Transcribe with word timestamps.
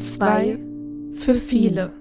Zwei 0.00 0.58
für 1.14 1.36
viele. 1.36 1.92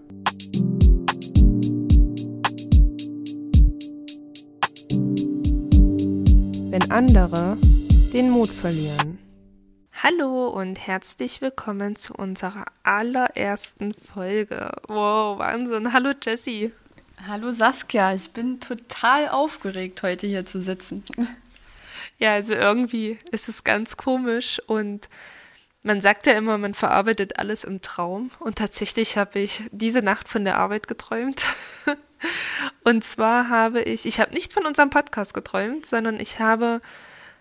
Wenn 6.71 6.89
andere 6.89 7.57
den 8.11 8.31
Mut 8.31 8.49
verlieren. 8.49 9.19
Hallo 9.91 10.47
und 10.47 10.87
herzlich 10.87 11.41
willkommen 11.41 11.95
zu 11.95 12.15
unserer 12.15 12.65
allerersten 12.81 13.93
Folge. 13.93 14.71
Wow, 14.87 15.37
Wahnsinn. 15.37 15.93
Hallo 15.93 16.13
Jessie. 16.19 16.71
Hallo 17.27 17.51
Saskia, 17.51 18.15
ich 18.15 18.31
bin 18.31 18.59
total 18.59 19.29
aufgeregt, 19.29 20.01
heute 20.01 20.25
hier 20.25 20.47
zu 20.47 20.59
sitzen. 20.59 21.03
Ja, 22.23 22.35
also 22.35 22.53
irgendwie 22.53 23.17
ist 23.31 23.49
es 23.49 23.65
ganz 23.65 23.97
komisch 23.97 24.61
und 24.67 25.09
man 25.81 25.99
sagt 25.99 26.25
ja 26.25 26.31
immer, 26.31 26.57
man 26.57 26.73
verarbeitet 26.73 27.37
alles 27.37 27.65
im 27.65 27.81
Traum 27.81 28.31
und 28.39 28.59
tatsächlich 28.59 29.17
habe 29.17 29.39
ich 29.39 29.63
diese 29.71 30.01
Nacht 30.01 30.29
von 30.29 30.45
der 30.45 30.57
Arbeit 30.57 30.87
geträumt. 30.87 31.43
und 32.85 33.03
zwar 33.03 33.49
habe 33.49 33.81
ich, 33.81 34.05
ich 34.05 34.21
habe 34.21 34.31
nicht 34.33 34.53
von 34.53 34.65
unserem 34.65 34.89
Podcast 34.89 35.33
geträumt, 35.33 35.85
sondern 35.85 36.17
ich 36.17 36.39
habe 36.39 36.79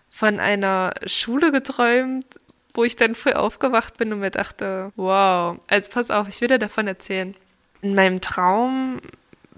von 0.09 0.41
einer 0.41 0.91
Schule 1.05 1.53
geträumt, 1.53 2.25
wo 2.73 2.83
ich 2.83 2.97
dann 2.97 3.15
früh 3.15 3.31
aufgewacht 3.31 3.95
bin 3.95 4.11
und 4.11 4.19
mir 4.19 4.31
dachte, 4.31 4.91
wow, 4.97 5.57
also 5.69 5.91
pass 5.91 6.11
auf, 6.11 6.27
ich 6.27 6.41
will 6.41 6.49
dir 6.49 6.59
davon 6.59 6.87
erzählen. 6.87 7.33
In 7.81 7.95
meinem 7.95 8.19
Traum 8.19 8.99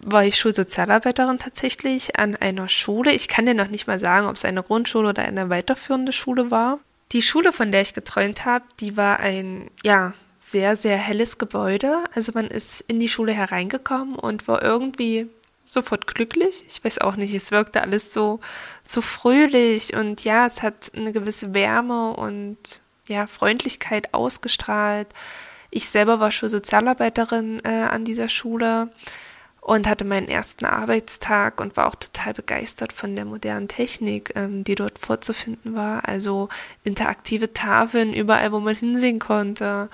war 0.06 0.24
ich 0.24 0.38
Schulsozialarbeiterin 0.38 1.40
tatsächlich 1.40 2.18
an 2.18 2.36
einer 2.36 2.70
Schule. 2.70 3.12
Ich 3.12 3.28
kann 3.28 3.46
dir 3.46 3.56
noch 3.56 3.68
nicht 3.68 3.88
mal 3.88 4.00
sagen, 4.00 4.28
ob 4.28 4.36
es 4.36 4.46
eine 4.46 4.64
Grundschule 4.64 5.10
oder 5.10 5.24
eine 5.24 5.50
weiterführende 5.50 6.12
Schule 6.12 6.52
war. 6.52 6.80
Die 7.12 7.22
Schule, 7.22 7.52
von 7.52 7.72
der 7.72 7.82
ich 7.82 7.94
geträumt 7.94 8.46
habe, 8.46 8.66
die 8.80 8.98
war 8.98 9.20
ein, 9.20 9.70
ja, 9.84 10.14
sehr, 10.38 10.76
sehr 10.76 10.98
helles 10.98 11.40
Gebäude. 11.40 12.04
Also 12.14 12.32
man 12.36 12.48
ist 12.48 12.82
in 12.88 13.00
die 13.00 13.10
Schule 13.10 13.34
hereingekommen 13.34 14.16
und 14.16 14.48
war 14.48 14.62
irgendwie 14.62 15.28
sofort 15.66 16.06
glücklich. 16.06 16.64
Ich 16.68 16.84
weiß 16.84 17.00
auch 17.00 17.16
nicht, 17.16 17.34
es 17.34 17.50
wirkte 17.50 17.82
alles 17.82 18.14
so, 18.14 18.40
so 18.88 19.02
fröhlich 19.02 19.96
und 19.96 20.24
ja, 20.24 20.46
es 20.46 20.62
hat 20.62 20.92
eine 20.96 21.12
gewisse 21.12 21.56
Wärme 21.56 22.16
und 22.16 22.58
ja, 23.08 23.26
Freundlichkeit 23.26 24.14
ausgestrahlt. 24.14 25.08
Ich 25.72 25.90
selber 25.90 26.20
war 26.20 26.32
schon 26.32 26.50
Sozialarbeiterin 26.50 27.60
äh, 27.64 27.70
an 27.70 28.06
dieser 28.06 28.30
Schule 28.30 28.92
und 29.66 29.88
hatte 29.88 30.06
meinen 30.06 30.28
ersten 30.28 30.64
Arbeitstag 30.64 31.60
und 31.60 31.76
war 31.76 31.88
auch 31.88 31.96
total 31.96 32.36
begeistert 32.36 32.94
von 32.94 33.16
der 33.16 33.26
modernen 33.26 33.68
Technik, 33.68 34.32
ähm, 34.36 34.64
die 34.64 34.76
dort 34.76 35.00
vorzufinden 35.00 35.74
war. 35.74 36.08
Also 36.08 36.50
interaktive 36.84 37.52
Tafeln 37.52 38.14
überall, 38.14 38.52
wo 38.52 38.60
man 38.60 38.76
hinsehen 38.76 39.18
konnte. 39.18 39.90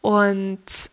Und 0.00 0.90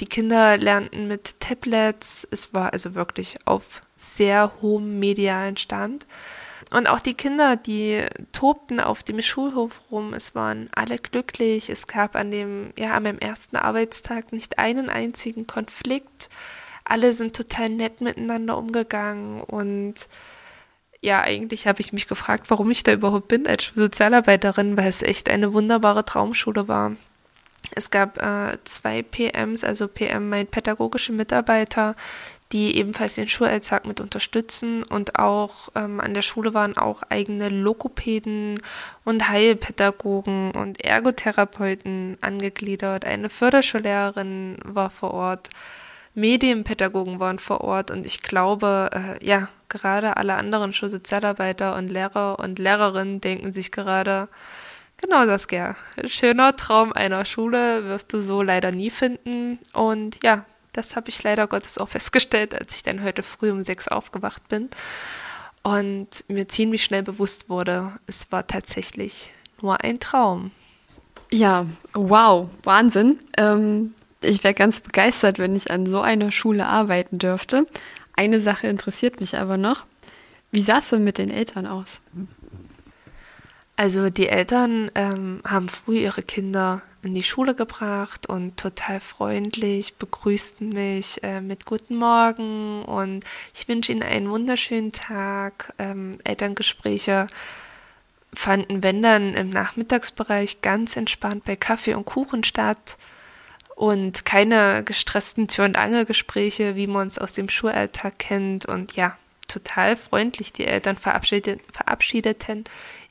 die 0.00 0.06
Kinder 0.06 0.56
lernten 0.58 1.06
mit 1.06 1.38
Tablets. 1.38 2.26
Es 2.32 2.52
war 2.52 2.72
also 2.72 2.96
wirklich 2.96 3.36
auf 3.44 3.82
sehr 3.96 4.50
hohem 4.60 4.98
medialen 4.98 5.56
Stand. 5.56 6.08
Und 6.72 6.88
auch 6.88 6.98
die 6.98 7.14
Kinder, 7.14 7.54
die 7.54 8.04
tobten 8.32 8.80
auf 8.80 9.04
dem 9.04 9.22
Schulhof 9.22 9.82
rum. 9.92 10.12
Es 10.12 10.34
waren 10.34 10.68
alle 10.74 10.98
glücklich. 10.98 11.70
Es 11.70 11.86
gab 11.86 12.16
an 12.16 12.32
dem, 12.32 12.72
ja, 12.76 12.94
an 12.94 13.04
meinem 13.04 13.20
ersten 13.20 13.54
Arbeitstag 13.54 14.32
nicht 14.32 14.58
einen 14.58 14.90
einzigen 14.90 15.46
Konflikt. 15.46 16.30
Alle 16.90 17.12
sind 17.12 17.36
total 17.36 17.68
nett 17.68 18.00
miteinander 18.00 18.58
umgegangen 18.58 19.42
und 19.42 20.08
ja, 21.00 21.20
eigentlich 21.20 21.68
habe 21.68 21.80
ich 21.80 21.92
mich 21.92 22.08
gefragt, 22.08 22.50
warum 22.50 22.68
ich 22.72 22.82
da 22.82 22.92
überhaupt 22.92 23.28
bin 23.28 23.46
als 23.46 23.70
Sozialarbeiterin, 23.76 24.76
weil 24.76 24.88
es 24.88 25.00
echt 25.02 25.30
eine 25.30 25.52
wunderbare 25.52 26.04
Traumschule 26.04 26.66
war. 26.66 26.96
Es 27.76 27.90
gab 27.92 28.20
äh, 28.20 28.58
zwei 28.64 29.02
PMs, 29.02 29.62
also 29.62 29.86
PM 29.86 30.30
meint 30.30 30.50
pädagogische 30.50 31.12
Mitarbeiter, 31.12 31.94
die 32.50 32.76
ebenfalls 32.76 33.14
den 33.14 33.28
Schulalltag 33.28 33.86
mit 33.86 34.00
unterstützen 34.00 34.82
und 34.82 35.16
auch 35.16 35.68
ähm, 35.76 36.00
an 36.00 36.12
der 36.12 36.22
Schule 36.22 36.54
waren 36.54 36.76
auch 36.76 37.04
eigene 37.08 37.50
Lokopäden 37.50 38.60
und 39.04 39.28
Heilpädagogen 39.28 40.50
und 40.50 40.84
Ergotherapeuten 40.84 42.18
angegliedert. 42.20 43.04
Eine 43.04 43.28
Förderschullehrerin 43.28 44.58
war 44.64 44.90
vor 44.90 45.14
Ort. 45.14 45.50
Medienpädagogen 46.14 47.20
waren 47.20 47.38
vor 47.38 47.60
Ort 47.62 47.90
und 47.90 48.04
ich 48.06 48.22
glaube, 48.22 48.90
äh, 48.92 49.24
ja, 49.24 49.48
gerade 49.68 50.16
alle 50.16 50.34
anderen 50.34 50.72
Schulsozialarbeiter 50.72 51.76
und 51.76 51.90
Lehrer 51.90 52.38
und 52.38 52.58
Lehrerinnen 52.58 53.20
denken 53.20 53.52
sich 53.52 53.70
gerade, 53.70 54.28
genau 54.96 55.24
Saskia, 55.26 55.76
schöner 56.06 56.56
Traum 56.56 56.92
einer 56.92 57.24
Schule 57.24 57.84
wirst 57.84 58.12
du 58.12 58.20
so 58.20 58.42
leider 58.42 58.72
nie 58.72 58.90
finden 58.90 59.58
und 59.72 60.22
ja, 60.22 60.44
das 60.72 60.96
habe 60.96 61.08
ich 61.10 61.22
leider 61.22 61.46
Gottes 61.46 61.78
auch 61.78 61.88
festgestellt, 61.88 62.54
als 62.54 62.74
ich 62.74 62.82
dann 62.82 63.02
heute 63.02 63.22
früh 63.22 63.50
um 63.50 63.62
sechs 63.62 63.88
aufgewacht 63.88 64.48
bin 64.48 64.68
und 65.62 66.24
mir 66.28 66.48
ziemlich 66.48 66.82
schnell 66.82 67.02
bewusst 67.02 67.48
wurde, 67.48 67.92
es 68.06 68.30
war 68.32 68.46
tatsächlich 68.46 69.30
nur 69.60 69.82
ein 69.82 70.00
Traum. 70.00 70.52
Ja, 71.30 71.66
wow, 71.92 72.48
Wahnsinn. 72.64 73.18
Ähm, 73.36 73.94
ich 74.22 74.44
wäre 74.44 74.54
ganz 74.54 74.80
begeistert, 74.80 75.38
wenn 75.38 75.56
ich 75.56 75.70
an 75.70 75.86
so 75.86 76.00
einer 76.00 76.30
Schule 76.30 76.66
arbeiten 76.66 77.18
dürfte. 77.18 77.66
Eine 78.14 78.40
Sache 78.40 78.66
interessiert 78.68 79.20
mich 79.20 79.36
aber 79.36 79.56
noch. 79.56 79.86
Wie 80.50 80.60
sah 80.60 80.78
es 80.78 80.90
denn 80.90 81.04
mit 81.04 81.18
den 81.18 81.30
Eltern 81.30 81.66
aus? 81.66 82.00
Also 83.76 84.10
die 84.10 84.28
Eltern 84.28 84.90
ähm, 84.94 85.40
haben 85.46 85.68
früh 85.68 86.00
ihre 86.00 86.22
Kinder 86.22 86.82
in 87.02 87.14
die 87.14 87.22
Schule 87.22 87.54
gebracht 87.54 88.28
und 88.28 88.58
total 88.58 89.00
freundlich 89.00 89.94
begrüßten 89.94 90.68
mich 90.68 91.22
äh, 91.22 91.40
mit 91.40 91.64
Guten 91.64 91.96
Morgen 91.96 92.84
und 92.84 93.24
ich 93.54 93.68
wünsche 93.68 93.92
Ihnen 93.92 94.02
einen 94.02 94.28
wunderschönen 94.28 94.92
Tag. 94.92 95.72
Ähm, 95.78 96.18
Elterngespräche 96.24 97.28
fanden, 98.34 98.82
wenn 98.82 99.02
dann 99.02 99.34
im 99.34 99.48
Nachmittagsbereich 99.48 100.60
ganz 100.60 100.96
entspannt 100.96 101.44
bei 101.44 101.56
Kaffee 101.56 101.94
und 101.94 102.04
Kuchen 102.04 102.44
statt 102.44 102.98
und 103.80 104.26
keine 104.26 104.84
gestressten 104.84 105.48
Tür- 105.48 105.64
und 105.64 105.74
Angelgespräche, 105.74 106.76
wie 106.76 106.86
man 106.86 107.08
es 107.08 107.18
aus 107.18 107.32
dem 107.32 107.48
Schulalltag 107.48 108.18
kennt. 108.18 108.66
Und 108.66 108.94
ja, 108.94 109.16
total 109.48 109.96
freundlich. 109.96 110.52
Die 110.52 110.66
Eltern 110.66 110.96
verabschiedet, 110.96 111.62
verabschiedeten 111.72 112.64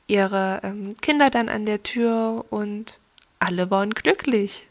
ihre 0.06 0.60
ähm, 0.62 0.94
Kinder 1.00 1.28
dann 1.28 1.48
an 1.48 1.66
der 1.66 1.82
Tür 1.82 2.44
und 2.50 2.98
alle 3.40 3.68
waren 3.72 3.90
glücklich. 3.90 4.68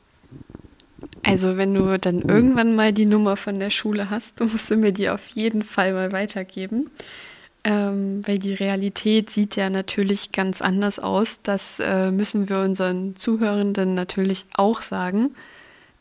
Also 1.23 1.57
wenn 1.57 1.73
du 1.73 1.99
dann 1.99 2.21
irgendwann 2.21 2.77
mal 2.77 2.93
die 2.93 3.05
Nummer 3.05 3.35
von 3.35 3.59
der 3.59 3.69
Schule 3.69 4.09
hast, 4.09 4.39
musst 4.39 4.71
du 4.71 4.77
mir 4.77 4.93
die 4.93 5.09
auf 5.09 5.27
jeden 5.27 5.63
Fall 5.63 5.91
mal 5.91 6.13
weitergeben. 6.13 6.91
Ähm, 7.65 8.21
weil 8.25 8.39
die 8.39 8.53
Realität 8.53 9.31
sieht 9.31 9.57
ja 9.57 9.69
natürlich 9.69 10.31
ganz 10.31 10.61
anders 10.61 10.97
aus. 10.97 11.41
Das 11.43 11.77
äh, 11.81 12.09
müssen 12.09 12.47
wir 12.47 12.59
unseren 12.59 13.17
Zuhörenden 13.17 13.95
natürlich 13.95 14.45
auch 14.53 14.79
sagen. 14.79 15.35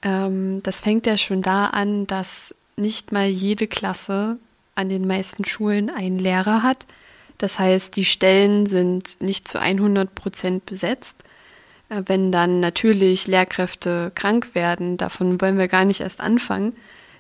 Ähm, 0.03 0.63
das 0.63 0.81
fängt 0.81 1.07
ja 1.07 1.17
schon 1.17 1.43
da 1.43 1.67
an, 1.67 2.07
dass 2.07 2.55
nicht 2.77 3.13
mal 3.13 3.27
jede 3.27 3.67
Klasse 3.67 4.39
an 4.75 4.89
den 4.89 5.07
meisten 5.07 5.45
Schulen 5.45 5.91
einen 5.91 6.19
Lehrer 6.19 6.63
hat. 6.63 6.87
Das 7.39 7.59
heißt, 7.59 7.97
die 7.97 8.05
Stellen 8.05 8.67
sind 8.67 9.21
nicht 9.21 9.49
zu 9.49 9.61
100 9.61 10.15
Prozent 10.15 10.67
besetzt. 10.67 11.17
Äh, 11.89 12.03
wenn 12.07 12.33
dann 12.33 12.61
natürlich 12.61 13.27
Lehrkräfte 13.27 14.13
krank 14.15 14.55
werden, 14.55 14.97
davon 14.97 15.41
wollen 15.41 15.59
wir 15.59 15.69
gar 15.69 15.85
nicht 15.85 16.01
erst 16.01 16.21
anfangen. 16.21 16.77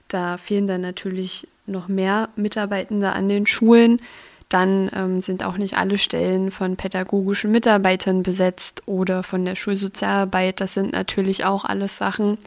Da 0.08 0.38
fehlen 0.38 0.66
dann 0.66 0.80
natürlich 0.80 1.46
noch 1.66 1.88
mehr 1.88 2.30
Mitarbeitende 2.36 3.12
an 3.12 3.28
den 3.28 3.46
Schulen. 3.46 4.00
Dann 4.48 4.90
ähm, 4.94 5.20
sind 5.20 5.44
auch 5.44 5.58
nicht 5.58 5.76
alle 5.76 5.98
Stellen 5.98 6.50
von 6.50 6.76
pädagogischen 6.76 7.50
Mitarbeitern 7.50 8.22
besetzt 8.22 8.82
oder 8.86 9.22
von 9.22 9.44
der 9.44 9.56
Schulsozialarbeit. 9.56 10.60
Das 10.60 10.74
sind 10.74 10.92
natürlich 10.92 11.44
auch 11.44 11.64
alles 11.64 11.98
Sachen, 11.98 12.38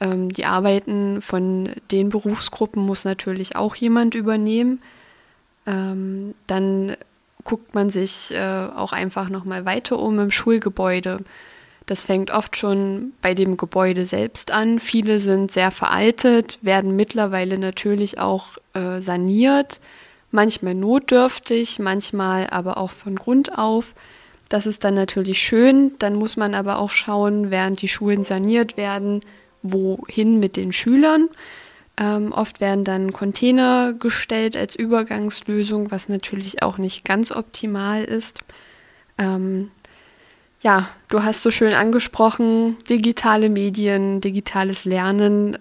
ähm, 0.00 0.30
die 0.30 0.44
Arbeiten 0.44 1.22
von 1.22 1.70
den 1.90 2.10
Berufsgruppen 2.10 2.84
muss 2.84 3.04
natürlich 3.04 3.56
auch 3.56 3.74
jemand 3.74 4.14
übernehmen. 4.14 4.82
Ähm, 5.66 6.34
dann 6.46 6.96
guckt 7.44 7.74
man 7.74 7.88
sich 7.88 8.32
äh, 8.32 8.66
auch 8.74 8.92
einfach 8.92 9.28
nochmal 9.28 9.64
weiter 9.64 9.98
um 9.98 10.18
im 10.18 10.30
Schulgebäude. 10.30 11.20
Das 11.86 12.04
fängt 12.04 12.32
oft 12.32 12.56
schon 12.56 13.12
bei 13.22 13.34
dem 13.34 13.56
Gebäude 13.56 14.06
selbst 14.06 14.52
an. 14.52 14.80
Viele 14.80 15.20
sind 15.20 15.52
sehr 15.52 15.70
veraltet, 15.70 16.58
werden 16.60 16.96
mittlerweile 16.96 17.58
natürlich 17.58 18.18
auch 18.18 18.58
äh, 18.74 19.00
saniert, 19.00 19.80
manchmal 20.36 20.74
notdürftig, 20.74 21.80
manchmal 21.80 22.48
aber 22.50 22.76
auch 22.76 22.92
von 22.92 23.16
Grund 23.16 23.58
auf. 23.58 23.94
Das 24.48 24.66
ist 24.66 24.84
dann 24.84 24.94
natürlich 24.94 25.40
schön. 25.40 25.94
Dann 25.98 26.14
muss 26.14 26.36
man 26.36 26.54
aber 26.54 26.78
auch 26.78 26.90
schauen, 26.90 27.50
während 27.50 27.82
die 27.82 27.88
Schulen 27.88 28.22
saniert 28.22 28.76
werden, 28.76 29.22
wohin 29.62 30.38
mit 30.38 30.56
den 30.56 30.72
Schülern. 30.72 31.28
Ähm, 31.98 32.30
oft 32.32 32.60
werden 32.60 32.84
dann 32.84 33.12
Container 33.12 33.94
gestellt 33.94 34.56
als 34.56 34.76
Übergangslösung, 34.76 35.90
was 35.90 36.08
natürlich 36.08 36.62
auch 36.62 36.78
nicht 36.78 37.04
ganz 37.04 37.32
optimal 37.32 38.04
ist. 38.04 38.40
Ähm, 39.18 39.70
ja, 40.60 40.88
du 41.08 41.22
hast 41.22 41.42
so 41.42 41.50
schön 41.50 41.72
angesprochen, 41.72 42.76
digitale 42.88 43.48
Medien, 43.48 44.20
digitales 44.20 44.84
Lernen. 44.84 45.58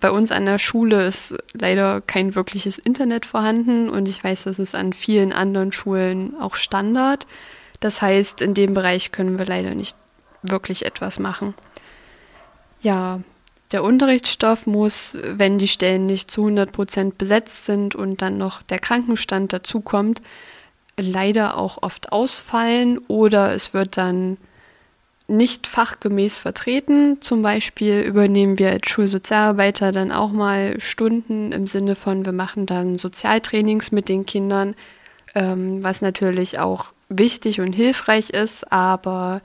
Bei 0.00 0.10
uns 0.10 0.30
an 0.30 0.46
der 0.46 0.58
Schule 0.58 1.06
ist 1.06 1.34
leider 1.54 2.00
kein 2.00 2.34
wirkliches 2.34 2.78
Internet 2.78 3.26
vorhanden 3.26 3.88
und 3.88 4.08
ich 4.08 4.22
weiß, 4.22 4.44
das 4.44 4.58
ist 4.58 4.74
an 4.74 4.92
vielen 4.92 5.32
anderen 5.32 5.72
Schulen 5.72 6.34
auch 6.40 6.56
Standard. 6.56 7.26
Das 7.80 8.02
heißt, 8.02 8.42
in 8.42 8.54
dem 8.54 8.74
Bereich 8.74 9.12
können 9.12 9.38
wir 9.38 9.46
leider 9.46 9.74
nicht 9.74 9.96
wirklich 10.42 10.84
etwas 10.84 11.18
machen. 11.18 11.54
Ja, 12.80 13.20
der 13.72 13.82
Unterrichtsstoff 13.82 14.66
muss, 14.66 15.16
wenn 15.22 15.58
die 15.58 15.68
Stellen 15.68 16.06
nicht 16.06 16.30
zu 16.30 16.42
100 16.42 16.72
Prozent 16.72 17.18
besetzt 17.18 17.66
sind 17.66 17.94
und 17.94 18.22
dann 18.22 18.38
noch 18.38 18.62
der 18.62 18.78
Krankenstand 18.78 19.52
dazukommt, 19.52 20.22
leider 20.96 21.56
auch 21.56 21.82
oft 21.82 22.12
ausfallen 22.12 22.98
oder 23.08 23.52
es 23.54 23.74
wird 23.74 23.96
dann 23.96 24.38
nicht 25.28 25.66
fachgemäß 25.66 26.38
vertreten. 26.38 27.20
Zum 27.20 27.42
Beispiel 27.42 28.00
übernehmen 28.00 28.58
wir 28.58 28.70
als 28.70 28.88
Schulsozialarbeiter 28.88 29.92
dann 29.92 30.10
auch 30.10 30.32
mal 30.32 30.80
Stunden 30.80 31.52
im 31.52 31.66
Sinne 31.66 31.94
von, 31.94 32.24
wir 32.24 32.32
machen 32.32 32.66
dann 32.66 32.98
Sozialtrainings 32.98 33.92
mit 33.92 34.08
den 34.08 34.26
Kindern, 34.26 34.74
ähm, 35.34 35.82
was 35.82 36.00
natürlich 36.00 36.58
auch 36.58 36.92
wichtig 37.10 37.60
und 37.60 37.74
hilfreich 37.74 38.30
ist, 38.30 38.72
aber 38.72 39.42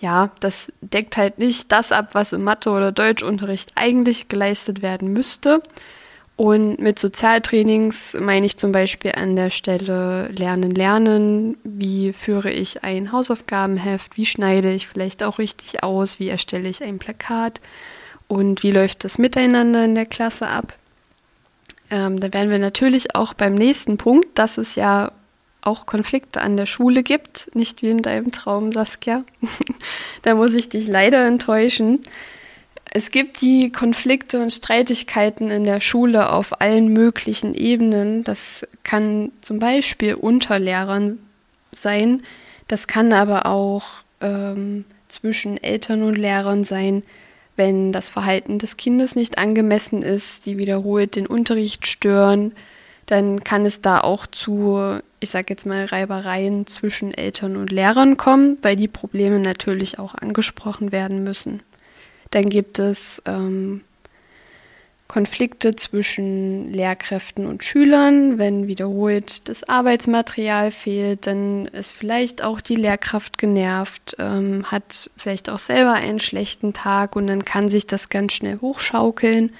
ja, 0.00 0.30
das 0.40 0.70
deckt 0.82 1.16
halt 1.16 1.38
nicht 1.38 1.72
das 1.72 1.90
ab, 1.90 2.10
was 2.12 2.34
im 2.34 2.44
Mathe- 2.44 2.70
oder 2.70 2.92
Deutschunterricht 2.92 3.72
eigentlich 3.74 4.28
geleistet 4.28 4.82
werden 4.82 5.12
müsste. 5.12 5.62
Und 6.36 6.80
mit 6.80 6.98
Sozialtrainings 6.98 8.16
meine 8.18 8.46
ich 8.46 8.56
zum 8.56 8.72
Beispiel 8.72 9.12
an 9.12 9.36
der 9.36 9.50
Stelle 9.50 10.28
Lernen, 10.28 10.72
Lernen. 10.72 11.56
Wie 11.62 12.12
führe 12.12 12.50
ich 12.50 12.82
ein 12.82 13.12
Hausaufgabenheft? 13.12 14.16
Wie 14.16 14.26
schneide 14.26 14.72
ich 14.72 14.88
vielleicht 14.88 15.22
auch 15.22 15.38
richtig 15.38 15.84
aus? 15.84 16.18
Wie 16.18 16.28
erstelle 16.28 16.68
ich 16.68 16.82
ein 16.82 16.98
Plakat? 16.98 17.60
Und 18.26 18.64
wie 18.64 18.72
läuft 18.72 19.04
das 19.04 19.18
Miteinander 19.18 19.84
in 19.84 19.94
der 19.94 20.06
Klasse 20.06 20.48
ab? 20.48 20.74
Ähm, 21.90 22.18
da 22.18 22.32
werden 22.32 22.50
wir 22.50 22.58
natürlich 22.58 23.14
auch 23.14 23.34
beim 23.34 23.54
nächsten 23.54 23.96
Punkt, 23.96 24.36
dass 24.36 24.58
es 24.58 24.74
ja 24.74 25.12
auch 25.60 25.86
Konflikte 25.86 26.40
an 26.40 26.56
der 26.56 26.66
Schule 26.66 27.02
gibt, 27.02 27.48
nicht 27.54 27.80
wie 27.82 27.90
in 27.90 28.02
deinem 28.02 28.32
Traum, 28.32 28.72
Saskia. 28.72 29.22
da 30.22 30.34
muss 30.34 30.54
ich 30.54 30.68
dich 30.68 30.88
leider 30.88 31.26
enttäuschen. 31.26 32.00
Es 32.96 33.10
gibt 33.10 33.40
die 33.40 33.72
Konflikte 33.72 34.40
und 34.40 34.52
Streitigkeiten 34.52 35.50
in 35.50 35.64
der 35.64 35.80
Schule 35.80 36.30
auf 36.30 36.60
allen 36.60 36.92
möglichen 36.92 37.52
Ebenen. 37.56 38.22
Das 38.22 38.64
kann 38.84 39.32
zum 39.40 39.58
Beispiel 39.58 40.14
unter 40.14 40.60
Lehrern 40.60 41.18
sein. 41.72 42.22
Das 42.68 42.86
kann 42.86 43.12
aber 43.12 43.46
auch 43.46 44.04
ähm, 44.20 44.84
zwischen 45.08 45.60
Eltern 45.60 46.04
und 46.04 46.14
Lehrern 46.14 46.62
sein, 46.62 47.02
wenn 47.56 47.92
das 47.92 48.08
Verhalten 48.08 48.60
des 48.60 48.76
Kindes 48.76 49.16
nicht 49.16 49.38
angemessen 49.38 50.02
ist, 50.02 50.46
die 50.46 50.56
wiederholt 50.56 51.16
den 51.16 51.26
Unterricht 51.26 51.88
stören. 51.88 52.52
Dann 53.06 53.42
kann 53.42 53.66
es 53.66 53.80
da 53.80 54.02
auch 54.02 54.24
zu, 54.24 55.00
ich 55.18 55.30
sage 55.30 55.46
jetzt 55.48 55.66
mal, 55.66 55.84
Reibereien 55.84 56.68
zwischen 56.68 57.12
Eltern 57.12 57.56
und 57.56 57.72
Lehrern 57.72 58.16
kommen, 58.16 58.56
weil 58.62 58.76
die 58.76 58.86
Probleme 58.86 59.40
natürlich 59.40 59.98
auch 59.98 60.14
angesprochen 60.14 60.92
werden 60.92 61.24
müssen. 61.24 61.60
Dann 62.34 62.48
gibt 62.48 62.80
es 62.80 63.22
ähm, 63.26 63.82
Konflikte 65.06 65.76
zwischen 65.76 66.72
Lehrkräften 66.72 67.46
und 67.46 67.64
Schülern. 67.64 68.38
Wenn 68.38 68.66
wiederholt 68.66 69.48
das 69.48 69.62
Arbeitsmaterial 69.62 70.72
fehlt, 70.72 71.28
dann 71.28 71.66
ist 71.66 71.92
vielleicht 71.92 72.42
auch 72.42 72.60
die 72.60 72.74
Lehrkraft 72.74 73.38
genervt, 73.38 74.16
ähm, 74.18 74.64
hat 74.68 75.10
vielleicht 75.16 75.48
auch 75.48 75.60
selber 75.60 75.92
einen 75.92 76.18
schlechten 76.18 76.72
Tag 76.72 77.14
und 77.14 77.28
dann 77.28 77.44
kann 77.44 77.68
sich 77.68 77.86
das 77.86 78.08
ganz 78.08 78.32
schnell 78.32 78.58
hochschaukeln. 78.60 79.52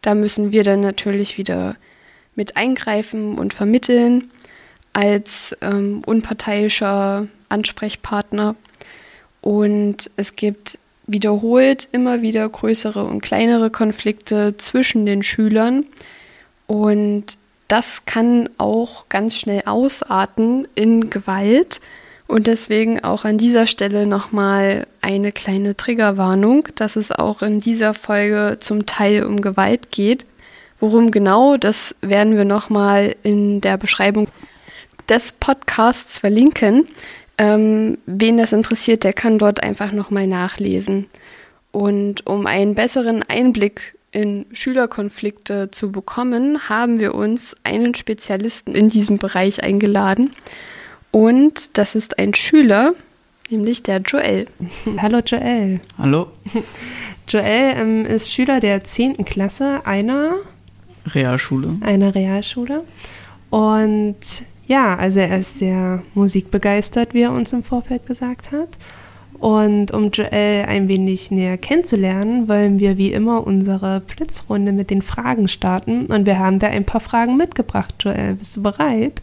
Da 0.00 0.14
müssen 0.14 0.52
wir 0.52 0.64
dann 0.64 0.80
natürlich 0.80 1.36
wieder 1.36 1.76
mit 2.34 2.56
eingreifen 2.56 3.38
und 3.38 3.52
vermitteln 3.52 4.30
als 4.94 5.54
ähm, 5.60 6.02
unparteiischer 6.06 7.26
Ansprechpartner. 7.50 8.56
Und 9.42 10.10
es 10.16 10.34
gibt 10.34 10.78
wiederholt 11.06 11.88
immer 11.92 12.22
wieder 12.22 12.48
größere 12.48 13.04
und 13.04 13.22
kleinere 13.22 13.70
Konflikte 13.70 14.56
zwischen 14.56 15.06
den 15.06 15.22
Schülern. 15.22 15.84
Und 16.66 17.36
das 17.68 18.04
kann 18.04 18.48
auch 18.58 19.08
ganz 19.08 19.36
schnell 19.36 19.62
ausarten 19.66 20.68
in 20.74 21.10
Gewalt. 21.10 21.80
Und 22.28 22.46
deswegen 22.46 23.02
auch 23.04 23.24
an 23.24 23.36
dieser 23.36 23.66
Stelle 23.66 24.06
nochmal 24.06 24.86
eine 25.00 25.32
kleine 25.32 25.76
Triggerwarnung, 25.76 26.68
dass 26.76 26.96
es 26.96 27.12
auch 27.12 27.42
in 27.42 27.60
dieser 27.60 27.94
Folge 27.94 28.56
zum 28.60 28.86
Teil 28.86 29.24
um 29.24 29.40
Gewalt 29.40 29.90
geht. 29.90 30.24
Worum 30.80 31.10
genau, 31.10 31.56
das 31.56 31.94
werden 32.00 32.36
wir 32.36 32.44
nochmal 32.44 33.16
in 33.22 33.60
der 33.60 33.76
Beschreibung 33.76 34.28
des 35.08 35.32
Podcasts 35.32 36.18
verlinken. 36.18 36.88
Ähm, 37.38 37.98
wen 38.06 38.38
das 38.38 38.52
interessiert, 38.52 39.04
der 39.04 39.12
kann 39.12 39.38
dort 39.38 39.62
einfach 39.62 39.92
nochmal 39.92 40.26
nachlesen. 40.26 41.06
Und 41.70 42.26
um 42.26 42.46
einen 42.46 42.74
besseren 42.74 43.22
Einblick 43.26 43.96
in 44.12 44.44
Schülerkonflikte 44.52 45.70
zu 45.70 45.90
bekommen, 45.90 46.68
haben 46.68 47.00
wir 47.00 47.14
uns 47.14 47.56
einen 47.64 47.94
Spezialisten 47.94 48.74
in 48.74 48.90
diesem 48.90 49.16
Bereich 49.16 49.62
eingeladen. 49.62 50.30
Und 51.10 51.78
das 51.78 51.94
ist 51.94 52.18
ein 52.18 52.34
Schüler, 52.34 52.92
nämlich 53.50 53.82
der 53.82 53.98
Joel. 53.98 54.46
Hallo 54.98 55.20
Joel. 55.24 55.80
Hallo. 55.96 56.28
Joel 57.28 57.74
ähm, 57.76 58.04
ist 58.04 58.30
Schüler 58.30 58.60
der 58.60 58.84
10. 58.84 59.24
Klasse 59.24 59.86
einer 59.86 60.34
Realschule. 61.06 61.76
Einer 61.80 62.14
Realschule. 62.14 62.84
Und 63.50 64.16
ja, 64.66 64.96
also 64.96 65.20
er 65.20 65.40
ist 65.40 65.58
sehr 65.58 66.02
musikbegeistert, 66.14 67.14
wie 67.14 67.22
er 67.22 67.32
uns 67.32 67.52
im 67.52 67.62
Vorfeld 67.64 68.06
gesagt 68.06 68.52
hat. 68.52 68.68
Und 69.38 69.90
um 69.90 70.10
Joel 70.12 70.66
ein 70.68 70.86
wenig 70.86 71.32
näher 71.32 71.58
kennenzulernen, 71.58 72.48
wollen 72.48 72.78
wir 72.78 72.96
wie 72.96 73.12
immer 73.12 73.44
unsere 73.44 74.00
Blitzrunde 74.00 74.70
mit 74.70 74.90
den 74.90 75.02
Fragen 75.02 75.48
starten. 75.48 76.06
Und 76.06 76.26
wir 76.26 76.38
haben 76.38 76.60
da 76.60 76.68
ein 76.68 76.84
paar 76.84 77.00
Fragen 77.00 77.36
mitgebracht, 77.36 77.94
Joel. 77.98 78.34
Bist 78.34 78.56
du 78.56 78.62
bereit? 78.62 79.20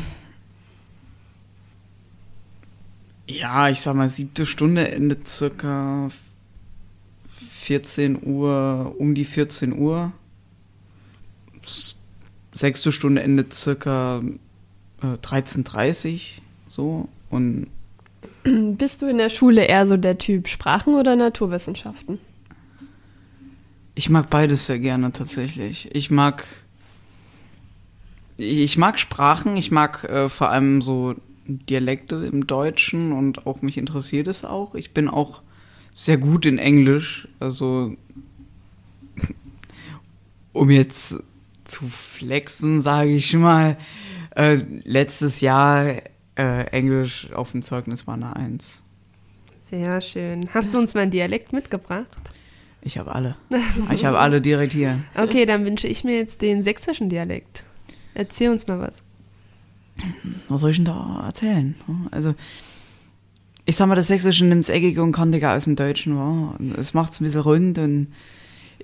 Ja, 3.26 3.68
ich 3.68 3.80
sag 3.80 3.96
mal, 3.96 4.08
siebte 4.08 4.46
Stunde 4.46 4.90
endet 4.90 5.26
circa 5.28 6.08
14 7.28 8.22
Uhr, 8.22 8.94
um 8.98 9.14
die 9.14 9.24
14 9.24 9.72
Uhr. 9.72 10.12
sechste 12.52 12.92
Stunde 12.92 13.22
endet 13.22 13.52
circa 13.54 14.22
äh, 15.02 15.06
13.30 15.06 16.40
so 16.68 17.08
und 17.30 17.68
Bist 18.78 19.02
du 19.02 19.06
in 19.06 19.18
der 19.18 19.30
Schule 19.30 19.64
eher 19.64 19.88
so 19.88 19.96
der 19.96 20.18
Typ 20.18 20.48
Sprachen 20.48 20.94
oder 20.94 21.16
Naturwissenschaften? 21.16 22.18
Ich 23.94 24.10
mag 24.10 24.28
beides 24.28 24.66
sehr 24.66 24.78
gerne 24.78 25.12
tatsächlich. 25.12 25.94
Ich 25.94 26.10
mag 26.10 26.44
ich 28.36 28.76
mag 28.76 28.98
Sprachen, 28.98 29.56
ich 29.56 29.70
mag 29.70 30.04
äh, 30.04 30.28
vor 30.28 30.50
allem 30.50 30.82
so 30.82 31.14
Dialekte 31.46 32.16
im 32.30 32.46
Deutschen 32.46 33.12
und 33.12 33.46
auch 33.46 33.62
mich 33.62 33.78
interessiert 33.78 34.26
es 34.26 34.44
auch. 34.44 34.74
Ich 34.74 34.92
bin 34.92 35.08
auch 35.08 35.42
sehr 35.92 36.16
gut 36.16 36.44
in 36.44 36.58
Englisch, 36.58 37.28
also 37.38 37.94
um 40.52 40.70
jetzt 40.70 41.18
zu 41.64 41.86
flexen, 41.86 42.80
sage 42.80 43.12
ich 43.12 43.32
mal, 43.34 43.76
äh, 44.34 44.56
letztes 44.84 45.40
Jahr 45.40 45.94
äh, 46.36 46.64
Englisch 46.66 47.32
auf 47.32 47.52
dem 47.52 47.62
Zeugnis 47.62 48.06
war 48.06 48.14
eine 48.14 48.34
Eins. 48.34 48.82
Sehr 49.70 50.00
schön. 50.00 50.48
Hast 50.52 50.72
du 50.74 50.78
uns 50.78 50.94
mal 50.94 51.02
einen 51.02 51.10
Dialekt 51.10 51.52
mitgebracht? 51.52 52.06
Ich 52.82 52.98
habe 52.98 53.14
alle. 53.14 53.36
Ich 53.92 54.04
habe 54.04 54.18
alle 54.18 54.40
direkt 54.40 54.72
hier. 54.72 55.00
Okay, 55.16 55.46
dann 55.46 55.64
wünsche 55.64 55.88
ich 55.88 56.04
mir 56.04 56.16
jetzt 56.16 56.42
den 56.42 56.62
sächsischen 56.62 57.08
Dialekt. 57.08 57.64
Erzähl 58.14 58.50
uns 58.50 58.66
mal 58.66 58.78
was. 58.78 58.96
Was 60.48 60.60
soll 60.60 60.70
ich 60.70 60.76
denn 60.76 60.84
da 60.84 61.24
erzählen? 61.26 61.74
Also, 62.10 62.34
ich 63.64 63.76
sag 63.76 63.86
mal, 63.86 63.94
das 63.94 64.08
Sächsische 64.08 64.44
nimmt 64.44 64.64
es 64.64 64.68
eckige 64.68 65.02
und 65.02 65.12
kantige 65.12 65.50
aus 65.50 65.64
dem 65.64 65.76
Deutschen. 65.76 66.16
Wa? 66.16 66.56
Es 66.78 66.94
macht 66.94 67.12
es 67.12 67.20
ein 67.20 67.24
bisschen 67.24 67.40
rund 67.40 67.78
und 67.78 68.08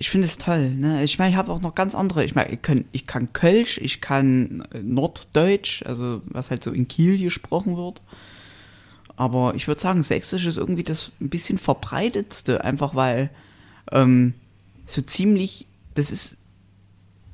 ich 0.00 0.08
finde 0.08 0.26
es 0.26 0.38
toll. 0.38 0.70
Ne? 0.70 1.04
Ich 1.04 1.18
meine, 1.18 1.30
ich 1.30 1.36
habe 1.36 1.52
auch 1.52 1.60
noch 1.60 1.74
ganz 1.74 1.94
andere. 1.94 2.24
Ich 2.24 2.34
meine, 2.34 2.50
ich 2.50 2.62
kann, 2.62 2.86
ich 2.90 3.06
kann 3.06 3.34
Kölsch, 3.34 3.76
ich 3.76 4.00
kann 4.00 4.66
Norddeutsch, 4.82 5.82
also 5.84 6.22
was 6.24 6.50
halt 6.50 6.64
so 6.64 6.70
in 6.70 6.88
Kiel 6.88 7.18
gesprochen 7.18 7.76
wird. 7.76 8.00
Aber 9.16 9.54
ich 9.54 9.68
würde 9.68 9.78
sagen, 9.78 10.02
Sächsisch 10.02 10.46
ist 10.46 10.56
irgendwie 10.56 10.84
das 10.84 11.12
ein 11.20 11.28
bisschen 11.28 11.58
verbreitetste, 11.58 12.64
einfach 12.64 12.94
weil 12.94 13.28
ähm, 13.92 14.32
so 14.86 15.02
ziemlich, 15.02 15.66
das 15.92 16.10
ist, 16.10 16.38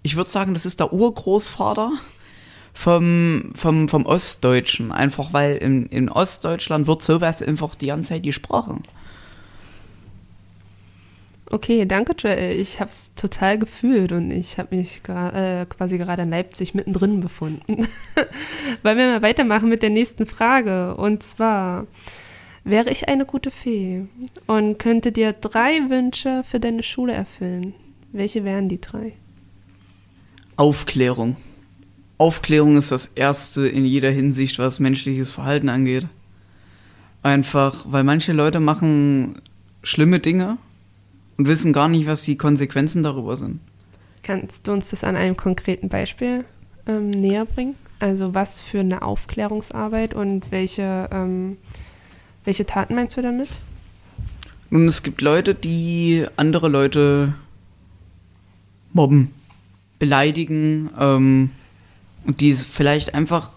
ich 0.03 0.17
würde 0.17 0.29
sagen, 0.29 0.53
das 0.53 0.67
ist 0.67 0.81
der 0.81 0.93
Urgroßvater 0.93 1.93
vom, 2.75 3.53
vom, 3.55 3.89
vom 3.89 4.07
Ostdeutschen. 4.07 4.91
Einfach 4.91 5.33
weil 5.33 5.55
in, 5.55 5.87
in 5.87 6.09
Ostdeutschland 6.09 6.89
wird 6.89 7.01
sowas 7.01 7.43
einfach 7.43 7.77
die 7.77 7.87
ganze 7.87 8.09
Zeit 8.09 8.25
gesprochen. 8.25 8.83
Okay, 11.49 11.87
danke 11.87 12.15
Joel. 12.19 12.59
Ich 12.59 12.81
habe 12.81 12.91
es 12.91 13.15
total 13.15 13.59
gefühlt 13.59 14.11
und 14.11 14.33
ich 14.33 14.59
habe 14.59 14.75
mich 14.75 15.01
äh, 15.07 15.65
quasi 15.67 15.97
gerade 15.97 16.23
in 16.23 16.31
Leipzig 16.31 16.75
mittendrin 16.75 17.21
befunden. 17.21 17.87
Wollen 18.83 18.99
wir 18.99 19.07
mal 19.07 19.23
weitermachen 19.23 19.69
mit 19.69 19.83
der 19.83 19.91
nächsten 19.91 20.27
Frage. 20.27 20.97
Und 20.97 21.23
zwar, 21.23 21.87
wäre 22.65 22.91
ich 22.91 23.09
eine 23.09 23.27
gute 23.27 23.53
Fee 23.53 24.07
und 24.49 24.79
könnte 24.79 25.13
dir 25.13 25.33
drei 25.33 25.89
Wünsche 25.89 26.43
für 26.43 26.59
deine 26.59 26.83
Schule 26.83 27.13
erfüllen? 27.13 27.75
Welche 28.11 28.43
wären 28.45 28.69
die 28.69 28.81
drei? 28.81 29.13
Aufklärung. 30.57 31.37
Aufklärung 32.19 32.77
ist 32.77 32.91
das 32.91 33.07
Erste 33.07 33.69
in 33.69 33.85
jeder 33.85 34.11
Hinsicht, 34.11 34.59
was 34.59 34.81
menschliches 34.81 35.31
Verhalten 35.31 35.69
angeht. 35.69 36.07
Einfach, 37.23 37.85
weil 37.89 38.03
manche 38.03 38.33
Leute 38.33 38.59
machen 38.59 39.43
schlimme 39.85 40.19
Dinge 40.19 40.59
und 41.37 41.47
wissen 41.47 41.73
gar 41.73 41.89
nicht, 41.89 42.07
was 42.07 42.23
die 42.23 42.37
Konsequenzen 42.37 43.03
darüber 43.03 43.37
sind. 43.37 43.61
Kannst 44.23 44.67
du 44.67 44.73
uns 44.73 44.91
das 44.91 45.05
an 45.05 45.17
einem 45.17 45.37
konkreten 45.37 45.89
Beispiel 45.89 46.45
ähm, 46.87 47.07
näher 47.07 47.45
bringen? 47.45 47.77
Also 47.99 48.35
was 48.35 48.61
für 48.61 48.81
eine 48.81 49.03
Aufklärungsarbeit 49.03 50.15
und 50.15 50.51
welche, 50.51 51.09
ähm, 51.11 51.57
welche 52.45 52.67
Taten 52.67 52.95
meinst 52.95 53.17
du 53.17 53.23
damit? 53.23 53.49
Nun, 54.69 54.87
es 54.87 55.03
gibt 55.03 55.21
Leute, 55.23 55.55
die 55.55 56.27
andere 56.37 56.69
Leute 56.69 57.35
mobben, 58.93 59.33
beleidigen 59.99 60.91
ähm, 60.99 61.51
und 62.27 62.41
die 62.41 62.55
vielleicht 62.55 63.15
einfach, 63.15 63.51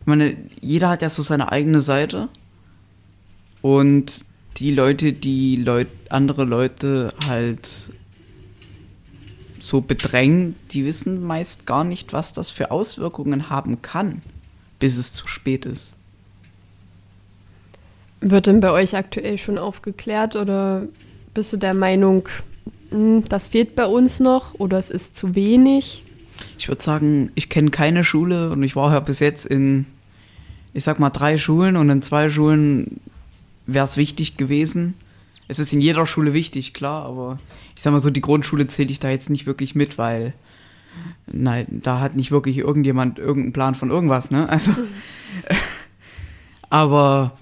ich 0.00 0.06
meine, 0.06 0.36
jeder 0.60 0.90
hat 0.90 1.02
ja 1.02 1.10
so 1.10 1.22
seine 1.22 1.50
eigene 1.50 1.80
Seite 1.80 2.28
und 3.62 4.24
die 4.60 4.70
Leute, 4.70 5.14
die 5.14 5.56
Leut, 5.56 5.88
andere 6.10 6.44
Leute 6.44 7.14
halt 7.26 7.90
so 9.58 9.80
bedrängen, 9.80 10.54
die 10.70 10.84
wissen 10.84 11.22
meist 11.22 11.66
gar 11.66 11.82
nicht, 11.82 12.12
was 12.12 12.34
das 12.34 12.50
für 12.50 12.70
Auswirkungen 12.70 13.48
haben 13.48 13.80
kann, 13.82 14.22
bis 14.78 14.98
es 14.98 15.12
zu 15.14 15.26
spät 15.26 15.64
ist. 15.64 15.94
Wird 18.20 18.46
denn 18.46 18.60
bei 18.60 18.70
euch 18.70 18.94
aktuell 18.96 19.38
schon 19.38 19.56
aufgeklärt 19.56 20.36
oder 20.36 20.86
bist 21.32 21.52
du 21.54 21.56
der 21.56 21.74
Meinung, 21.74 22.28
hm, 22.90 23.24
das 23.28 23.48
fehlt 23.48 23.74
bei 23.74 23.86
uns 23.86 24.20
noch 24.20 24.54
oder 24.54 24.76
es 24.76 24.90
ist 24.90 25.16
zu 25.16 25.34
wenig? 25.34 26.04
Ich 26.58 26.68
würde 26.68 26.82
sagen, 26.82 27.32
ich 27.34 27.48
kenne 27.48 27.70
keine 27.70 28.04
Schule 28.04 28.50
und 28.50 28.62
ich 28.62 28.76
war 28.76 28.92
ja 28.92 29.00
bis 29.00 29.20
jetzt 29.20 29.46
in, 29.46 29.86
ich 30.74 30.84
sag 30.84 30.98
mal, 30.98 31.10
drei 31.10 31.38
Schulen 31.38 31.76
und 31.76 31.88
in 31.88 32.02
zwei 32.02 32.28
Schulen 32.28 33.00
wäre 33.74 33.84
es 33.84 33.96
wichtig 33.96 34.36
gewesen. 34.36 34.94
Es 35.48 35.58
ist 35.58 35.72
in 35.72 35.80
jeder 35.80 36.06
Schule 36.06 36.32
wichtig, 36.32 36.74
klar, 36.74 37.04
aber 37.06 37.38
ich 37.76 37.82
sag 37.82 37.92
mal 37.92 38.00
so, 38.00 38.10
die 38.10 38.20
Grundschule 38.20 38.66
zähle 38.66 38.90
ich 38.90 39.00
da 39.00 39.10
jetzt 39.10 39.30
nicht 39.30 39.46
wirklich 39.46 39.74
mit, 39.74 39.98
weil 39.98 40.34
nein, 41.26 41.66
da 41.82 42.00
hat 42.00 42.16
nicht 42.16 42.30
wirklich 42.30 42.58
irgendjemand 42.58 43.18
irgendeinen 43.18 43.52
Plan 43.52 43.74
von 43.74 43.90
irgendwas, 43.90 44.30
ne? 44.30 44.48
Also, 44.48 44.72
aber 46.70 47.32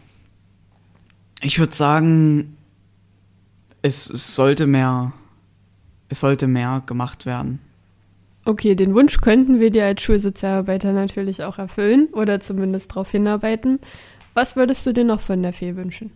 ich 1.42 1.58
würde 1.58 1.74
sagen, 1.74 2.56
es, 3.82 4.10
es 4.10 4.34
sollte 4.34 4.66
mehr, 4.66 5.12
es 6.08 6.20
sollte 6.20 6.46
mehr 6.46 6.82
gemacht 6.86 7.26
werden. 7.26 7.60
Okay, 8.44 8.74
den 8.74 8.94
Wunsch 8.94 9.20
könnten 9.20 9.60
wir 9.60 9.70
dir 9.70 9.84
als 9.84 10.00
Schulsozialarbeiter 10.00 10.92
natürlich 10.92 11.42
auch 11.42 11.58
erfüllen 11.58 12.08
oder 12.12 12.40
zumindest 12.40 12.90
darauf 12.90 13.10
hinarbeiten. 13.10 13.78
Was 14.38 14.54
würdest 14.54 14.86
du 14.86 14.92
dir 14.92 15.02
noch 15.02 15.20
von 15.20 15.42
der 15.42 15.52
Fee 15.52 15.74
wünschen? 15.74 16.12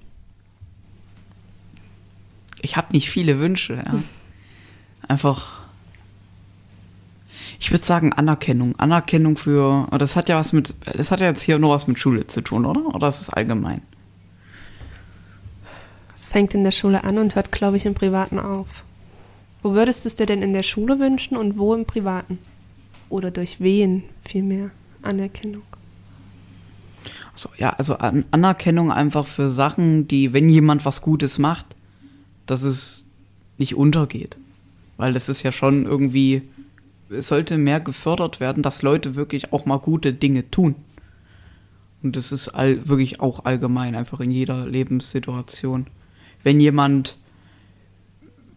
Ich 2.61 2.77
habe 2.77 2.93
nicht 2.93 3.11
viele 3.11 3.41
Wünsche. 3.41 3.83
Ja. 3.85 4.01
Einfach, 5.09 5.59
ich 7.59 7.73
würde 7.73 7.85
sagen 7.85 8.13
Anerkennung. 8.13 8.77
Anerkennung 8.79 9.37
für, 9.37 9.89
das 9.99 10.15
hat 10.15 10.29
ja 10.29 10.37
was 10.37 10.53
mit, 10.53 10.73
das 10.85 11.11
hat 11.11 11.19
ja 11.19 11.27
jetzt 11.27 11.43
hier 11.43 11.59
nur 11.59 11.75
was 11.75 11.89
mit 11.89 11.99
Schule 11.99 12.29
zu 12.29 12.43
tun, 12.43 12.65
oder? 12.65 12.95
Oder 12.95 13.09
ist 13.09 13.23
es 13.23 13.31
allgemein? 13.31 13.83
Es 16.15 16.29
fängt 16.29 16.55
in 16.55 16.63
der 16.63 16.71
Schule 16.71 17.03
an 17.03 17.19
und 17.19 17.35
hört, 17.35 17.51
glaube 17.51 17.77
ich, 17.77 17.87
im 17.87 17.95
Privaten 17.95 18.39
auf. 18.39 18.69
Wo 19.65 19.73
würdest 19.73 20.05
du 20.05 20.09
es 20.09 20.15
dir 20.15 20.27
denn 20.27 20.43
in 20.43 20.53
der 20.53 20.63
Schule 20.63 21.01
wünschen 21.01 21.37
und 21.37 21.59
wo 21.59 21.75
im 21.75 21.87
Privaten? 21.87 22.39
Oder 23.09 23.33
durch 23.33 23.59
wen 23.59 24.05
vielmehr 24.25 24.71
Anerkennung? 25.03 25.65
So, 27.35 27.49
ja, 27.57 27.71
also 27.71 27.97
An 27.97 28.25
Anerkennung 28.31 28.93
einfach 28.93 29.27
für 29.27 29.49
Sachen, 29.49 30.07
die, 30.07 30.33
wenn 30.33 30.49
jemand 30.49 30.85
was 30.85 31.01
Gutes 31.01 31.39
macht, 31.39 31.67
dass 32.47 32.63
es 32.63 33.07
nicht 33.59 33.75
untergeht. 33.75 34.37
Weil 34.97 35.13
das 35.13 35.29
ist 35.29 35.43
ja 35.43 35.53
schon 35.53 35.87
irgendwie, 35.87 36.43
es 37.09 37.29
sollte 37.29 37.57
mehr 37.59 37.81
gefördert 37.81 38.41
werden, 38.41 38.63
dass 38.63 38.83
Leute 38.83 39.15
wirklich 39.15 39.53
auch 39.53 39.65
mal 39.65 39.79
gute 39.79 40.13
Dinge 40.13 40.51
tun. 40.51 40.75
Und 42.03 42.17
das 42.17 42.33
ist 42.33 42.49
all, 42.49 42.89
wirklich 42.89 43.21
auch 43.21 43.45
allgemein, 43.45 43.95
einfach 43.95 44.21
in 44.21 44.31
jeder 44.31 44.67
Lebenssituation. 44.67 45.87
Wenn 46.43 46.61
jemand, 46.61 47.17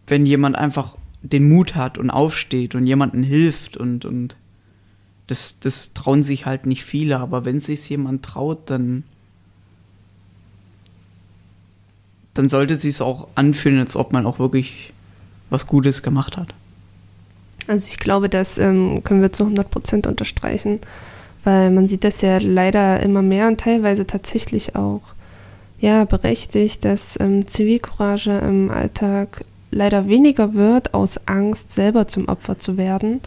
wenn 0.08 0.26
jemand 0.26 0.58
einfach 0.58 0.98
den 1.22 1.48
Mut 1.48 1.76
hat 1.76 1.98
und 1.98 2.10
aufsteht 2.10 2.76
und 2.76 2.88
jemanden 2.88 3.24
hilft 3.24 3.78
und, 3.78 4.06
und 4.06 4.36
das, 5.28 5.60
das 5.60 5.94
trauen 5.94 6.24
sich 6.24 6.46
halt 6.46 6.66
nicht 6.66 6.84
viele, 6.84 7.20
aber 7.20 7.46
wenn 7.46 7.60
sich 7.60 7.88
jemand 7.90 8.24
traut, 8.24 8.70
dann, 8.70 9.04
dann 12.34 12.48
sollte 12.48 12.76
sich 12.76 12.92
es 12.92 13.02
auch 13.02 13.28
anfühlen, 13.36 13.80
als 13.80 13.96
ob 13.96 14.14
man 14.14 14.26
auch 14.26 14.40
wirklich 14.40 14.94
was 15.50 15.68
Gutes 15.68 16.04
gemacht 16.04 16.38
hat. 16.38 16.50
Also 17.68 17.88
ich 17.88 17.98
glaube, 17.98 18.30
das 18.30 18.58
ähm, 18.58 19.04
können 19.04 19.22
wir 19.22 19.34
zu 19.34 19.44
100 19.44 19.72
Prozent 19.72 20.06
unterstreichen, 20.08 20.80
weil 21.44 21.72
man 21.72 21.88
sieht 21.88 22.04
das 22.04 22.22
ja 22.22 22.38
leider 22.38 23.02
immer 23.02 23.24
mehr 23.24 23.48
und 23.48 23.60
teilweise 23.60 24.06
tatsächlich 24.06 24.76
auch 24.76 25.02
ja 25.80 26.06
berechtigt, 26.06 26.86
dass 26.86 27.20
ähm, 27.20 27.48
Zivilcourage 27.48 28.32
im 28.32 28.70
Alltag 28.70 29.44
leider 29.72 30.08
weniger 30.08 30.54
wird 30.54 30.94
aus 30.94 31.28
Angst, 31.28 31.74
selber 31.74 32.08
zum 32.08 32.28
Opfer 32.28 32.60
zu 32.60 32.78
werden 32.78 33.22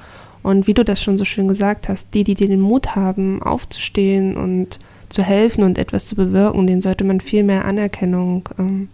und 0.49 0.67
wie 0.67 0.73
du 0.73 0.83
das 0.83 1.03
schon 1.03 1.19
so 1.19 1.27
schön 1.27 1.47
gesagt 1.47 1.91
hast, 1.91 2.15
die, 2.15 2.25
die 2.25 2.35
den 2.35 2.63
Mut 2.63 2.97
haben, 2.97 3.43
aufzustehen 3.43 4.35
und 4.35 4.79
zu 5.11 5.23
helfen 5.23 5.63
und 5.63 5.77
etwas 5.77 6.07
zu 6.07 6.17
bewirken, 6.17 6.67
denen 6.67 6.81
sollte 6.81 7.05
man 7.05 7.21
viel 7.21 7.43
mehr 7.43 7.67
Anerkennung 7.67 8.49
ähm, 8.59 8.89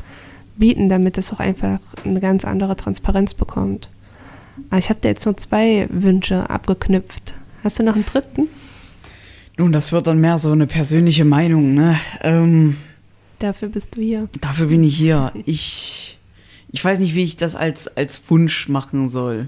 bieten, 0.56 0.88
damit 0.88 1.16
es 1.16 1.32
auch 1.32 1.38
einfach 1.38 1.78
eine 2.04 2.18
ganz 2.18 2.44
andere 2.44 2.74
Transparenz 2.74 3.34
bekommt. 3.34 3.88
Aber 4.68 4.78
ich 4.78 4.90
habe 4.90 4.98
dir 5.00 5.10
jetzt 5.10 5.26
nur 5.26 5.36
zwei 5.36 5.86
Wünsche 5.90 6.50
abgeknüpft. 6.50 7.34
Hast 7.62 7.78
du 7.78 7.84
noch 7.84 7.94
einen 7.94 8.04
dritten? 8.04 8.48
Nun, 9.56 9.70
das 9.70 9.92
wird 9.92 10.08
dann 10.08 10.18
mehr 10.18 10.38
so 10.38 10.50
eine 10.50 10.66
persönliche 10.66 11.24
Meinung, 11.24 11.72
ne? 11.72 11.96
Ähm, 12.22 12.78
dafür 13.38 13.68
bist 13.68 13.94
du 13.94 14.00
hier. 14.00 14.28
Dafür 14.40 14.66
bin 14.66 14.82
ich 14.82 14.96
hier. 14.96 15.30
Ich, 15.46 16.18
ich 16.72 16.84
weiß 16.84 16.98
nicht, 16.98 17.14
wie 17.14 17.22
ich 17.22 17.36
das 17.36 17.54
als, 17.54 17.96
als 17.96 18.28
Wunsch 18.28 18.68
machen 18.68 19.08
soll. 19.08 19.46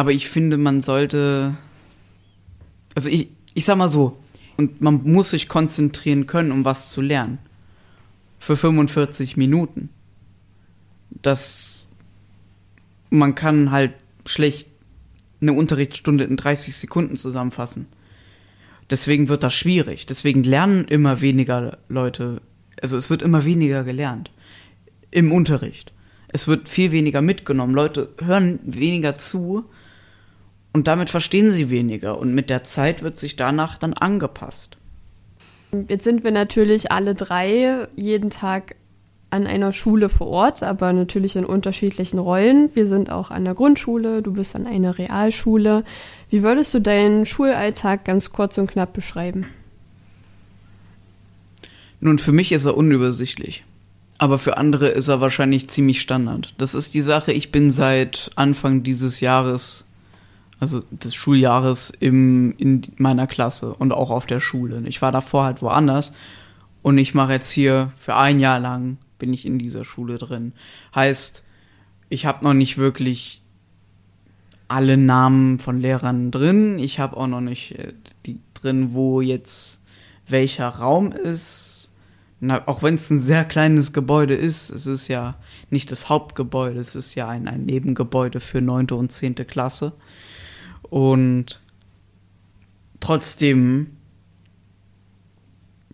Aber 0.00 0.12
ich 0.12 0.30
finde, 0.30 0.56
man 0.56 0.80
sollte. 0.80 1.58
Also 2.94 3.10
ich, 3.10 3.28
ich 3.52 3.66
sag 3.66 3.76
mal 3.76 3.90
so, 3.90 4.16
und 4.56 4.80
man 4.80 5.02
muss 5.04 5.28
sich 5.28 5.46
konzentrieren 5.46 6.26
können, 6.26 6.52
um 6.52 6.64
was 6.64 6.88
zu 6.88 7.02
lernen. 7.02 7.36
Für 8.38 8.56
45 8.56 9.36
Minuten. 9.36 9.90
Das. 11.10 11.86
Man 13.10 13.34
kann 13.34 13.72
halt 13.72 13.92
schlecht 14.24 14.70
eine 15.42 15.52
Unterrichtsstunde 15.52 16.24
in 16.24 16.38
30 16.38 16.74
Sekunden 16.74 17.18
zusammenfassen. 17.18 17.86
Deswegen 18.88 19.28
wird 19.28 19.42
das 19.42 19.52
schwierig. 19.52 20.06
Deswegen 20.06 20.44
lernen 20.44 20.86
immer 20.86 21.20
weniger 21.20 21.76
Leute, 21.90 22.40
also 22.80 22.96
es 22.96 23.10
wird 23.10 23.20
immer 23.20 23.44
weniger 23.44 23.84
gelernt 23.84 24.30
im 25.10 25.30
Unterricht. 25.30 25.92
Es 26.28 26.48
wird 26.48 26.70
viel 26.70 26.90
weniger 26.90 27.20
mitgenommen. 27.20 27.74
Leute 27.74 28.14
hören 28.18 28.60
weniger 28.64 29.18
zu 29.18 29.68
und 30.72 30.86
damit 30.86 31.10
verstehen 31.10 31.50
sie 31.50 31.70
weniger. 31.70 32.18
Und 32.18 32.34
mit 32.34 32.50
der 32.50 32.64
Zeit 32.64 33.02
wird 33.02 33.18
sich 33.18 33.36
danach 33.36 33.78
dann 33.78 33.94
angepasst. 33.94 34.76
Jetzt 35.88 36.04
sind 36.04 36.24
wir 36.24 36.32
natürlich 36.32 36.90
alle 36.90 37.14
drei 37.14 37.88
jeden 37.96 38.30
Tag 38.30 38.74
an 39.30 39.46
einer 39.46 39.72
Schule 39.72 40.08
vor 40.08 40.26
Ort, 40.26 40.62
aber 40.62 40.92
natürlich 40.92 41.36
in 41.36 41.44
unterschiedlichen 41.44 42.18
Rollen. 42.18 42.70
Wir 42.74 42.86
sind 42.86 43.10
auch 43.10 43.30
an 43.30 43.44
der 43.44 43.54
Grundschule, 43.54 44.22
du 44.22 44.32
bist 44.32 44.56
an 44.56 44.66
einer 44.66 44.98
Realschule. 44.98 45.84
Wie 46.28 46.42
würdest 46.42 46.74
du 46.74 46.80
deinen 46.80 47.26
Schulalltag 47.26 48.04
ganz 48.04 48.30
kurz 48.30 48.58
und 48.58 48.70
knapp 48.70 48.92
beschreiben? 48.92 49.46
Nun, 52.00 52.18
für 52.18 52.32
mich 52.32 52.50
ist 52.50 52.64
er 52.64 52.76
unübersichtlich. 52.76 53.64
Aber 54.18 54.38
für 54.38 54.58
andere 54.58 54.88
ist 54.88 55.08
er 55.08 55.20
wahrscheinlich 55.20 55.68
ziemlich 55.68 56.00
Standard. 56.00 56.54
Das 56.58 56.74
ist 56.74 56.92
die 56.94 57.00
Sache, 57.00 57.32
ich 57.32 57.52
bin 57.52 57.70
seit 57.70 58.30
Anfang 58.34 58.82
dieses 58.82 59.20
Jahres, 59.20 59.86
also 60.60 60.80
des 60.90 61.14
Schuljahres, 61.14 61.92
im, 61.98 62.54
in 62.58 62.82
meiner 62.96 63.26
Klasse 63.26 63.74
und 63.74 63.92
auch 63.92 64.10
auf 64.10 64.26
der 64.26 64.40
Schule. 64.40 64.82
Ich 64.86 65.02
war 65.02 65.10
davor 65.10 65.44
halt 65.44 65.62
woanders 65.62 66.12
und 66.82 66.98
ich 66.98 67.14
mache 67.14 67.32
jetzt 67.32 67.50
hier 67.50 67.92
für 67.96 68.14
ein 68.14 68.38
Jahr 68.38 68.60
lang 68.60 68.98
bin 69.18 69.32
ich 69.32 69.46
in 69.46 69.58
dieser 69.58 69.84
Schule 69.84 70.18
drin. 70.18 70.52
Heißt, 70.94 71.44
ich 72.08 72.26
habe 72.26 72.44
noch 72.44 72.54
nicht 72.54 72.78
wirklich 72.78 73.42
alle 74.66 74.96
Namen 74.96 75.58
von 75.58 75.80
Lehrern 75.80 76.30
drin. 76.30 76.78
Ich 76.78 76.98
habe 76.98 77.16
auch 77.16 77.26
noch 77.26 77.40
nicht 77.40 77.78
äh, 77.78 77.92
die 78.26 78.40
drin, 78.54 78.94
wo 78.94 79.20
jetzt 79.20 79.80
welcher 80.28 80.68
Raum 80.68 81.12
ist. 81.12 81.90
Na, 82.40 82.66
auch 82.66 82.82
wenn 82.82 82.94
es 82.94 83.10
ein 83.10 83.18
sehr 83.18 83.44
kleines 83.44 83.92
Gebäude 83.92 84.34
ist, 84.34 84.70
es 84.70 84.86
ist 84.86 85.08
ja 85.08 85.36
nicht 85.68 85.90
das 85.90 86.08
Hauptgebäude, 86.08 86.80
es 86.80 86.94
ist 86.94 87.14
ja 87.14 87.28
ein, 87.28 87.48
ein 87.48 87.66
Nebengebäude 87.66 88.40
für 88.40 88.62
neunte 88.62 88.94
und 88.94 89.12
zehnte 89.12 89.44
Klasse. 89.44 89.92
Und 90.90 91.60
trotzdem, 92.98 93.96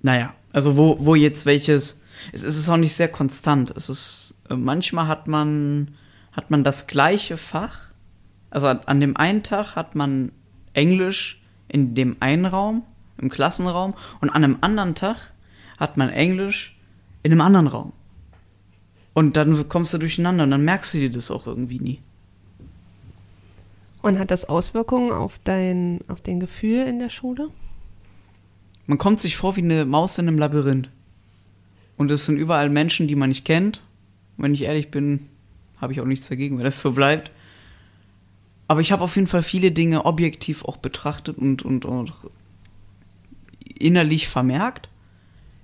naja, 0.02 0.34
also 0.52 0.76
wo, 0.76 0.96
wo 0.98 1.14
jetzt 1.14 1.46
welches 1.46 2.00
es 2.32 2.44
ist 2.44 2.68
auch 2.68 2.76
nicht 2.76 2.94
sehr 2.94 3.08
konstant. 3.08 3.70
Es 3.76 3.88
ist, 3.88 4.34
äh, 4.48 4.54
manchmal 4.54 5.08
hat 5.08 5.28
man, 5.28 5.94
hat 6.32 6.50
man 6.50 6.64
das 6.64 6.86
gleiche 6.86 7.36
Fach. 7.36 7.90
Also 8.50 8.68
an 8.68 9.00
dem 9.00 9.16
einen 9.16 9.42
Tag 9.42 9.76
hat 9.76 9.94
man 9.94 10.32
Englisch 10.72 11.42
in 11.68 11.94
dem 11.94 12.16
einen 12.20 12.46
Raum, 12.46 12.84
im 13.18 13.28
Klassenraum, 13.28 13.94
und 14.20 14.30
an 14.30 14.44
einem 14.44 14.58
anderen 14.60 14.94
Tag 14.94 15.16
hat 15.78 15.96
man 15.96 16.10
Englisch 16.10 16.78
in 17.22 17.32
einem 17.32 17.40
anderen 17.40 17.66
Raum. 17.66 17.92
Und 19.14 19.36
dann 19.36 19.68
kommst 19.68 19.94
du 19.94 19.98
durcheinander 19.98 20.44
und 20.44 20.50
dann 20.50 20.64
merkst 20.64 20.94
du 20.94 20.98
dir 20.98 21.10
das 21.10 21.30
auch 21.30 21.46
irgendwie 21.46 21.80
nie. 21.80 22.00
Und 24.06 24.20
hat 24.20 24.30
das 24.30 24.44
Auswirkungen 24.44 25.10
auf 25.10 25.40
dein, 25.42 25.98
auf 26.06 26.20
dein 26.20 26.38
Gefühl 26.38 26.86
in 26.86 27.00
der 27.00 27.08
Schule? 27.08 27.50
Man 28.86 28.98
kommt 28.98 29.18
sich 29.18 29.36
vor 29.36 29.56
wie 29.56 29.62
eine 29.62 29.84
Maus 29.84 30.16
in 30.18 30.28
einem 30.28 30.38
Labyrinth. 30.38 30.90
Und 31.96 32.12
es 32.12 32.24
sind 32.24 32.36
überall 32.38 32.70
Menschen, 32.70 33.08
die 33.08 33.16
man 33.16 33.30
nicht 33.30 33.44
kennt. 33.44 33.82
Wenn 34.36 34.54
ich 34.54 34.62
ehrlich 34.62 34.92
bin, 34.92 35.26
habe 35.78 35.92
ich 35.92 36.00
auch 36.00 36.04
nichts 36.04 36.28
dagegen, 36.28 36.56
wenn 36.56 36.64
das 36.64 36.80
so 36.80 36.92
bleibt. 36.92 37.32
Aber 38.68 38.80
ich 38.80 38.92
habe 38.92 39.02
auf 39.02 39.16
jeden 39.16 39.26
Fall 39.26 39.42
viele 39.42 39.72
Dinge 39.72 40.04
objektiv 40.04 40.64
auch 40.64 40.76
betrachtet 40.76 41.36
und, 41.38 41.64
und, 41.64 41.84
und 41.84 42.12
innerlich 43.76 44.28
vermerkt. 44.28 44.88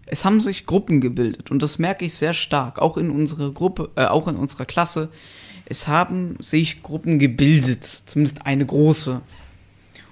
Es 0.05 0.25
haben 0.25 0.41
sich 0.41 0.67
Gruppen 0.67 1.01
gebildet 1.01 1.53
und 1.53 1.63
das 1.63 1.79
merke 1.79 2.05
ich 2.05 2.15
sehr 2.15 2.35
stark, 2.35 2.81
auch 2.81 2.97
in 2.97 3.11
unserer 3.11 3.53
Gruppe, 3.53 3.91
äh, 3.95 4.07
auch 4.07 4.27
in 4.27 4.35
unserer 4.35 4.65
Klasse. 4.67 5.11
Es 5.73 5.89
haben 5.89 6.37
sich 6.39 6.83
Gruppen 6.83 7.19
gebildet, 7.19 8.03
zumindest 8.05 8.45
eine 8.45 8.67
große. 8.67 9.23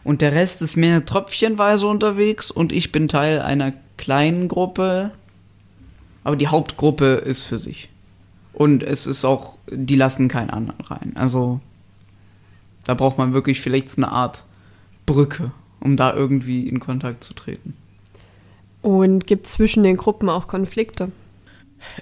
Und 0.05 0.23
der 0.23 0.33
Rest 0.33 0.62
ist 0.62 0.75
mehr 0.75 1.05
tröpfchenweise 1.05 1.87
unterwegs 1.87 2.51
und 2.51 2.73
ich 2.73 2.92
bin 2.92 3.09
Teil 3.09 3.42
einer 3.42 3.75
kleinen 3.99 4.49
Gruppe, 4.49 5.11
aber 6.25 6.37
die 6.37 6.49
Hauptgruppe 6.49 7.16
ist 7.16 7.42
für 7.42 7.59
sich. 7.59 7.90
Und 8.55 8.83
es 8.83 9.07
ist 9.07 9.27
auch, 9.27 9.59
die 9.70 9.96
lassen 9.96 10.29
keinen 10.29 10.49
anderen 10.49 10.81
rein. 10.81 11.12
Also 11.16 11.61
da 12.87 12.94
braucht 12.94 13.18
man 13.18 13.35
wirklich 13.35 13.61
vielleicht 13.61 13.99
eine 13.99 14.11
Art 14.11 14.44
Brücke, 15.05 15.51
um 15.79 15.99
da 15.99 16.14
irgendwie 16.14 16.70
in 16.70 16.81
Kontakt 16.81 17.23
zu 17.23 17.35
treten. 17.35 17.77
Und 18.81 19.27
gibt 19.27 19.44
es 19.44 19.53
zwischen 19.53 19.83
den 19.83 19.99
Gruppen 19.99 20.31
auch 20.31 20.49
Konflikte? 20.49 21.12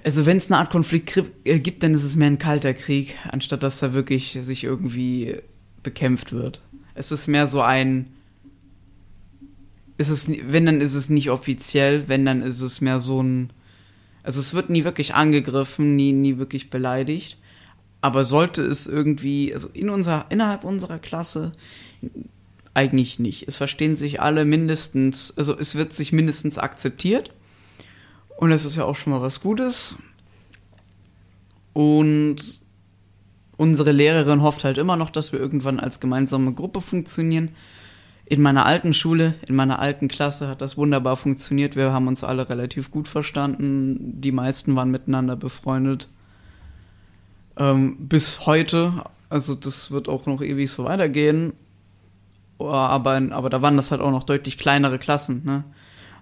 Also 0.05 0.27
wenn 0.27 0.37
es 0.37 0.51
eine 0.51 0.59
Art 0.59 0.71
Konflikt 0.71 1.23
äh, 1.45 1.59
gibt, 1.59 1.83
dann 1.83 1.95
ist 1.95 2.05
es 2.05 2.17
mehr 2.17 2.29
ein 2.29 2.39
kalter 2.39 2.75
Krieg, 2.75 3.17
anstatt 3.31 3.63
dass 3.63 3.81
da 3.81 3.93
wirklich 3.93 4.39
sich 4.41 4.65
irgendwie 4.65 5.37
bekämpft 5.83 6.33
wird. 6.33 6.61
Es 6.95 7.13
ist 7.13 7.29
mehr 7.29 7.47
so 7.47 7.61
ein, 7.63 8.11
ist 9.97 10.11
es, 10.11 10.29
wenn 10.29 10.67
dann 10.67 10.81
ist 10.81 10.95
es 10.95 11.11
nicht 11.11 11.31
offiziell, 11.31 12.09
wenn 12.09 12.25
dann 12.25 12.43
ist 12.43 12.61
es 12.61 12.81
mehr 12.81 12.99
so 12.99 13.23
ein, 13.23 13.51
also 14.23 14.41
es 14.41 14.55
wird 14.55 14.71
nie 14.71 14.85
wirklich 14.85 15.15
angegriffen, 15.15 15.97
nie, 15.97 16.13
nie 16.13 16.39
wirklich 16.39 16.71
beleidigt. 16.71 17.39
Aber 18.01 18.25
sollte 18.25 18.63
es 18.63 18.87
irgendwie, 18.87 19.53
also 19.53 19.69
in 19.73 19.91
unser, 19.91 20.27
innerhalb 20.31 20.63
unserer 20.63 20.99
Klasse 21.01 21.51
eigentlich 22.75 23.19
nicht. 23.19 23.49
Es 23.49 23.57
verstehen 23.57 23.97
sich 23.97 24.21
alle 24.21 24.45
mindestens, 24.45 25.37
also 25.37 25.59
es 25.59 25.75
wird 25.75 25.93
sich 25.93 26.13
mindestens 26.13 26.59
akzeptiert. 26.59 27.33
Und 28.39 28.51
das 28.51 28.65
ist 28.65 28.77
ja 28.77 28.85
auch 28.85 28.97
schon 28.97 29.13
mal 29.13 29.21
was 29.21 29.41
Gutes. 29.41 29.97
Und 31.73 32.61
unsere 33.57 33.93
Lehrerin 33.93 34.43
hofft 34.43 34.65
halt 34.65 34.79
immer 34.79 34.97
noch, 34.97 35.11
dass 35.11 35.33
wir 35.33 35.41
irgendwann 35.41 35.81
als 35.81 36.01
gemeinsame 36.01 36.53
Gruppe 36.53 36.81
funktionieren 36.81 37.51
in 38.31 38.43
meiner 38.43 38.67
alten 38.67 38.93
Schule, 38.93 39.35
in 39.47 39.55
meiner 39.55 39.79
alten 39.79 40.09
Klasse 40.09 40.49
hat 40.49 40.61
das 40.61 40.77
wunderbar 40.77 41.17
funktioniert. 41.17 41.77
Wir 41.77 41.93
haben 41.93 42.09
uns 42.09 42.25
alle 42.25 42.49
relativ 42.49 42.91
gut 42.91 43.09
verstanden. 43.09 44.21
Die 44.21 44.33
meisten 44.33 44.77
waren 44.77 44.91
miteinander 44.91 45.35
befreundet. 45.35 46.09
Ähm, 47.57 47.97
bis 47.99 48.45
heute, 48.45 49.05
also 49.31 49.55
das 49.55 49.91
wird 49.91 50.09
auch 50.09 50.27
noch 50.27 50.43
ewig 50.43 50.71
so 50.71 50.85
weitergehen. 50.85 51.55
Aber, 52.59 53.23
aber 53.31 53.51
da 53.51 53.63
waren 53.63 53.77
das 53.77 53.91
halt 53.91 54.03
auch 54.03 54.11
noch 54.11 54.25
deutlich 54.25 54.59
kleinere 54.59 54.99
Klassen, 54.99 55.43
ne? 55.45 55.65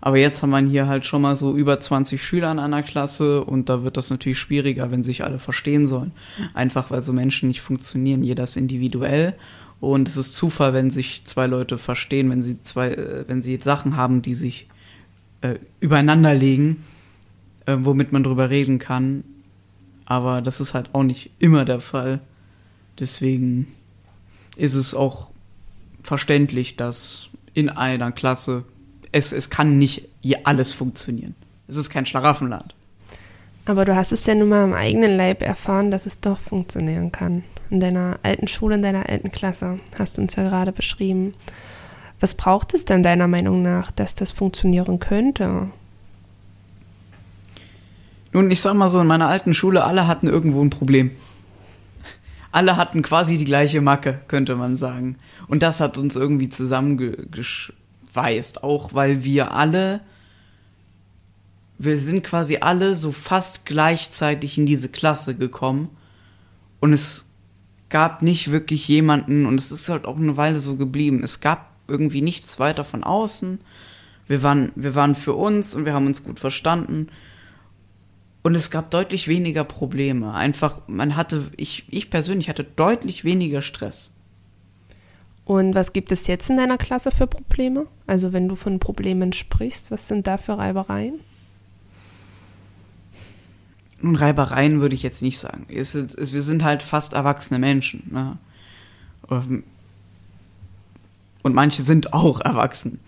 Aber 0.06 0.18
jetzt 0.18 0.40
haben 0.40 0.50
wir 0.50 0.60
hier 0.60 0.86
halt 0.86 1.04
schon 1.04 1.22
mal 1.22 1.34
so 1.34 1.56
über 1.56 1.80
20 1.80 2.22
Schüler 2.22 2.52
in 2.52 2.60
einer 2.60 2.84
Klasse 2.84 3.42
und 3.42 3.68
da 3.68 3.82
wird 3.82 3.96
das 3.96 4.08
natürlich 4.08 4.38
schwieriger, 4.38 4.92
wenn 4.92 5.02
sich 5.02 5.24
alle 5.24 5.40
verstehen 5.40 5.88
sollen. 5.88 6.12
Einfach 6.54 6.92
weil 6.92 7.02
so 7.02 7.12
Menschen 7.12 7.48
nicht 7.48 7.60
funktionieren. 7.60 8.22
Jeder 8.22 8.44
ist 8.44 8.56
individuell 8.56 9.34
und 9.80 10.06
es 10.06 10.16
ist 10.16 10.34
Zufall, 10.34 10.74
wenn 10.74 10.90
sich 10.90 11.22
zwei 11.24 11.48
Leute 11.48 11.76
verstehen, 11.76 12.30
wenn 12.30 12.40
sie 12.40 12.62
zwei, 12.62 12.92
äh, 12.92 13.24
wenn 13.26 13.42
sie 13.42 13.56
Sachen 13.56 13.96
haben, 13.96 14.22
die 14.22 14.36
sich 14.36 14.68
äh, 15.40 15.56
übereinander 15.80 16.34
legen, 16.34 16.84
äh, 17.66 17.76
womit 17.80 18.12
man 18.12 18.22
drüber 18.22 18.48
reden 18.48 18.78
kann. 18.78 19.24
Aber 20.04 20.40
das 20.40 20.60
ist 20.60 20.72
halt 20.72 20.90
auch 20.92 21.02
nicht 21.02 21.32
immer 21.40 21.64
der 21.64 21.80
Fall. 21.80 22.20
Deswegen 23.00 23.66
ist 24.54 24.76
es 24.76 24.94
auch 24.94 25.32
verständlich, 26.04 26.76
dass 26.76 27.28
in 27.54 27.70
einer 27.70 28.12
Klasse 28.12 28.62
es, 29.16 29.32
es 29.32 29.50
kann 29.50 29.78
nicht 29.78 30.08
alles 30.44 30.72
funktionieren. 30.72 31.34
Es 31.68 31.76
ist 31.76 31.90
kein 31.90 32.06
Schlaraffenland. 32.06 32.74
Aber 33.64 33.84
du 33.84 33.96
hast 33.96 34.12
es 34.12 34.26
ja 34.26 34.34
nun 34.34 34.48
mal 34.48 34.64
im 34.64 34.74
eigenen 34.74 35.16
Leib 35.16 35.42
erfahren, 35.42 35.90
dass 35.90 36.06
es 36.06 36.20
doch 36.20 36.38
funktionieren 36.38 37.10
kann 37.10 37.42
in 37.70 37.80
deiner 37.80 38.18
alten 38.22 38.48
Schule, 38.48 38.76
in 38.76 38.82
deiner 38.82 39.08
alten 39.08 39.32
Klasse, 39.32 39.80
hast 39.98 40.16
du 40.16 40.22
uns 40.22 40.36
ja 40.36 40.48
gerade 40.48 40.72
beschrieben. 40.72 41.34
Was 42.20 42.34
braucht 42.34 42.74
es 42.74 42.84
denn 42.84 43.02
deiner 43.02 43.28
Meinung 43.28 43.62
nach, 43.62 43.90
dass 43.90 44.14
das 44.14 44.30
funktionieren 44.30 45.00
könnte? 45.00 45.68
Nun, 48.32 48.50
ich 48.50 48.60
sag 48.60 48.74
mal 48.74 48.88
so, 48.88 49.00
in 49.00 49.06
meiner 49.06 49.28
alten 49.28 49.54
Schule, 49.54 49.84
alle 49.84 50.06
hatten 50.06 50.26
irgendwo 50.26 50.62
ein 50.62 50.70
Problem. 50.70 51.10
alle 52.52 52.76
hatten 52.76 53.02
quasi 53.02 53.36
die 53.36 53.44
gleiche 53.44 53.80
Macke, 53.80 54.20
könnte 54.28 54.56
man 54.56 54.76
sagen. 54.76 55.16
Und 55.48 55.62
das 55.62 55.80
hat 55.80 55.98
uns 55.98 56.16
irgendwie 56.16 56.48
zusammengeschweißt, 56.48 57.72
auch 58.62 58.94
weil 58.94 59.24
wir 59.24 59.52
alle, 59.52 60.00
wir 61.78 61.98
sind 61.98 62.24
quasi 62.24 62.58
alle 62.58 62.96
so 62.96 63.12
fast 63.12 63.66
gleichzeitig 63.66 64.58
in 64.58 64.66
diese 64.66 64.88
Klasse 64.88 65.36
gekommen. 65.36 65.90
Und 66.80 66.92
es 66.92 67.30
gab 67.88 68.22
nicht 68.22 68.50
wirklich 68.50 68.88
jemanden, 68.88 69.46
und 69.46 69.58
es 69.60 69.70
ist 69.70 69.88
halt 69.88 70.06
auch 70.06 70.16
eine 70.16 70.36
Weile 70.36 70.58
so 70.58 70.76
geblieben, 70.76 71.22
es 71.22 71.40
gab 71.40 71.70
irgendwie 71.88 72.22
nichts 72.22 72.58
weiter 72.58 72.84
von 72.84 73.04
außen. 73.04 73.60
Wir 74.26 74.42
waren, 74.42 74.72
wir 74.74 74.94
waren 74.94 75.14
für 75.14 75.34
uns 75.34 75.74
und 75.74 75.84
wir 75.84 75.92
haben 75.92 76.06
uns 76.06 76.24
gut 76.24 76.40
verstanden. 76.40 77.08
Und 78.42 78.54
es 78.54 78.70
gab 78.70 78.90
deutlich 78.90 79.28
weniger 79.28 79.64
Probleme. 79.64 80.32
Einfach, 80.32 80.82
man 80.86 81.16
hatte, 81.16 81.50
ich, 81.56 81.84
ich 81.90 82.10
persönlich 82.10 82.48
hatte 82.48 82.64
deutlich 82.64 83.24
weniger 83.24 83.62
Stress. 83.62 84.12
Und 85.46 85.76
was 85.76 85.92
gibt 85.92 86.10
es 86.10 86.26
jetzt 86.26 86.50
in 86.50 86.56
deiner 86.56 86.76
Klasse 86.76 87.12
für 87.12 87.28
Probleme? 87.28 87.86
Also 88.08 88.32
wenn 88.32 88.48
du 88.48 88.56
von 88.56 88.80
Problemen 88.80 89.32
sprichst, 89.32 89.92
was 89.92 90.08
sind 90.08 90.26
da 90.26 90.38
für 90.38 90.58
Reibereien? 90.58 91.20
Nun, 94.02 94.16
Reibereien 94.16 94.80
würde 94.80 94.96
ich 94.96 95.04
jetzt 95.04 95.22
nicht 95.22 95.38
sagen. 95.38 95.66
Es, 95.68 95.94
es, 95.94 96.32
wir 96.32 96.42
sind 96.42 96.64
halt 96.64 96.82
fast 96.82 97.12
erwachsene 97.12 97.60
Menschen. 97.60 98.02
Ne? 98.10 98.38
Ähm, 99.30 99.62
und 101.44 101.54
manche 101.54 101.82
sind 101.82 102.12
auch 102.12 102.40
erwachsen. 102.40 102.98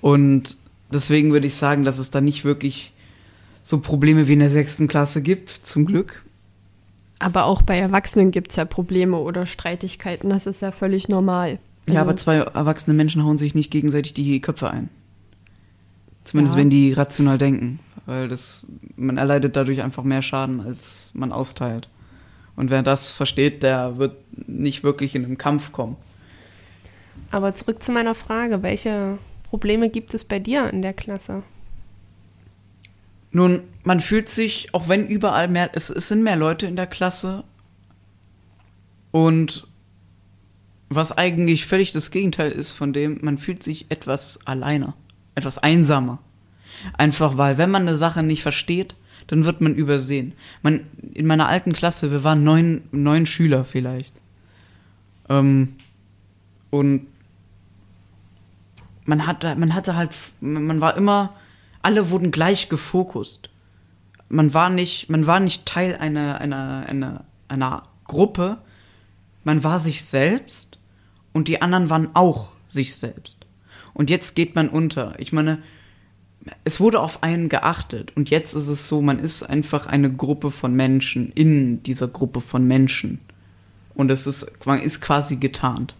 Und 0.00 0.58
deswegen 0.92 1.32
würde 1.32 1.48
ich 1.48 1.56
sagen, 1.56 1.82
dass 1.82 1.98
es 1.98 2.10
da 2.10 2.20
nicht 2.20 2.44
wirklich 2.44 2.92
so 3.64 3.80
Probleme 3.80 4.28
wie 4.28 4.34
in 4.34 4.38
der 4.38 4.48
sechsten 4.48 4.86
Klasse 4.86 5.22
gibt, 5.22 5.50
zum 5.50 5.86
Glück. 5.86 6.24
Aber 7.18 7.44
auch 7.44 7.62
bei 7.62 7.76
Erwachsenen 7.76 8.30
gibt 8.30 8.52
es 8.52 8.56
ja 8.56 8.64
Probleme 8.64 9.18
oder 9.18 9.44
Streitigkeiten, 9.44 10.30
das 10.30 10.46
ist 10.46 10.62
ja 10.62 10.70
völlig 10.70 11.08
normal. 11.08 11.58
Also 11.86 11.96
ja, 11.96 12.00
aber 12.02 12.16
zwei 12.16 12.36
erwachsene 12.36 12.94
Menschen 12.94 13.24
hauen 13.24 13.38
sich 13.38 13.54
nicht 13.54 13.70
gegenseitig 13.70 14.14
die 14.14 14.40
Köpfe 14.40 14.70
ein. 14.70 14.88
Zumindest 16.24 16.56
ja. 16.56 16.60
wenn 16.60 16.70
die 16.70 16.92
rational 16.92 17.38
denken. 17.38 17.80
Weil 18.06 18.28
das, 18.28 18.66
man 18.96 19.16
erleidet 19.16 19.56
dadurch 19.56 19.82
einfach 19.82 20.04
mehr 20.04 20.22
Schaden, 20.22 20.60
als 20.60 21.10
man 21.14 21.32
austeilt. 21.32 21.88
Und 22.56 22.70
wer 22.70 22.82
das 22.82 23.12
versteht, 23.12 23.62
der 23.62 23.98
wird 23.98 24.16
nicht 24.48 24.82
wirklich 24.82 25.14
in 25.14 25.24
einen 25.24 25.38
Kampf 25.38 25.72
kommen. 25.72 25.96
Aber 27.30 27.54
zurück 27.54 27.82
zu 27.82 27.92
meiner 27.92 28.14
Frage, 28.14 28.62
welche 28.62 29.18
Probleme 29.44 29.88
gibt 29.88 30.14
es 30.14 30.24
bei 30.24 30.38
dir 30.38 30.68
in 30.70 30.82
der 30.82 30.92
Klasse? 30.92 31.42
Nun, 33.32 33.62
man 33.84 34.00
fühlt 34.00 34.28
sich, 34.28 34.74
auch 34.74 34.88
wenn 34.88 35.06
überall 35.06 35.48
mehr, 35.48 35.70
es, 35.74 35.90
es 35.90 36.08
sind 36.08 36.22
mehr 36.22 36.36
Leute 36.36 36.66
in 36.66 36.76
der 36.76 36.88
Klasse 36.88 37.44
und 39.12 39.68
was 40.90 41.16
eigentlich 41.16 41.66
völlig 41.66 41.92
das 41.92 42.10
Gegenteil 42.10 42.50
ist 42.50 42.72
von 42.72 42.92
dem, 42.92 43.20
man 43.22 43.38
fühlt 43.38 43.62
sich 43.62 43.86
etwas 43.90 44.40
alleiner, 44.44 44.94
etwas 45.34 45.56
einsamer. 45.58 46.18
Einfach 46.98 47.38
weil, 47.38 47.58
wenn 47.58 47.70
man 47.70 47.82
eine 47.82 47.96
Sache 47.96 48.22
nicht 48.22 48.42
versteht, 48.42 48.96
dann 49.28 49.44
wird 49.44 49.60
man 49.60 49.74
übersehen. 49.74 50.32
Man, 50.62 50.80
in 51.14 51.26
meiner 51.26 51.48
alten 51.48 51.72
Klasse, 51.72 52.10
wir 52.10 52.24
waren 52.24 52.42
neun, 52.42 52.82
neun 52.90 53.26
Schüler 53.26 53.64
vielleicht. 53.64 54.20
Ähm, 55.28 55.76
und 56.70 57.06
man 59.04 59.26
hatte, 59.26 59.54
man 59.54 59.74
hatte 59.74 59.94
halt, 59.94 60.10
man 60.40 60.80
war 60.80 60.96
immer 60.96 61.34
alle 61.82 62.10
wurden 62.10 62.30
gleich 62.30 62.68
gefokust. 62.68 63.50
Man 64.28 64.52
war 64.54 64.70
nicht, 64.70 65.08
man 65.08 65.26
war 65.26 65.40
nicht 65.40 65.66
Teil 65.66 65.96
einer, 65.96 66.40
einer, 66.40 66.84
einer, 66.86 67.24
einer 67.48 67.82
Gruppe, 68.04 68.58
man 69.44 69.64
war 69.64 69.80
sich 69.80 70.04
selbst 70.04 70.69
und 71.32 71.48
die 71.48 71.62
anderen 71.62 71.90
waren 71.90 72.08
auch 72.14 72.48
sich 72.68 72.94
selbst. 72.96 73.46
Und 73.94 74.10
jetzt 74.10 74.34
geht 74.34 74.54
man 74.54 74.68
unter. 74.68 75.14
Ich 75.18 75.32
meine, 75.32 75.62
es 76.64 76.80
wurde 76.80 77.00
auf 77.00 77.22
einen 77.22 77.48
geachtet 77.48 78.16
und 78.16 78.30
jetzt 78.30 78.54
ist 78.54 78.68
es 78.68 78.88
so, 78.88 79.02
man 79.02 79.18
ist 79.18 79.42
einfach 79.42 79.86
eine 79.86 80.12
Gruppe 80.12 80.50
von 80.50 80.74
Menschen 80.74 81.32
in 81.32 81.82
dieser 81.82 82.08
Gruppe 82.08 82.40
von 82.40 82.66
Menschen. 82.66 83.18
Und 83.94 84.10
es 84.10 84.26
ist, 84.26 84.50
ist 84.82 85.00
quasi 85.00 85.36
getarnt. 85.36 85.94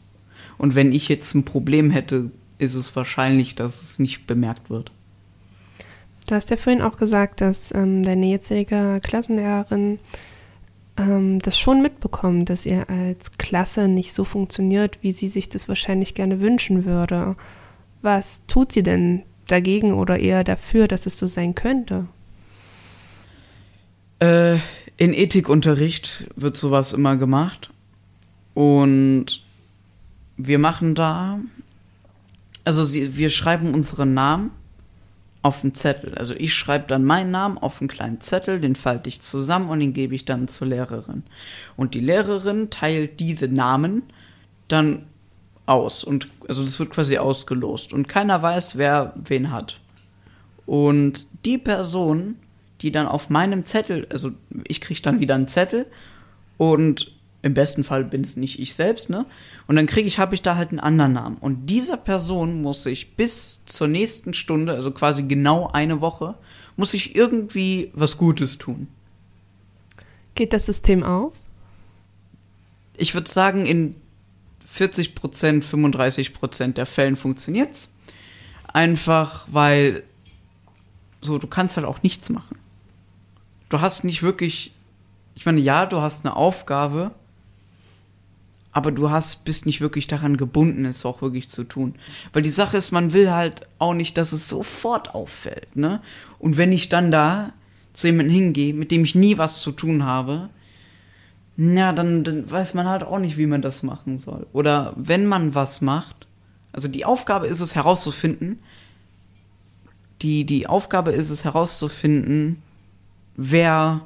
Und 0.57 0.75
wenn 0.75 0.93
ich 0.93 1.09
jetzt 1.09 1.35
ein 1.35 1.45
Problem 1.45 1.90
hätte, 1.90 2.31
ist 2.59 2.75
es 2.75 2.95
wahrscheinlich, 2.95 3.55
dass 3.55 3.83
es 3.83 3.99
nicht 3.99 4.27
bemerkt 4.27 4.71
wird. 4.71 4.93
Du 6.27 6.35
hast 6.35 6.51
ja 6.51 6.57
vorhin 6.57 6.83
auch 6.83 6.97
gesagt, 6.97 7.40
dass 7.40 7.75
ähm, 7.75 8.03
deine 8.03 8.27
jetzige 8.27 9.01
Klassenlehrerin 9.03 9.99
ähm, 11.01 11.39
das 11.41 11.59
schon 11.59 11.83
mitbekommt, 11.83 12.51
dass 12.51 12.67
ihr 12.67 12.89
als 12.91 13.33
Klasse 13.39 13.89
nicht 13.89 14.13
so 14.13 14.25
funktioniert, 14.25 14.99
wie 15.03 15.13
sie 15.13 15.29
sich 15.29 15.49
das 15.49 15.69
wahrscheinlich 15.69 16.15
gerne 16.15 16.41
wünschen 16.41 16.85
würde. 16.85 17.37
Was 18.03 18.43
tut 18.47 18.73
sie 18.73 18.83
denn 18.83 19.23
dagegen 19.47 19.95
oder 19.95 20.19
eher 20.19 20.45
dafür, 20.45 20.89
dass 20.89 21.07
es 21.07 21.19
so 21.19 21.27
sein 21.27 21.55
könnte? 21.55 22.07
Äh, 24.21 24.59
in 24.97 25.15
Ethikunterricht 25.15 26.29
wird 26.37 26.57
sowas 26.57 26.93
immer 26.93 27.17
gemacht. 27.17 27.71
Und 28.55 29.43
wir 30.37 30.59
machen 30.59 30.95
da, 30.95 31.41
also 32.65 32.85
sie, 32.85 33.17
wir 33.17 33.31
schreiben 33.31 33.75
unseren 33.75 34.15
Namen 34.15 34.51
auf 35.42 35.62
einen 35.62 35.74
Zettel. 35.74 36.14
Also 36.16 36.35
ich 36.35 36.55
schreibe 36.55 36.87
dann 36.87 37.05
meinen 37.05 37.31
Namen 37.31 37.59
auf 37.59 37.81
einen 37.81 37.88
kleinen 37.88 38.20
Zettel, 38.20 38.61
den 38.61 38.74
falte 38.74 39.09
ich 39.09 39.20
zusammen 39.20 39.70
und 39.70 39.81
den 39.81 39.94
gebe 39.94 40.14
ich 40.14 40.24
dann 40.24 40.48
zur 40.48 40.68
Lehrerin. 40.68 41.22
Und 41.76 41.94
die 41.94 42.00
Lehrerin 42.00 42.70
teilt 42.70 43.20
diese 43.20 43.48
Namen 43.48 44.03
dann 44.68 45.07
aus 45.66 46.05
und 46.05 46.29
also 46.48 46.62
das 46.62 46.79
wird 46.79 46.90
quasi 46.90 47.16
ausgelost 47.16 47.92
und 47.92 48.09
keiner 48.09 48.42
weiß, 48.42 48.76
wer 48.76 49.14
wen 49.16 49.50
hat. 49.50 49.81
Und 50.66 51.26
die 51.44 51.59
Person, 51.59 52.37
die 52.81 52.92
dann 52.92 53.07
auf 53.07 53.31
meinem 53.31 53.64
Zettel, 53.64 54.07
also 54.11 54.33
ich 54.66 54.81
kriege 54.81 55.00
dann 55.00 55.20
wieder 55.20 55.37
einen 55.37 55.48
Zettel 55.48 55.87
und 56.59 57.12
im 57.42 57.55
besten 57.55 57.85
Fall 57.85 58.05
bin 58.05 58.20
es 58.20 58.37
nicht 58.37 58.59
ich 58.59 58.74
selbst, 58.74 59.09
ne? 59.09 59.24
Und 59.71 59.77
dann 59.77 59.87
kriege 59.87 60.09
ich, 60.09 60.19
habe 60.19 60.35
ich 60.35 60.43
da 60.43 60.57
halt 60.57 60.71
einen 60.71 60.81
anderen 60.81 61.13
Namen. 61.13 61.37
Und 61.37 61.67
dieser 61.67 61.97
Person 61.97 62.61
muss 62.61 62.85
ich 62.87 63.15
bis 63.15 63.63
zur 63.67 63.87
nächsten 63.87 64.35
Stunde, 64.35 64.73
also 64.73 64.91
quasi 64.91 65.23
genau 65.23 65.69
eine 65.69 66.01
Woche, 66.01 66.35
muss 66.75 66.93
ich 66.93 67.15
irgendwie 67.15 67.93
was 67.95 68.17
Gutes 68.17 68.59
tun. 68.59 68.89
Geht 70.35 70.53
das 70.53 70.67
System 70.67 71.05
auf? 71.05 71.35
Ich 72.97 73.15
würde 73.15 73.31
sagen, 73.31 73.65
in 73.65 73.95
40 74.67 75.15
Prozent, 75.15 75.65
35 75.65 76.35
Prozent 76.35 76.77
der 76.77 76.87
Fällen 76.87 77.15
funktioniert's. 77.15 77.93
Einfach 78.67 79.47
weil 79.53 80.03
so, 81.21 81.39
du 81.39 81.47
kannst 81.47 81.77
halt 81.77 81.87
auch 81.87 82.03
nichts 82.03 82.29
machen. 82.29 82.59
Du 83.69 83.81
hast 83.81 84.03
nicht 84.03 84.25
wirklich, 84.25 84.75
ich 85.37 85.47
meine, 85.47 85.61
ja, 85.61 85.87
du 85.87 86.01
hast 86.01 86.27
eine 86.27 86.35
Aufgabe, 86.35 87.13
aber 88.73 88.93
du 88.93 89.11
hast, 89.11 89.45
bist 89.45 89.67
nicht 89.67 89.81
wirklich 89.81 90.07
daran 90.07 90.37
gebunden, 90.37 90.85
es 90.85 91.05
auch 91.05 91.23
wirklich 91.23 91.49
zu 91.49 91.65
tun. 91.65 91.95
Weil 92.33 92.43
die 92.43 92.51
Sache 92.51 92.77
ist, 92.77 92.93
man 92.93 93.13
will 93.13 93.31
halt 93.31 93.67
auch 93.79 93.95
nicht, 93.95 94.17
dass 94.17 94.33
es 94.33 94.49
sofort 94.49 95.15
auffällt, 95.15 95.75
ne? 95.77 96.01
Und 96.39 96.57
wenn 96.57 96.73
ich 96.73 96.89
dann 96.89 97.11
da 97.11 97.53
zu 97.93 98.07
jemandem 98.07 98.35
hingehe, 98.35 98.73
mit 98.73 98.91
dem 98.91 99.05
ich 99.05 99.15
nie 99.15 99.39
was 99.39 99.61
zu 99.61 99.73
tun 99.73 100.05
habe, 100.05 100.51
na, 101.57 101.93
dann, 101.93 102.25
dann 102.25 102.51
weiß 102.51 102.75
man 102.75 102.89
halt 102.89 103.03
auch 103.03 103.19
nicht, 103.19 103.37
wie 103.37 103.47
man 103.47 103.61
das 103.61 103.83
machen 103.83 104.19
soll. 104.19 104.47
Oder 104.53 104.95
wenn 104.97 105.27
man 105.27 105.55
was 105.55 105.81
macht, 105.81 106.27
also 106.73 106.89
die 106.89 107.05
Aufgabe 107.05 107.49
ist 107.49 107.61
es 107.61 107.75
herauszufinden, 107.75 108.61
die, 110.23 110.45
die 110.45 110.67
Aufgabe 110.67 111.11
ist 111.11 111.31
es 111.31 111.45
herauszufinden, 111.45 112.63
wer, 113.37 114.03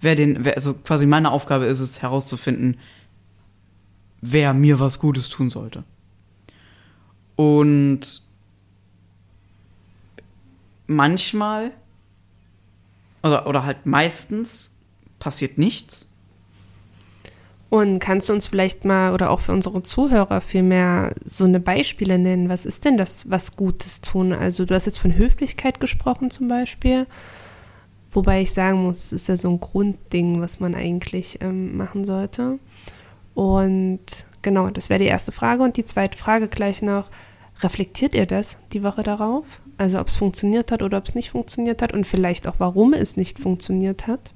wer 0.00 0.14
den, 0.14 0.44
wer, 0.44 0.56
also 0.56 0.74
quasi 0.74 1.06
meine 1.06 1.30
Aufgabe 1.30 1.66
ist 1.66 1.80
es 1.80 2.00
herauszufinden, 2.00 2.78
wer 4.22 4.54
mir 4.54 4.80
was 4.80 4.98
Gutes 4.98 5.28
tun 5.28 5.50
sollte. 5.50 5.84
Und 7.36 8.22
manchmal 10.86 11.72
oder, 13.22 13.46
oder 13.46 13.64
halt 13.64 13.84
meistens 13.86 14.70
passiert 15.18 15.58
nichts. 15.58 16.06
Und 17.70 18.00
kannst 18.00 18.28
du 18.28 18.34
uns 18.34 18.46
vielleicht 18.46 18.84
mal 18.84 19.14
oder 19.14 19.30
auch 19.30 19.40
für 19.40 19.52
unsere 19.52 19.82
Zuhörer 19.82 20.42
vielmehr 20.42 21.14
so 21.24 21.44
eine 21.44 21.58
Beispiele 21.58 22.18
nennen? 22.18 22.50
Was 22.50 22.66
ist 22.66 22.84
denn 22.84 22.98
das, 22.98 23.30
was 23.30 23.56
Gutes 23.56 24.02
tun? 24.02 24.34
Also 24.34 24.66
du 24.66 24.74
hast 24.74 24.84
jetzt 24.84 24.98
von 24.98 25.16
Höflichkeit 25.16 25.80
gesprochen 25.80 26.30
zum 26.30 26.48
Beispiel, 26.48 27.06
wobei 28.10 28.42
ich 28.42 28.52
sagen 28.52 28.82
muss, 28.82 29.06
es 29.06 29.12
ist 29.12 29.28
ja 29.28 29.38
so 29.38 29.48
ein 29.48 29.60
Grundding, 29.60 30.42
was 30.42 30.60
man 30.60 30.74
eigentlich 30.74 31.38
ähm, 31.40 31.76
machen 31.76 32.04
sollte. 32.04 32.58
Und 33.34 34.00
genau, 34.42 34.70
das 34.70 34.90
wäre 34.90 35.00
die 35.00 35.06
erste 35.06 35.32
Frage. 35.32 35.62
Und 35.62 35.76
die 35.76 35.84
zweite 35.84 36.18
Frage 36.18 36.48
gleich 36.48 36.82
noch, 36.82 37.08
reflektiert 37.60 38.14
ihr 38.14 38.26
das 38.26 38.56
die 38.72 38.82
Woche 38.82 39.02
darauf? 39.02 39.44
Also 39.78 39.98
ob 39.98 40.08
es 40.08 40.16
funktioniert 40.16 40.70
hat 40.70 40.82
oder 40.82 40.98
ob 40.98 41.06
es 41.06 41.14
nicht 41.14 41.30
funktioniert 41.30 41.82
hat 41.82 41.92
und 41.92 42.06
vielleicht 42.06 42.46
auch 42.46 42.56
warum 42.58 42.92
es 42.92 43.16
nicht 43.16 43.38
funktioniert 43.38 44.06
hat? 44.06 44.30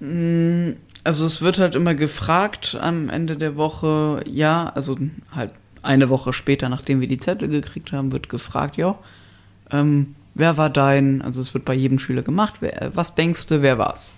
Mm, 0.00 0.72
Also 1.04 1.26
es 1.26 1.42
wird 1.42 1.58
halt 1.58 1.74
immer 1.74 1.94
gefragt 1.94 2.78
am 2.80 3.10
Ende 3.10 3.36
der 3.36 3.56
Woche, 3.56 4.22
ja, 4.26 4.72
also 4.74 4.96
halt 5.34 5.50
eine 5.82 6.08
Woche 6.08 6.32
später, 6.32 6.70
nachdem 6.70 7.00
wir 7.00 7.08
die 7.08 7.18
Zettel 7.18 7.48
gekriegt 7.48 7.92
haben, 7.92 8.10
wird 8.10 8.30
gefragt, 8.30 8.78
ja, 8.78 8.98
ähm, 9.70 10.14
wer 10.34 10.56
war 10.56 10.70
dein, 10.70 11.20
also 11.20 11.42
es 11.42 11.52
wird 11.52 11.66
bei 11.66 11.74
jedem 11.74 11.98
Schüler 11.98 12.22
gemacht, 12.22 12.54
wer, 12.60 12.90
was 12.94 13.14
denkst 13.14 13.46
du, 13.46 13.60
wer 13.60 13.76
war's? 13.78 14.14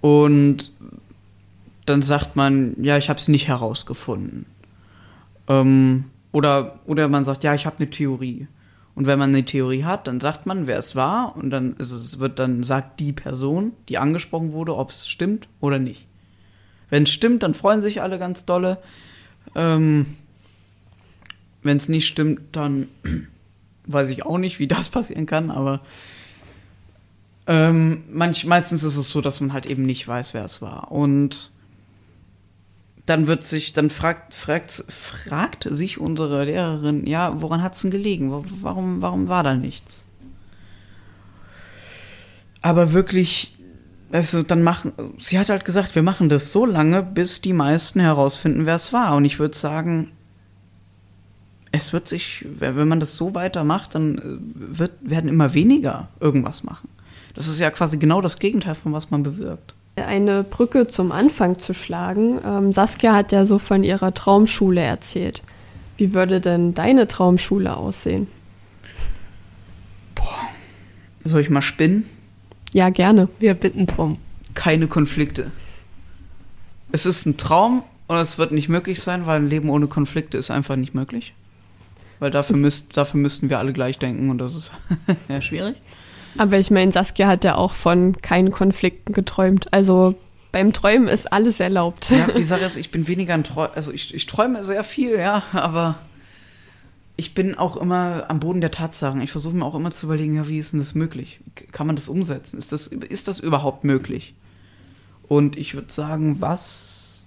Und 0.00 0.72
dann 1.86 2.02
sagt 2.02 2.36
man, 2.36 2.74
ja, 2.82 2.96
ich 2.96 3.08
habe 3.08 3.18
es 3.18 3.28
nicht 3.28 3.48
herausgefunden. 3.48 4.46
Ähm, 5.48 6.04
oder, 6.30 6.78
oder 6.86 7.08
man 7.08 7.24
sagt, 7.24 7.44
ja, 7.44 7.54
ich 7.54 7.66
habe 7.66 7.76
eine 7.78 7.90
Theorie. 7.90 8.46
Und 8.94 9.06
wenn 9.06 9.18
man 9.18 9.30
eine 9.30 9.44
Theorie 9.44 9.84
hat, 9.84 10.06
dann 10.06 10.20
sagt 10.20 10.46
man, 10.46 10.66
wer 10.66 10.78
es 10.78 10.94
war, 10.94 11.34
und 11.36 11.50
dann 11.50 11.74
ist 11.74 11.92
es 11.92 12.18
wird 12.18 12.38
dann 12.38 12.62
sagt 12.62 13.00
die 13.00 13.12
Person, 13.12 13.72
die 13.88 13.98
angesprochen 13.98 14.52
wurde, 14.52 14.76
ob 14.76 14.90
es 14.90 15.08
stimmt 15.08 15.48
oder 15.60 15.78
nicht. 15.78 16.06
Wenn 16.90 17.04
es 17.04 17.10
stimmt, 17.10 17.42
dann 17.42 17.54
freuen 17.54 17.80
sich 17.80 18.02
alle 18.02 18.18
ganz 18.18 18.44
dolle. 18.44 18.78
Ähm, 19.54 20.06
wenn 21.62 21.78
es 21.78 21.88
nicht 21.88 22.06
stimmt, 22.06 22.40
dann 22.52 22.88
weiß 23.86 24.10
ich 24.10 24.26
auch 24.26 24.38
nicht, 24.38 24.58
wie 24.58 24.68
das 24.68 24.90
passieren 24.90 25.26
kann, 25.26 25.50
aber 25.50 25.80
ähm, 27.46 28.04
manch, 28.10 28.44
meistens 28.44 28.84
ist 28.84 28.96
es 28.96 29.08
so, 29.08 29.20
dass 29.20 29.40
man 29.40 29.52
halt 29.52 29.66
eben 29.66 29.82
nicht 29.82 30.06
weiß, 30.06 30.34
wer 30.34 30.44
es 30.44 30.62
war. 30.62 30.92
Und 30.92 31.51
dann 33.06 33.26
wird 33.26 33.42
sich, 33.44 33.72
dann 33.72 33.90
fragt, 33.90 34.34
fragt, 34.34 34.84
fragt 34.88 35.66
sich 35.68 35.98
unsere 35.98 36.44
Lehrerin, 36.44 37.06
ja, 37.06 37.40
woran 37.40 37.62
hat 37.62 37.74
es 37.74 37.82
denn 37.82 37.90
gelegen? 37.90 38.30
Warum, 38.62 39.02
warum 39.02 39.28
war 39.28 39.42
da 39.42 39.54
nichts? 39.54 40.04
Aber 42.60 42.92
wirklich, 42.92 43.58
also 44.12 44.44
dann 44.44 44.62
machen, 44.62 44.92
sie 45.18 45.38
hat 45.38 45.48
halt 45.48 45.64
gesagt, 45.64 45.94
wir 45.96 46.02
machen 46.04 46.28
das 46.28 46.52
so 46.52 46.64
lange, 46.64 47.02
bis 47.02 47.40
die 47.40 47.52
meisten 47.52 47.98
herausfinden, 47.98 48.66
wer 48.66 48.76
es 48.76 48.92
war. 48.92 49.16
Und 49.16 49.24
ich 49.24 49.40
würde 49.40 49.56
sagen, 49.56 50.12
es 51.72 51.92
wird 51.92 52.06
sich, 52.06 52.46
wenn 52.58 52.86
man 52.86 53.00
das 53.00 53.16
so 53.16 53.34
weitermacht, 53.34 53.96
dann 53.96 54.18
äh, 54.18 54.78
wird, 54.78 54.92
werden 55.00 55.28
immer 55.28 55.54
weniger 55.54 56.08
irgendwas 56.20 56.62
machen. 56.62 56.88
Das 57.34 57.48
ist 57.48 57.58
ja 57.58 57.70
quasi 57.70 57.96
genau 57.96 58.20
das 58.20 58.38
Gegenteil 58.38 58.74
von 58.74 58.92
was 58.92 59.10
man 59.10 59.22
bewirkt. 59.22 59.74
Eine 59.96 60.42
Brücke 60.42 60.86
zum 60.86 61.12
Anfang 61.12 61.58
zu 61.58 61.74
schlagen. 61.74 62.40
Ähm, 62.44 62.72
Saskia 62.72 63.14
hat 63.14 63.30
ja 63.30 63.44
so 63.44 63.58
von 63.58 63.84
ihrer 63.84 64.14
Traumschule 64.14 64.80
erzählt. 64.80 65.42
Wie 65.98 66.14
würde 66.14 66.40
denn 66.40 66.72
deine 66.72 67.08
Traumschule 67.08 67.76
aussehen? 67.76 68.26
Boah. 70.14 70.48
Soll 71.24 71.42
ich 71.42 71.50
mal 71.50 71.62
spinnen? 71.62 72.06
Ja, 72.72 72.88
gerne. 72.88 73.28
Wir 73.38 73.54
bitten 73.54 73.86
drum. 73.86 74.18
Keine 74.54 74.88
Konflikte. 74.88 75.50
Es 76.90 77.04
ist 77.04 77.26
ein 77.26 77.36
Traum 77.36 77.82
und 78.06 78.16
es 78.16 78.38
wird 78.38 78.52
nicht 78.52 78.68
möglich 78.68 79.00
sein, 79.00 79.26
weil 79.26 79.40
ein 79.40 79.48
Leben 79.48 79.68
ohne 79.68 79.88
Konflikte 79.88 80.38
ist 80.38 80.50
einfach 80.50 80.76
nicht 80.76 80.94
möglich. 80.94 81.34
Weil 82.18 82.30
dafür, 82.30 82.56
müsst, 82.56 82.96
dafür 82.96 83.20
müssten 83.20 83.50
wir 83.50 83.58
alle 83.58 83.72
gleich 83.72 83.98
denken 83.98 84.30
und 84.30 84.38
das 84.38 84.54
ist 84.54 84.72
ja 85.28 85.42
schwierig. 85.42 85.76
Aber 86.38 86.58
ich 86.58 86.70
meine, 86.70 86.92
Saskia 86.92 87.26
hat 87.28 87.44
ja 87.44 87.56
auch 87.56 87.74
von 87.74 88.16
keinen 88.22 88.50
Konflikten 88.50 89.12
geträumt. 89.12 89.72
Also 89.72 90.14
beim 90.50 90.72
Träumen 90.72 91.08
ist 91.08 91.32
alles 91.32 91.60
erlaubt. 91.60 92.10
Ja, 92.10 92.26
die 92.36 92.42
Sache 92.42 92.64
ist, 92.64 92.76
ich 92.76 92.90
bin 92.90 93.08
weniger 93.08 93.34
ein 93.34 93.44
Träumer, 93.44 93.72
also 93.74 93.90
ich, 93.92 94.14
ich 94.14 94.26
träume 94.26 94.62
sehr 94.64 94.84
viel, 94.84 95.18
ja, 95.18 95.42
aber 95.52 95.96
ich 97.16 97.34
bin 97.34 97.54
auch 97.54 97.76
immer 97.76 98.24
am 98.28 98.40
Boden 98.40 98.60
der 98.60 98.70
Tatsachen. 98.70 99.20
Ich 99.20 99.30
versuche 99.30 99.54
mir 99.54 99.64
auch 99.64 99.74
immer 99.74 99.92
zu 99.92 100.06
überlegen, 100.06 100.36
ja, 100.36 100.48
wie 100.48 100.58
ist 100.58 100.72
denn 100.72 100.80
das 100.80 100.94
möglich? 100.94 101.40
Kann 101.72 101.86
man 101.86 101.96
das 101.96 102.08
umsetzen? 102.08 102.58
Ist 102.58 102.72
das, 102.72 102.86
ist 102.86 103.28
das 103.28 103.40
überhaupt 103.40 103.84
möglich? 103.84 104.34
Und 105.28 105.56
ich 105.56 105.74
würde 105.74 105.92
sagen, 105.92 106.40
was. 106.40 107.22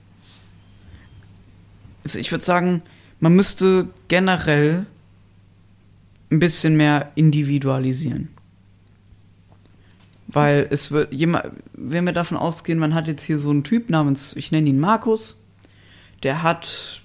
Also 2.04 2.20
ich 2.20 2.32
würde 2.32 2.44
sagen, 2.44 2.84
man 3.20 3.34
müsste 3.34 3.88
generell 4.08 4.86
ein 6.32 6.40
bisschen 6.40 6.76
mehr 6.76 7.12
individualisieren. 7.16 8.35
Weil 10.36 10.68
es 10.70 10.92
wird 10.92 11.14
jemand, 11.14 11.46
wenn 11.72 12.06
wir 12.06 12.12
davon 12.12 12.38
ausgehen, 12.38 12.78
man 12.78 12.94
hat 12.94 13.08
jetzt 13.08 13.24
hier 13.24 13.40
so 13.40 13.52
einen 13.52 13.64
Typ 13.64 13.90
namens, 13.90 14.36
ich 14.36 14.52
nenne 14.52 14.68
ihn 14.68 14.82
Markus, 14.82 15.40
der 16.24 16.44
hat, 16.44 17.02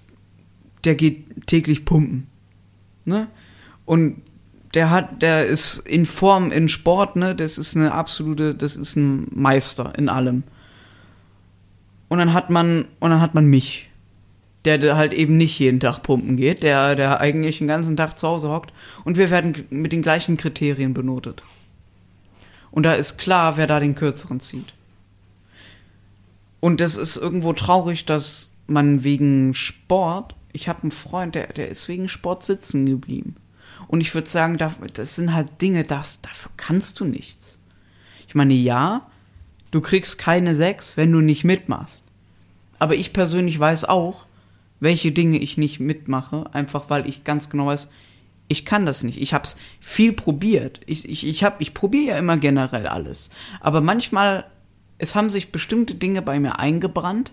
der 0.82 0.96
geht 0.96 1.46
täglich 1.46 1.84
pumpen. 1.84 2.26
Ne? 3.04 3.28
Und 3.86 4.22
der 4.74 4.90
hat, 4.90 5.22
der 5.22 5.46
ist 5.46 5.78
in 5.86 6.06
Form, 6.06 6.50
in 6.50 6.68
Sport, 6.68 7.14
ne, 7.14 7.36
das 7.36 7.56
ist 7.56 7.76
eine 7.76 7.92
absolute, 7.92 8.52
das 8.52 8.76
ist 8.76 8.96
ein 8.96 9.28
Meister 9.30 9.92
in 9.96 10.08
allem. 10.08 10.42
Und 12.08 12.18
dann 12.18 12.32
hat 12.32 12.50
man, 12.50 12.86
und 12.98 13.10
dann 13.10 13.20
hat 13.20 13.36
man 13.36 13.46
mich, 13.46 13.90
der 14.64 14.96
halt 14.96 15.12
eben 15.12 15.36
nicht 15.36 15.56
jeden 15.60 15.78
Tag 15.78 16.00
pumpen 16.02 16.36
geht, 16.36 16.64
der, 16.64 16.96
der 16.96 17.20
eigentlich 17.20 17.58
den 17.58 17.68
ganzen 17.68 17.96
Tag 17.96 18.18
zu 18.18 18.26
Hause 18.26 18.50
hockt. 18.50 18.72
Und 19.04 19.18
wir 19.18 19.30
werden 19.30 19.54
mit 19.70 19.92
den 19.92 20.02
gleichen 20.02 20.36
Kriterien 20.36 20.94
benotet. 20.94 21.44
Und 22.70 22.84
da 22.84 22.94
ist 22.94 23.18
klar, 23.18 23.56
wer 23.56 23.66
da 23.66 23.80
den 23.80 23.94
kürzeren 23.94 24.40
zieht. 24.40 24.74
Und 26.60 26.80
es 26.80 26.96
ist 26.96 27.16
irgendwo 27.16 27.52
traurig, 27.52 28.04
dass 28.04 28.52
man 28.66 29.02
wegen 29.02 29.54
Sport, 29.54 30.36
ich 30.52 30.68
habe 30.68 30.82
einen 30.82 30.90
Freund, 30.90 31.34
der, 31.34 31.48
der 31.48 31.68
ist 31.68 31.88
wegen 31.88 32.08
Sport 32.08 32.44
sitzen 32.44 32.86
geblieben. 32.86 33.36
Und 33.88 34.00
ich 34.00 34.14
würde 34.14 34.28
sagen, 34.28 34.56
das 34.56 35.16
sind 35.16 35.32
halt 35.32 35.60
Dinge, 35.60 35.84
das, 35.84 36.20
dafür 36.20 36.52
kannst 36.56 37.00
du 37.00 37.04
nichts. 37.04 37.58
Ich 38.28 38.34
meine, 38.34 38.54
ja, 38.54 39.06
du 39.70 39.80
kriegst 39.80 40.18
keine 40.18 40.54
sechs, 40.54 40.96
wenn 40.96 41.10
du 41.10 41.20
nicht 41.20 41.44
mitmachst. 41.44 42.04
Aber 42.78 42.94
ich 42.94 43.12
persönlich 43.12 43.58
weiß 43.58 43.86
auch, 43.86 44.26
welche 44.78 45.12
Dinge 45.12 45.38
ich 45.38 45.58
nicht 45.58 45.80
mitmache, 45.80 46.44
einfach 46.52 46.88
weil 46.88 47.08
ich 47.08 47.24
ganz 47.24 47.50
genau 47.50 47.66
weiß, 47.66 47.88
ich 48.50 48.64
kann 48.64 48.84
das 48.84 49.04
nicht. 49.04 49.22
Ich 49.22 49.32
habe 49.32 49.44
es 49.44 49.56
viel 49.78 50.12
probiert. 50.12 50.80
Ich, 50.86 51.08
ich, 51.08 51.24
ich, 51.24 51.46
ich 51.60 51.72
probiere 51.72 52.14
ja 52.14 52.18
immer 52.18 52.36
generell 52.36 52.88
alles. 52.88 53.30
Aber 53.60 53.80
manchmal, 53.80 54.44
es 54.98 55.14
haben 55.14 55.30
sich 55.30 55.52
bestimmte 55.52 55.94
Dinge 55.94 56.20
bei 56.20 56.40
mir 56.40 56.58
eingebrannt, 56.58 57.30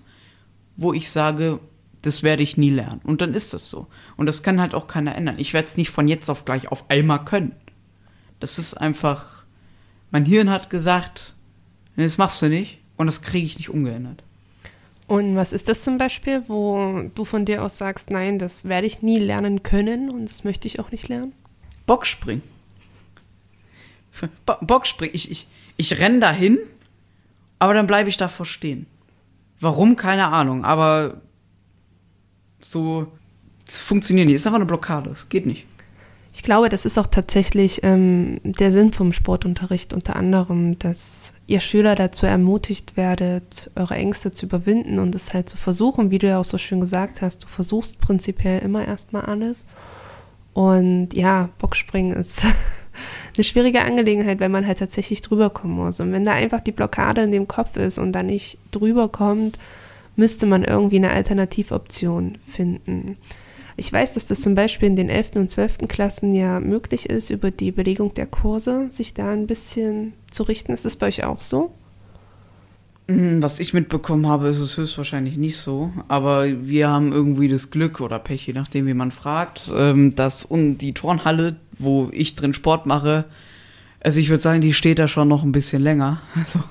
wo 0.75 0.93
ich 0.93 1.09
sage, 1.09 1.59
das 2.03 2.21
werde 2.21 2.43
ich 2.43 2.55
nie 2.55 2.69
lernen. 2.69 3.01
Und 3.03 3.21
dann 3.21 3.33
ist 3.33 3.55
das 3.55 3.67
so. 3.67 3.87
Und 4.15 4.27
das 4.27 4.43
kann 4.43 4.61
halt 4.61 4.75
auch 4.75 4.85
keiner 4.85 5.15
ändern. 5.15 5.39
Ich 5.39 5.55
werde 5.55 5.67
es 5.67 5.75
nicht 5.75 5.89
von 5.89 6.07
jetzt 6.07 6.29
auf 6.29 6.45
gleich 6.45 6.71
auf 6.71 6.87
einmal 6.91 7.25
können. 7.25 7.55
Das 8.39 8.59
ist 8.59 8.75
einfach, 8.75 9.45
mein 10.11 10.25
Hirn 10.25 10.51
hat 10.51 10.69
gesagt, 10.69 11.33
das 11.95 12.19
machst 12.19 12.43
du 12.43 12.47
nicht. 12.47 12.77
Und 12.95 13.07
das 13.07 13.23
kriege 13.23 13.47
ich 13.47 13.57
nicht 13.57 13.71
umgeändert. 13.71 14.23
Und 15.07 15.37
was 15.37 15.53
ist 15.53 15.69
das 15.69 15.83
zum 15.83 15.97
Beispiel, 15.97 16.43
wo 16.47 17.09
du 17.15 17.23
von 17.23 17.45
dir 17.45 17.63
aus 17.63 17.77
sagst, 17.77 18.11
nein, 18.11 18.39
das 18.39 18.65
werde 18.65 18.87
ich 18.87 19.01
nie 19.01 19.19
lernen 19.19 19.63
können 19.63 20.09
und 20.09 20.25
das 20.25 20.43
möchte 20.43 20.67
ich 20.67 20.79
auch 20.79 20.91
nicht 20.91 21.07
lernen? 21.07 21.33
Bockspringen. 21.85 22.43
Bo 24.45 24.55
Bockspringen. 24.61 25.15
Ich, 25.15 25.31
ich, 25.31 25.47
ich 25.77 25.99
renne 25.99 26.19
dahin, 26.19 26.57
aber 27.57 27.73
dann 27.73 27.87
bleibe 27.87 28.09
ich 28.09 28.17
davor 28.17 28.45
stehen. 28.45 28.85
Warum? 29.61 29.95
Keine 29.95 30.27
Ahnung, 30.27 30.65
aber 30.65 31.21
so 32.59 33.07
funktioniert 33.65 34.27
nicht. 34.27 34.35
Ist 34.35 34.45
einfach 34.45 34.57
eine 34.57 34.65
Blockade. 34.65 35.11
Es 35.11 35.29
geht 35.29 35.45
nicht. 35.45 35.65
Ich 36.37 36.43
glaube, 36.43 36.69
das 36.69 36.85
ist 36.85 36.99
auch 36.99 37.07
tatsächlich 37.07 37.79
ähm, 37.81 38.39
der 38.43 38.71
Sinn 38.71 38.93
vom 38.93 39.11
Sportunterricht 39.11 39.91
unter 39.91 40.15
anderem, 40.15 40.77
dass 40.77 41.33
ihr 41.47 41.61
Schüler 41.61 41.95
dazu 41.95 42.27
ermutigt 42.27 42.95
werdet, 42.95 43.71
eure 43.75 43.95
Ängste 43.95 44.31
zu 44.31 44.45
überwinden 44.45 44.99
und 44.99 45.15
es 45.15 45.33
halt 45.33 45.49
zu 45.49 45.57
versuchen, 45.57 46.11
wie 46.11 46.19
du 46.19 46.27
ja 46.27 46.39
auch 46.39 46.45
so 46.45 46.59
schön 46.59 46.79
gesagt 46.79 47.23
hast, 47.23 47.43
du 47.43 47.47
versuchst 47.47 47.99
prinzipiell 47.99 48.59
immer 48.59 48.87
erstmal 48.87 49.23
alles. 49.23 49.65
Und 50.53 51.15
ja, 51.15 51.49
Bockspringen 51.57 52.15
ist 52.15 52.45
eine 53.35 53.43
schwierige 53.43 53.81
Angelegenheit, 53.81 54.39
wenn 54.39 54.51
man 54.51 54.67
halt 54.67 54.77
tatsächlich 54.77 55.23
drüber 55.23 55.49
kommen 55.49 55.73
muss. 55.73 55.99
Und 55.99 56.11
wenn 56.11 56.23
da 56.23 56.33
einfach 56.33 56.61
die 56.61 56.71
Blockade 56.71 57.23
in 57.23 57.31
dem 57.31 57.47
Kopf 57.47 57.77
ist 57.77 57.97
und 57.97 58.11
da 58.11 58.21
nicht 58.21 58.59
drüber 58.69 59.09
kommt, 59.09 59.57
müsste 60.15 60.45
man 60.45 60.63
irgendwie 60.63 60.97
eine 60.97 61.09
Alternativoption 61.09 62.37
finden. 62.47 63.17
Ich 63.79 63.93
weiß, 63.93 64.13
dass 64.13 64.25
das 64.25 64.41
zum 64.41 64.55
Beispiel 64.55 64.87
in 64.87 64.95
den 64.95 65.09
11. 65.09 65.35
und 65.35 65.51
12. 65.51 65.87
Klassen 65.87 66.33
ja 66.33 66.59
möglich 66.59 67.07
ist, 67.09 67.29
über 67.29 67.51
die 67.51 67.71
Belegung 67.71 68.13
der 68.15 68.25
Kurse 68.25 68.87
sich 68.89 69.13
da 69.13 69.31
ein 69.31 69.45
bisschen 69.45 70.13
zu 70.31 70.41
richten. 70.43 70.73
Ist 70.73 70.83
das 70.83 70.95
bei 70.95 71.07
euch 71.07 71.23
auch 71.23 71.41
so? 71.41 71.71
Mm, 73.05 73.39
was 73.39 73.59
ich 73.59 73.75
mitbekommen 73.75 74.25
habe, 74.25 74.47
ist 74.47 74.57
es 74.57 74.77
höchstwahrscheinlich 74.77 75.37
nicht 75.37 75.57
so. 75.57 75.91
Aber 76.07 76.47
wir 76.67 76.89
haben 76.89 77.11
irgendwie 77.11 77.47
das 77.47 77.69
Glück 77.69 78.01
oder 78.01 78.17
Pech, 78.17 78.47
je 78.47 78.53
nachdem, 78.53 78.87
wie 78.87 78.95
man 78.95 79.11
fragt, 79.11 79.71
ähm, 79.71 80.15
dass 80.15 80.47
die 80.49 80.93
Turnhalle, 80.93 81.57
wo 81.77 82.09
ich 82.11 82.33
drin 82.33 82.53
Sport 82.53 82.87
mache, 82.87 83.25
also 83.99 84.19
ich 84.19 84.29
würde 84.29 84.41
sagen, 84.41 84.61
die 84.61 84.73
steht 84.73 84.97
da 84.99 85.07
schon 85.07 85.27
noch 85.27 85.43
ein 85.43 85.51
bisschen 85.51 85.83
länger. 85.83 86.21
Also 86.35 86.63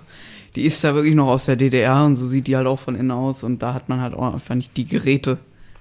die 0.57 0.65
ist 0.65 0.83
da 0.83 0.95
wirklich 0.95 1.15
noch 1.15 1.29
aus 1.29 1.45
der 1.45 1.57
DDR 1.57 2.05
und 2.05 2.15
so 2.15 2.27
sieht 2.27 2.47
die 2.47 2.57
halt 2.57 2.67
auch 2.67 2.79
von 2.79 2.95
innen 2.95 3.11
aus 3.11 3.45
und 3.45 3.63
da 3.63 3.75
hat 3.75 3.91
man 3.91 4.01
halt 4.01 4.15
auch 4.15 4.33
einfach 4.33 4.55
nicht 4.55 4.75
die 4.79 4.87
Geräte, 4.87 5.37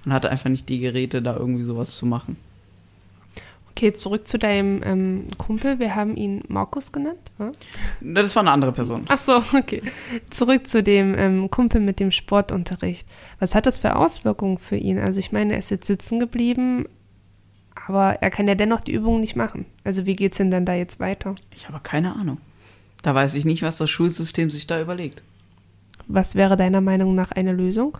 man 0.06 0.14
hatte 0.14 0.30
einfach 0.30 0.48
nicht 0.48 0.68
die 0.68 0.78
Geräte, 0.78 1.20
da 1.20 1.36
irgendwie 1.36 1.64
sowas 1.64 1.96
zu 1.96 2.06
machen. 2.06 2.36
Okay, 3.72 3.92
zurück 3.92 4.26
zu 4.28 4.38
deinem 4.38 4.80
ähm, 4.84 5.26
Kumpel. 5.36 5.80
Wir 5.80 5.96
haben 5.96 6.16
ihn 6.16 6.42
Markus 6.46 6.92
genannt. 6.92 7.18
Ja? 7.40 7.50
Das 8.00 8.34
war 8.36 8.44
eine 8.44 8.52
andere 8.52 8.70
Person. 8.72 9.04
Ach 9.08 9.18
so, 9.18 9.42
okay. 9.58 9.82
Zurück 10.30 10.68
zu 10.68 10.82
dem 10.82 11.14
ähm, 11.18 11.50
Kumpel 11.50 11.80
mit 11.80 11.98
dem 11.98 12.12
Sportunterricht. 12.12 13.06
Was 13.40 13.54
hat 13.56 13.66
das 13.66 13.80
für 13.80 13.96
Auswirkungen 13.96 14.58
für 14.58 14.76
ihn? 14.76 14.98
Also 14.98 15.18
ich 15.18 15.32
meine, 15.32 15.54
er 15.54 15.58
ist 15.58 15.72
jetzt 15.72 15.88
sitzen 15.88 16.20
geblieben, 16.20 16.86
aber 17.74 18.22
er 18.22 18.30
kann 18.30 18.46
ja 18.46 18.54
dennoch 18.54 18.80
die 18.80 18.92
Übungen 18.92 19.20
nicht 19.20 19.34
machen. 19.34 19.66
Also 19.82 20.06
wie 20.06 20.14
geht 20.14 20.32
es 20.32 20.38
denn 20.38 20.52
dann 20.52 20.64
da 20.64 20.74
jetzt 20.74 21.00
weiter? 21.00 21.34
Ich 21.50 21.68
habe 21.68 21.80
keine 21.82 22.14
Ahnung. 22.14 22.38
Da 23.02 23.12
weiß 23.12 23.34
ich 23.34 23.44
nicht, 23.44 23.62
was 23.62 23.76
das 23.76 23.90
Schulsystem 23.90 24.50
sich 24.50 24.68
da 24.68 24.80
überlegt. 24.80 25.20
Was 26.06 26.36
wäre 26.36 26.56
deiner 26.56 26.80
Meinung 26.80 27.16
nach 27.16 27.32
eine 27.32 27.52
Lösung? 27.52 27.98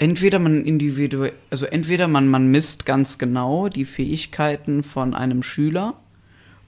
Entweder 0.00 0.38
man 0.38 0.64
individuell, 0.64 1.34
also 1.50 1.66
entweder 1.66 2.08
man, 2.08 2.26
man 2.26 2.50
misst 2.50 2.86
ganz 2.86 3.18
genau 3.18 3.68
die 3.68 3.84
Fähigkeiten 3.84 4.82
von 4.82 5.12
einem 5.12 5.42
Schüler 5.42 5.92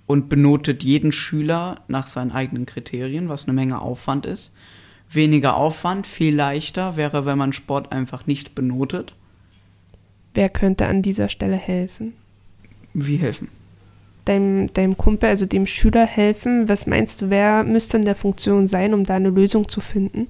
und 0.07 0.29
benotet 0.29 0.85
jeden 0.85 1.13
Schüler 1.13 1.81
nach 1.89 2.09
seinen 2.09 2.33
eigenen 2.33 2.67
Kriterien, 2.67 3.31
was 3.31 3.45
eine 3.45 3.55
Menge 3.55 3.81
Aufwand 3.81 4.27
ist. 4.27 4.53
Weniger 5.11 5.57
Aufwand, 5.57 6.07
viel 6.07 6.35
leichter 6.35 6.99
wäre, 6.99 7.25
wenn 7.25 7.39
man 7.39 7.55
Sport 7.55 7.91
einfach 7.91 8.27
nicht 8.27 8.55
benotet. 8.55 9.15
Wer 10.35 10.51
könnte 10.51 10.85
an 10.85 11.01
dieser 11.01 11.31
Stelle 11.31 11.57
helfen? 11.57 12.13
Wie 12.93 13.17
helfen? 13.17 13.49
Deinem, 14.27 14.71
deinem 14.75 14.99
Kumpel, 14.99 15.31
also 15.31 15.47
dem 15.47 15.65
Schüler 15.65 16.05
helfen. 16.05 16.69
Was 16.69 16.87
meinst 16.87 17.23
du, 17.23 17.31
wer 17.31 17.65
müsste 17.65 17.97
in 17.97 18.05
der 18.05 18.15
Funktion 18.15 18.67
sein, 18.67 18.93
um 18.93 19.05
da 19.05 19.15
eine 19.15 19.31
Lösung 19.31 19.71
zu 19.71 19.81
finden? 19.81 20.29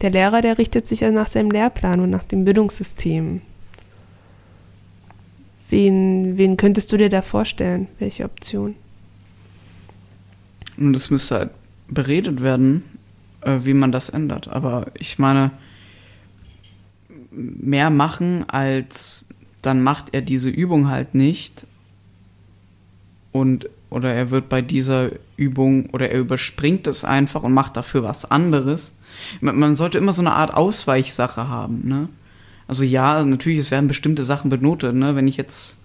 Der 0.00 0.10
Lehrer, 0.10 0.42
der 0.42 0.58
richtet 0.58 0.86
sich 0.86 1.00
ja 1.00 1.10
nach 1.10 1.28
seinem 1.28 1.50
Lehrplan 1.50 2.00
und 2.00 2.10
nach 2.10 2.24
dem 2.24 2.44
Bildungssystem. 2.44 3.42
Wen, 5.70 6.38
wen 6.38 6.56
könntest 6.56 6.92
du 6.92 6.96
dir 6.96 7.08
da 7.08 7.20
vorstellen? 7.20 7.88
Welche 7.98 8.24
Option? 8.24 8.74
Und 10.76 10.94
es 10.94 11.10
müsste 11.10 11.34
halt 11.34 11.50
beredet 11.88 12.42
werden, 12.42 12.84
äh, 13.40 13.58
wie 13.64 13.74
man 13.74 13.92
das 13.92 14.08
ändert. 14.08 14.48
Aber 14.48 14.86
ich 14.94 15.18
meine, 15.18 15.50
mehr 17.30 17.90
machen 17.90 18.48
als 18.48 19.26
dann 19.62 19.82
macht 19.82 20.14
er 20.14 20.22
diese 20.22 20.48
Übung 20.48 20.88
halt 20.88 21.14
nicht 21.14 21.66
und 23.32 23.68
oder 23.90 24.12
er 24.12 24.30
wird 24.30 24.48
bei 24.48 24.62
dieser 24.62 25.10
Übung 25.36 25.90
oder 25.90 26.10
er 26.10 26.20
überspringt 26.20 26.86
es 26.86 27.04
einfach 27.04 27.42
und 27.42 27.52
macht 27.52 27.76
dafür 27.76 28.02
was 28.02 28.24
anderes. 28.24 28.94
Man 29.40 29.74
sollte 29.74 29.98
immer 29.98 30.12
so 30.12 30.22
eine 30.22 30.32
Art 30.32 30.54
Ausweichsache 30.54 31.48
haben, 31.48 31.86
ne? 31.86 32.08
Also 32.66 32.84
ja, 32.84 33.24
natürlich, 33.24 33.60
es 33.60 33.70
werden 33.70 33.88
bestimmte 33.88 34.24
Sachen 34.24 34.50
benotet, 34.50 34.94
ne? 34.94 35.16
Wenn 35.16 35.26
ich 35.26 35.36
jetzt 35.36 35.78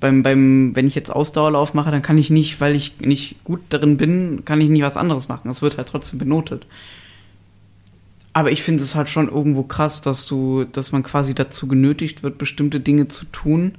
beim, 0.00 0.22
beim, 0.22 0.76
wenn 0.76 0.86
ich 0.86 0.94
jetzt 0.94 1.10
Ausdauerlauf 1.10 1.74
mache, 1.74 1.90
dann 1.90 2.02
kann 2.02 2.18
ich 2.18 2.30
nicht, 2.30 2.60
weil 2.60 2.74
ich 2.74 3.00
nicht 3.00 3.42
gut 3.44 3.60
darin 3.70 3.96
bin, 3.96 4.44
kann 4.44 4.60
ich 4.60 4.68
nicht 4.68 4.82
was 4.82 4.96
anderes 4.96 5.28
machen. 5.28 5.50
Es 5.50 5.62
wird 5.62 5.76
halt 5.76 5.88
trotzdem 5.88 6.18
benotet. 6.18 6.66
Aber 8.32 8.50
ich 8.50 8.62
finde 8.62 8.82
es 8.82 8.94
halt 8.94 9.08
schon 9.08 9.28
irgendwo 9.28 9.62
krass, 9.62 10.00
dass 10.00 10.26
du, 10.26 10.64
dass 10.64 10.92
man 10.92 11.04
quasi 11.04 11.34
dazu 11.34 11.68
genötigt 11.68 12.22
wird, 12.22 12.36
bestimmte 12.36 12.80
Dinge 12.80 13.08
zu 13.08 13.24
tun. 13.26 13.76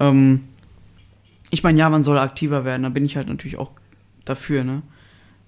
Ähm, 0.00 0.44
ich 1.50 1.62
meine, 1.62 1.78
ja, 1.78 1.90
man 1.90 2.04
soll 2.04 2.18
aktiver 2.18 2.64
werden, 2.64 2.84
da 2.84 2.88
bin 2.88 3.04
ich 3.04 3.16
halt 3.16 3.28
natürlich 3.28 3.58
auch 3.58 3.72
dafür, 4.24 4.64
ne? 4.64 4.82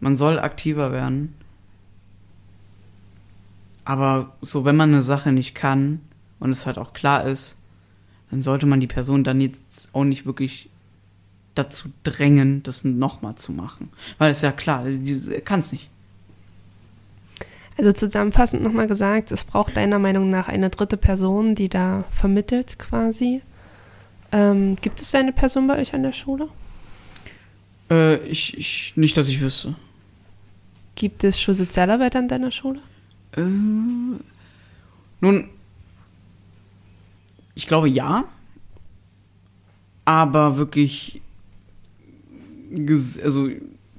Man 0.01 0.15
soll 0.15 0.39
aktiver 0.39 0.93
werden. 0.93 1.35
Aber 3.87 4.33
so, 4.43 4.65
wenn 4.65 4.75
man 4.77 4.91
eine 4.91 5.01
Sache 5.01 5.31
nicht 5.31 5.55
kann 5.55 6.01
und 6.41 6.51
es 6.51 6.67
halt 6.67 6.77
auch 6.77 6.93
klar 6.93 7.25
ist, 7.25 7.57
dann 8.31 8.41
sollte 8.41 8.67
man 8.67 8.81
die 8.81 8.89
Person 8.89 9.23
dann 9.23 9.41
jetzt 9.41 9.91
auch 9.95 10.03
nicht 10.03 10.27
wirklich 10.27 10.69
dazu 11.55 11.91
drängen, 12.03 12.65
das 12.65 12.83
nochmal 12.83 13.37
zu 13.37 13.53
machen. 13.53 13.91
Weil 14.19 14.33
es 14.33 14.43
ja 14.43 14.51
klar, 14.51 14.85
sie 14.91 15.41
kann 15.41 15.61
es 15.61 15.71
nicht. 15.71 15.89
Also 17.79 17.93
zusammenfassend 17.93 18.63
nochmal 18.63 18.89
gesagt, 18.89 19.31
es 19.31 19.45
braucht 19.45 19.77
deiner 19.77 20.01
Meinung 20.01 20.31
nach 20.31 20.49
eine 20.49 20.69
dritte 20.69 20.97
Person, 20.97 21.55
die 21.55 21.69
da 21.69 22.05
vermittelt 22.11 22.81
quasi. 22.81 23.41
Ähm, 24.33 24.75
gibt 24.83 25.01
es 25.01 25.15
eine 25.15 25.33
Person 25.33 25.69
bei 25.69 25.79
euch 25.79 25.95
an 25.95 26.03
der 26.03 26.13
Schule? 26.13 26.49
Äh, 27.89 28.17
ich, 28.27 28.59
ich, 28.59 28.95
nicht, 28.97 29.17
dass 29.17 29.29
ich 29.29 29.41
wüsste. 29.41 29.77
Gibt 30.97 31.23
es 31.23 31.41
Schulsozialarbeit 31.41 32.17
an 32.17 32.27
deiner 32.27 32.51
Schule? 32.51 32.81
Äh, 33.33 33.43
nun, 35.21 35.49
ich 37.55 37.67
glaube 37.67 37.89
ja, 37.89 38.25
aber 40.05 40.57
wirklich, 40.57 41.21
also 43.23 43.49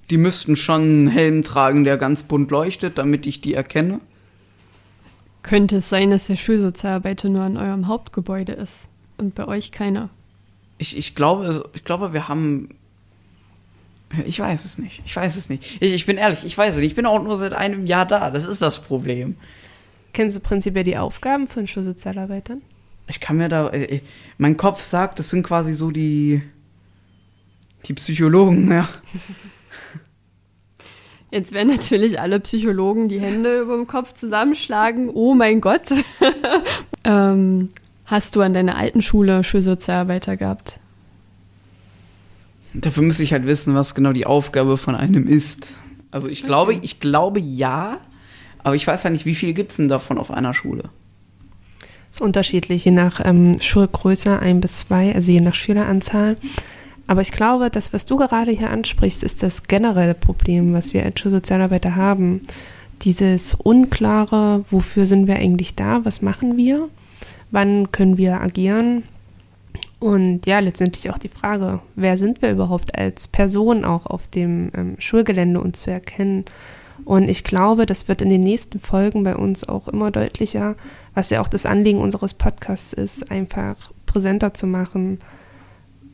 die 0.10 0.18
müssten 0.18 0.56
schon 0.56 0.82
einen 0.82 1.08
Helm 1.08 1.44
tragen, 1.44 1.84
der 1.84 1.98
ganz 1.98 2.24
bunt 2.24 2.50
leuchtet, 2.52 2.98
damit 2.98 3.26
ich 3.26 3.42
die 3.42 3.54
erkenne. 3.54 4.00
Könnte 5.44 5.78
es 5.78 5.90
sein, 5.90 6.12
dass 6.12 6.28
der 6.28 6.36
Schulsozialarbeiter 6.36 7.30
nur 7.30 7.44
an 7.44 7.58
eurem 7.58 7.88
Hauptgebäude 7.88 8.54
ist 8.54 8.88
und 9.18 9.36
bei 9.36 9.48
euch 9.48 9.72
keiner? 9.72 10.10
Ich, 10.78 10.98
ich 10.98 11.16
glaube, 11.16 11.64
ich 11.74 11.84
glaube, 11.84 12.14
wir 12.14 12.28
haben 12.28 12.70
ich 14.26 14.40
weiß 14.40 14.66
es 14.66 14.78
nicht. 14.78 15.02
Ich 15.06 15.16
weiß 15.16 15.36
es 15.36 15.50
nicht. 15.50 15.82
Ich, 15.82 15.94
ich, 15.94 16.06
bin 16.06 16.18
ehrlich, 16.18 16.46
ich 16.46 16.58
weiß 16.58 16.76
es 16.76 16.82
nicht. 16.82 16.92
Ich 16.92 16.96
bin 16.96 17.06
auch 17.06 17.22
nur 17.22 17.38
seit 17.38 17.54
einem 17.54 17.86
Jahr 17.86 18.06
da. 18.06 18.32
Das 18.32 18.46
ist 18.46 18.62
das 18.62 18.82
Problem. 18.82 19.36
Kennst 20.14 20.38
du 20.38 20.42
prinzipiell 20.42 20.84
die 20.84 20.98
Aufgaben 20.98 21.48
von 21.48 21.68
Schulsozialarbeitern? 21.68 22.62
Ich 23.08 23.20
kann 23.20 23.38
mir 23.38 23.50
da. 23.50 23.70
Äh, 23.70 24.02
mein 24.38 24.58
Kopf 24.58 24.82
sagt, 24.82 25.20
das 25.20 25.30
sind 25.30 25.44
quasi 25.44 25.74
so 25.74 25.92
die. 25.92 26.42
Die 27.86 27.94
Psychologen, 27.94 28.72
ja. 28.72 28.88
Jetzt 31.32 31.52
werden 31.52 31.70
natürlich 31.70 32.20
alle 32.20 32.40
Psychologen 32.40 33.10
die 33.10 33.20
Hände 33.20 33.60
über 33.60 33.76
dem 33.76 33.86
Kopf 33.86 34.14
zusammenschlagen. 34.14 35.10
Oh 35.10 35.36
mein 35.36 35.62
Gott. 35.62 35.90
ähm, 37.04 37.70
hast 38.06 38.36
du 38.36 38.42
an 38.42 38.54
deiner 38.54 38.78
alten 38.78 39.02
Schule 39.02 39.44
Schulsozialarbeiter 39.44 40.38
gehabt? 40.38 40.80
Dafür 42.82 43.04
müsste 43.04 43.24
ich 43.24 43.34
halt 43.34 43.46
wissen, 43.46 43.76
was 43.76 43.96
genau 43.96 44.14
die 44.14 44.26
Aufgabe 44.26 44.78
von 44.78 44.96
einem 44.96 45.28
ist. 45.28 45.78
Also 46.12 46.28
ich 46.30 46.40
okay. 46.40 46.48
glaube, 46.48 46.74
ich 46.82 47.00
glaube 47.00 47.40
ja, 47.40 48.00
aber 48.64 48.76
ich 48.76 48.86
weiß 48.86 49.04
ja 49.04 49.10
nicht, 49.10 49.26
wie 49.26 49.36
viel 49.36 49.54
gibt 49.54 49.72
es 49.72 49.78
denn 49.78 49.88
davon 49.88 50.18
auf 50.18 50.32
einer 50.32 50.54
Schule? 50.54 50.90
Das 52.08 52.18
ist 52.18 52.22
unterschiedlich, 52.22 52.86
je 52.86 52.92
nach 52.92 53.22
ähm, 53.26 53.58
Schulgröße, 53.62 54.40
ein 54.40 54.62
bis 54.62 54.80
zwei, 54.80 55.14
also 55.14 55.32
je 55.32 55.42
nach 55.42 55.54
Schüleranzahl. 55.54 56.38
Aber 57.08 57.22
ich 57.22 57.32
glaube, 57.32 57.70
das, 57.70 57.94
was 57.94 58.06
du 58.06 58.18
gerade 58.18 58.52
hier 58.52 58.70
ansprichst, 58.70 59.24
ist 59.24 59.42
das 59.44 59.64
generelle 59.64 60.14
Problem, 60.14 60.74
was 60.74 60.94
wir 60.94 61.04
als 61.04 61.20
Schulsozialarbeiter 61.20 61.96
haben. 61.96 62.42
Dieses 63.04 63.54
Unklare, 63.54 64.66
wofür 64.70 65.06
sind 65.06 65.28
wir 65.28 65.36
eigentlich 65.36 65.76
da, 65.76 66.04
was 66.04 66.22
machen 66.22 66.58
wir, 66.58 66.90
wann 67.52 67.92
können 67.92 68.18
wir 68.18 68.42
agieren, 68.42 69.04
und 70.00 70.46
ja, 70.46 70.60
letztendlich 70.60 71.10
auch 71.10 71.18
die 71.18 71.28
Frage, 71.28 71.80
wer 71.96 72.18
sind 72.18 72.42
wir 72.42 72.52
überhaupt 72.52 72.98
als 72.98 73.28
Person 73.28 73.84
auch 73.84 74.06
auf 74.06 74.28
dem 74.28 74.72
ähm, 74.76 74.96
Schulgelände 75.00 75.60
uns 75.60 75.82
zu 75.82 75.92
erkennen. 75.92 76.46
Und 77.04 77.30
ich 77.30 77.44
glaube, 77.44 77.86
das 77.86 78.08
wird 78.08 78.22
in 78.22 78.30
den 78.30 78.44
nächsten 78.44 78.80
Folgen 78.80 79.24
bei 79.24 79.36
uns 79.36 79.68
auch 79.68 79.88
immer 79.88 80.12
deutlicher, 80.12 80.76
was 81.14 81.30
ja 81.30 81.42
auch 81.42 81.48
das 81.48 81.66
Anliegen 81.66 82.00
unseres 82.00 82.34
Podcasts 82.34 82.94
ist, 82.94 83.32
einfach 83.32 83.76
präsenter 84.06 84.54
zu 84.54 84.68
machen. 84.68 85.20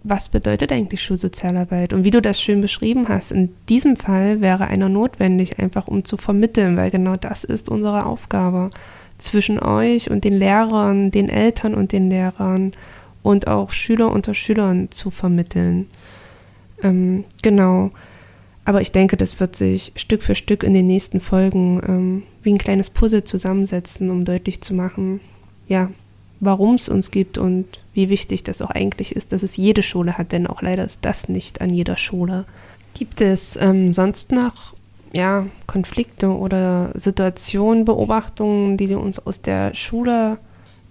Was 0.03 0.29
bedeutet 0.29 0.71
eigentlich 0.71 1.01
Schulsozialarbeit? 1.01 1.93
Und 1.93 2.03
wie 2.03 2.11
du 2.11 2.21
das 2.21 2.41
schön 2.41 2.61
beschrieben 2.61 3.07
hast, 3.09 3.31
in 3.31 3.53
diesem 3.69 3.95
Fall 3.95 4.39
wäre 4.39 4.67
einer 4.67 4.89
notwendig, 4.89 5.59
einfach 5.59 5.87
um 5.87 6.05
zu 6.05 6.17
vermitteln, 6.17 6.77
weil 6.77 6.91
genau 6.91 7.15
das 7.15 7.43
ist 7.43 7.69
unsere 7.69 8.05
Aufgabe 8.05 8.69
zwischen 9.17 9.59
euch 9.59 10.09
und 10.09 10.23
den 10.23 10.37
Lehrern, 10.37 11.11
den 11.11 11.29
Eltern 11.29 11.73
und 11.73 11.91
den 11.91 12.09
Lehrern 12.09 12.73
und 13.23 13.47
auch 13.47 13.71
Schüler 13.71 14.11
unter 14.11 14.33
Schülern 14.33 14.91
zu 14.91 15.09
vermitteln. 15.09 15.87
Ähm, 16.83 17.23
genau. 17.41 17.91
Aber 18.65 18.81
ich 18.81 18.91
denke, 18.91 19.17
das 19.17 19.39
wird 19.39 19.55
sich 19.55 19.91
Stück 19.95 20.23
für 20.23 20.35
Stück 20.35 20.63
in 20.63 20.73
den 20.73 20.87
nächsten 20.87 21.19
Folgen 21.19 21.81
ähm, 21.85 22.23
wie 22.43 22.53
ein 22.53 22.57
kleines 22.57 22.89
Puzzle 22.89 23.23
zusammensetzen, 23.23 24.09
um 24.09 24.23
deutlich 24.23 24.61
zu 24.61 24.73
machen, 24.73 25.19
ja, 25.67 25.89
warum 26.39 26.75
es 26.75 26.89
uns 26.89 27.11
gibt 27.11 27.37
und 27.37 27.65
wie 27.93 28.09
wichtig 28.09 28.43
das 28.43 28.61
auch 28.61 28.69
eigentlich 28.69 29.15
ist, 29.15 29.31
dass 29.31 29.43
es 29.43 29.57
jede 29.57 29.83
Schule 29.83 30.17
hat, 30.17 30.31
denn 30.31 30.47
auch 30.47 30.61
leider 30.61 30.83
ist 30.83 30.99
das 31.01 31.29
nicht 31.29 31.61
an 31.61 31.73
jeder 31.73 31.97
Schule. 31.97 32.45
Gibt 32.93 33.21
es 33.21 33.55
ähm, 33.55 33.93
sonst 33.93 34.31
noch 34.31 34.73
ja, 35.13 35.45
Konflikte 35.67 36.29
oder 36.29 36.91
Situationen, 36.95 37.85
Beobachtungen, 37.85 38.77
die 38.77 38.87
du 38.87 38.97
uns 38.97 39.19
aus 39.19 39.41
der 39.41 39.75
Schule 39.75 40.37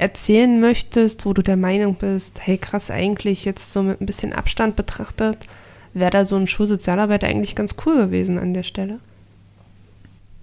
erzählen 0.03 0.61
möchtest, 0.61 1.25
wo 1.25 1.33
du 1.33 1.43
der 1.43 1.57
Meinung 1.57 1.95
bist, 1.95 2.41
hey 2.45 2.59
krass, 2.59 2.91
eigentlich 2.91 3.45
jetzt 3.45 3.73
so 3.73 3.85
mit 3.85 4.01
ein 4.01 4.07
bisschen 4.07 4.33
Abstand 4.33 4.75
betrachtet, 4.75 5.47
wäre 5.95 6.11
da 6.11 6.27
so 6.27 6.35
ein 6.35 6.49
Schulsozialarbeiter 6.49 7.29
eigentlich 7.29 7.55
ganz 7.55 7.77
cool 7.87 7.97
gewesen 7.97 8.37
an 8.37 8.53
der 8.53 8.65
Stelle? 8.65 8.99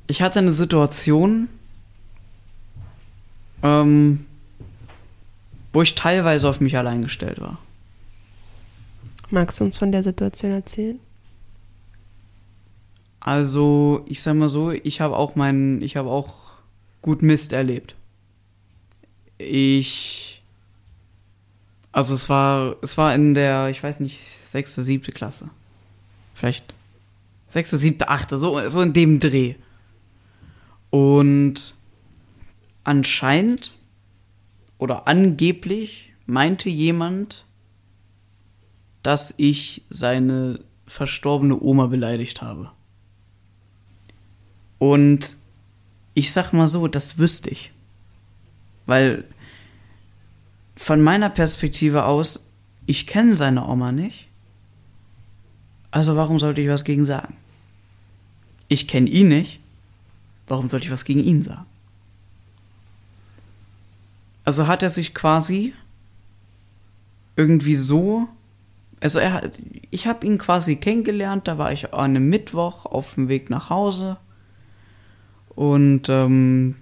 Ich 0.08 0.22
hatte 0.22 0.40
eine 0.40 0.54
Situation, 0.54 1.50
ähm, 3.62 4.26
wo 5.74 5.82
ich 5.82 5.94
teilweise 5.94 6.48
auf 6.48 6.62
mich 6.62 6.78
allein 6.78 7.02
gestellt 7.02 7.42
war. 7.42 7.58
Magst 9.30 9.60
du 9.60 9.66
uns 9.66 9.78
von 9.78 9.92
der 9.92 10.04
Situation 10.04 10.54
erzählen? 10.54 11.00
Also, 13.20 14.04
ich 14.08 14.22
sag 14.22 14.36
mal 14.36 14.48
so, 14.48 14.72
ich 14.72 15.02
habe 15.02 15.18
auch 15.18 15.36
meinen, 15.36 15.82
ich 15.82 15.98
habe 15.98 16.10
auch 16.10 16.54
gut 17.02 17.22
Mist 17.22 17.52
erlebt. 17.52 17.96
Ich, 19.40 20.44
also 21.92 22.14
es 22.14 22.30
war, 22.30 22.76
es 22.82 22.98
war 22.98 23.16
in 23.16 23.34
der, 23.34 23.70
ich 23.70 23.82
weiß 23.82 24.00
nicht, 24.02 24.20
sechste, 24.44 24.84
siebte 24.84 25.12
Klasse. 25.12 25.50
Vielleicht 26.36 26.76
sechste, 27.48 27.78
siebte, 27.78 28.10
achte, 28.10 28.38
so, 28.38 28.70
so 28.70 28.82
in 28.82 28.94
dem 28.94 29.20
Dreh. 29.20 29.56
Und 30.90 31.74
anscheinend 32.84 33.74
oder 34.78 35.08
angeblich 35.08 36.14
meinte 36.26 36.70
jemand, 36.70 37.46
dass 39.04 39.34
ich 39.38 39.84
seine 39.90 40.60
verstorbene 40.86 41.60
Oma 41.60 41.88
beleidigt 41.88 42.42
habe. 42.42 42.72
Und 44.80 45.38
ich 46.14 46.34
sag 46.34 46.54
mal 46.54 46.68
so, 46.68 46.88
das 46.88 47.18
wüsste 47.18 47.50
ich. 47.50 47.72
Weil 48.90 49.24
von 50.76 51.02
meiner 51.02 51.30
Perspektive 51.30 52.06
aus, 52.06 52.50
ich 52.88 53.06
kenne 53.06 53.36
seine 53.36 53.68
Oma 53.68 53.92
nicht. 53.92 54.28
Also 55.92 56.16
warum 56.16 56.40
sollte 56.40 56.62
ich 56.62 56.70
was 56.70 56.84
gegen 56.84 57.06
sagen? 57.06 57.36
Ich 58.68 58.88
kenne 58.88 59.08
ihn 59.08 59.28
nicht. 59.28 59.60
Warum 60.48 60.70
sollte 60.70 60.88
ich 60.88 60.92
was 60.92 61.06
gegen 61.06 61.24
ihn 61.24 61.44
sagen? 61.44 61.68
Also 64.44 64.66
hat 64.66 64.82
er 64.82 64.90
sich 64.90 65.14
quasi 65.14 65.74
irgendwie 67.36 67.76
so, 67.76 68.28
also 69.02 69.20
er, 69.20 69.52
ich 69.92 70.08
habe 70.08 70.26
ihn 70.26 70.40
quasi 70.40 70.78
kennengelernt, 70.78 71.48
da 71.48 71.60
war 71.60 71.72
ich 71.72 71.94
an 71.94 72.16
einem 72.16 72.30
Mittwoch 72.30 72.88
auf 72.88 73.14
dem 73.14 73.30
Weg 73.30 73.52
nach 73.52 73.70
Hause 73.70 74.18
und 75.50 76.10
ähm, 76.10 76.76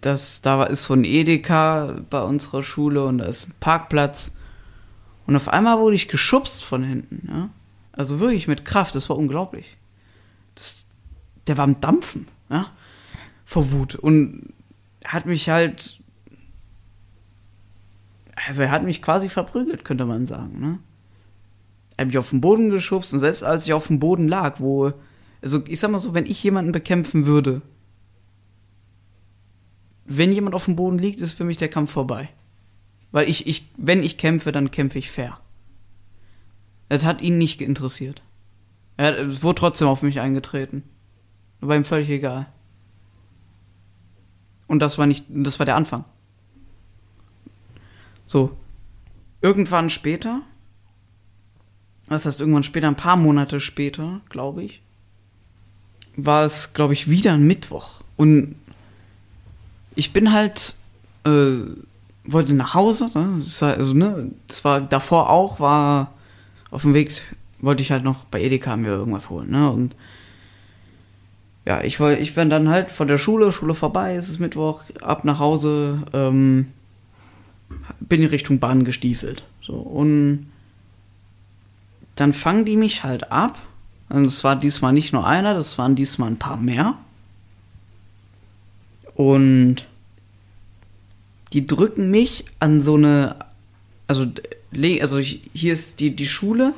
das, 0.00 0.42
da 0.42 0.64
ist 0.64 0.84
so 0.84 0.94
ein 0.94 1.04
Edeka 1.04 1.96
bei 2.10 2.22
unserer 2.22 2.62
Schule 2.62 3.04
und 3.04 3.18
da 3.18 3.24
ist 3.24 3.48
ein 3.48 3.54
Parkplatz 3.60 4.32
und 5.26 5.36
auf 5.36 5.48
einmal 5.48 5.78
wurde 5.78 5.96
ich 5.96 6.08
geschubst 6.08 6.64
von 6.64 6.82
hinten, 6.82 7.28
ja? 7.30 7.50
also 7.92 8.20
wirklich 8.20 8.48
mit 8.48 8.64
Kraft, 8.64 8.94
das 8.94 9.08
war 9.08 9.16
unglaublich. 9.16 9.76
Das, 10.54 10.84
der 11.46 11.56
war 11.56 11.64
am 11.64 11.80
Dampfen, 11.80 12.28
ja, 12.50 12.70
vor 13.44 13.72
Wut 13.72 13.94
und 13.94 14.52
hat 15.04 15.26
mich 15.26 15.48
halt 15.48 15.98
also 18.46 18.62
er 18.62 18.70
hat 18.70 18.84
mich 18.84 19.02
quasi 19.02 19.28
verprügelt, 19.28 19.84
könnte 19.84 20.06
man 20.06 20.26
sagen. 20.26 20.60
Ne? 20.60 20.78
Er 21.96 22.02
hat 22.02 22.08
mich 22.08 22.18
auf 22.18 22.30
den 22.30 22.40
Boden 22.40 22.70
geschubst 22.70 23.12
und 23.12 23.18
selbst 23.18 23.42
als 23.42 23.64
ich 23.64 23.72
auf 23.72 23.88
dem 23.88 23.98
Boden 23.98 24.28
lag, 24.28 24.60
wo, 24.60 24.92
also 25.42 25.60
ich 25.66 25.80
sag 25.80 25.90
mal 25.90 25.98
so, 25.98 26.14
wenn 26.14 26.26
ich 26.26 26.42
jemanden 26.42 26.72
bekämpfen 26.72 27.26
würde, 27.26 27.62
wenn 30.08 30.32
jemand 30.32 30.54
auf 30.54 30.64
dem 30.64 30.74
Boden 30.74 30.98
liegt, 30.98 31.20
ist 31.20 31.34
für 31.34 31.44
mich 31.44 31.58
der 31.58 31.68
Kampf 31.68 31.92
vorbei. 31.92 32.30
Weil 33.12 33.28
ich, 33.28 33.46
ich, 33.46 33.70
wenn 33.76 34.02
ich 34.02 34.16
kämpfe, 34.16 34.52
dann 34.52 34.70
kämpfe 34.70 34.98
ich 34.98 35.10
fair. 35.10 35.38
Das 36.88 37.04
hat 37.04 37.20
ihn 37.20 37.36
nicht 37.36 37.60
interessiert. 37.60 38.22
Er 38.96 39.18
es 39.18 39.42
wurde 39.42 39.60
trotzdem 39.60 39.86
auf 39.86 40.02
mich 40.02 40.20
eingetreten. 40.20 40.82
War 41.60 41.76
ihm 41.76 41.84
völlig 41.84 42.08
egal. 42.08 42.46
Und 44.66 44.80
das 44.80 44.96
war 44.96 45.06
nicht, 45.06 45.26
das 45.28 45.58
war 45.58 45.66
der 45.66 45.76
Anfang. 45.76 46.04
So. 48.26 48.56
Irgendwann 49.42 49.90
später, 49.90 50.40
das 52.08 52.24
heißt 52.26 52.40
irgendwann 52.40 52.62
später, 52.62 52.88
ein 52.88 52.96
paar 52.96 53.16
Monate 53.16 53.60
später, 53.60 54.20
glaube 54.30 54.64
ich, 54.64 54.82
war 56.16 56.44
es, 56.44 56.72
glaube 56.72 56.94
ich, 56.94 57.08
wieder 57.08 57.34
ein 57.34 57.46
Mittwoch. 57.46 58.02
Und 58.16 58.56
ich 59.98 60.12
bin 60.12 60.32
halt, 60.32 60.76
äh, 61.24 61.56
wollte 62.24 62.54
nach 62.54 62.74
Hause, 62.74 63.10
ne? 63.14 63.40
Das 63.40 63.60
war, 63.62 63.74
also, 63.74 63.94
ne, 63.94 64.30
das 64.46 64.64
war 64.64 64.80
davor 64.80 65.28
auch, 65.28 65.58
war 65.58 66.12
auf 66.70 66.82
dem 66.82 66.94
Weg, 66.94 67.20
wollte 67.58 67.82
ich 67.82 67.90
halt 67.90 68.04
noch 68.04 68.24
bei 68.26 68.40
Edeka 68.40 68.76
mir 68.76 68.90
irgendwas 68.90 69.28
holen, 69.28 69.50
ne? 69.50 69.68
Und 69.68 69.96
ja, 71.66 71.82
ich 71.82 71.98
ich 71.98 72.34
bin 72.36 72.48
dann 72.48 72.68
halt 72.68 72.92
von 72.92 73.08
der 73.08 73.18
Schule, 73.18 73.50
Schule 73.50 73.74
vorbei, 73.74 74.14
es 74.14 74.28
ist 74.28 74.38
Mittwoch, 74.38 74.84
ab 75.02 75.24
nach 75.24 75.40
Hause, 75.40 76.04
ähm, 76.12 76.66
bin 77.98 78.22
in 78.22 78.28
Richtung 78.28 78.60
Bahn 78.60 78.84
gestiefelt. 78.84 79.44
So, 79.60 79.74
und 79.74 80.46
dann 82.14 82.32
fangen 82.32 82.64
die 82.64 82.76
mich 82.76 83.02
halt 83.02 83.32
ab. 83.32 83.58
Und 84.10 84.24
es 84.24 84.44
war 84.44 84.54
diesmal 84.54 84.92
nicht 84.92 85.12
nur 85.12 85.26
einer, 85.26 85.54
das 85.54 85.76
waren 85.76 85.96
diesmal 85.96 86.30
ein 86.30 86.38
paar 86.38 86.56
mehr. 86.56 86.96
Und 89.18 89.88
die 91.52 91.66
drücken 91.66 92.08
mich 92.08 92.44
an 92.60 92.80
so 92.80 92.94
eine, 92.94 93.34
also, 94.06 94.26
also 95.00 95.18
hier 95.18 95.72
ist 95.72 95.98
die, 95.98 96.14
die 96.14 96.24
Schule, 96.24 96.72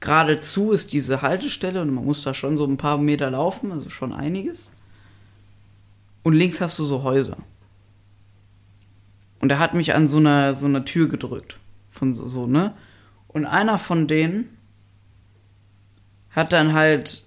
geradezu 0.00 0.72
ist 0.72 0.94
diese 0.94 1.20
Haltestelle 1.20 1.82
und 1.82 1.92
man 1.92 2.06
muss 2.06 2.22
da 2.22 2.32
schon 2.32 2.56
so 2.56 2.64
ein 2.64 2.78
paar 2.78 2.96
Meter 2.96 3.30
laufen, 3.30 3.72
also 3.72 3.90
schon 3.90 4.14
einiges. 4.14 4.72
Und 6.22 6.32
links 6.32 6.62
hast 6.62 6.78
du 6.78 6.86
so 6.86 7.02
Häuser. 7.02 7.36
Und 9.40 9.52
er 9.52 9.58
hat 9.58 9.74
mich 9.74 9.94
an 9.94 10.06
so 10.06 10.16
einer, 10.16 10.54
so 10.54 10.64
einer 10.64 10.86
Tür 10.86 11.08
gedrückt. 11.08 11.58
Von 11.90 12.14
so, 12.14 12.26
so, 12.26 12.46
ne? 12.46 12.74
Und 13.28 13.44
einer 13.44 13.76
von 13.76 14.06
denen 14.06 14.48
hat 16.30 16.54
dann 16.54 16.72
halt 16.72 17.26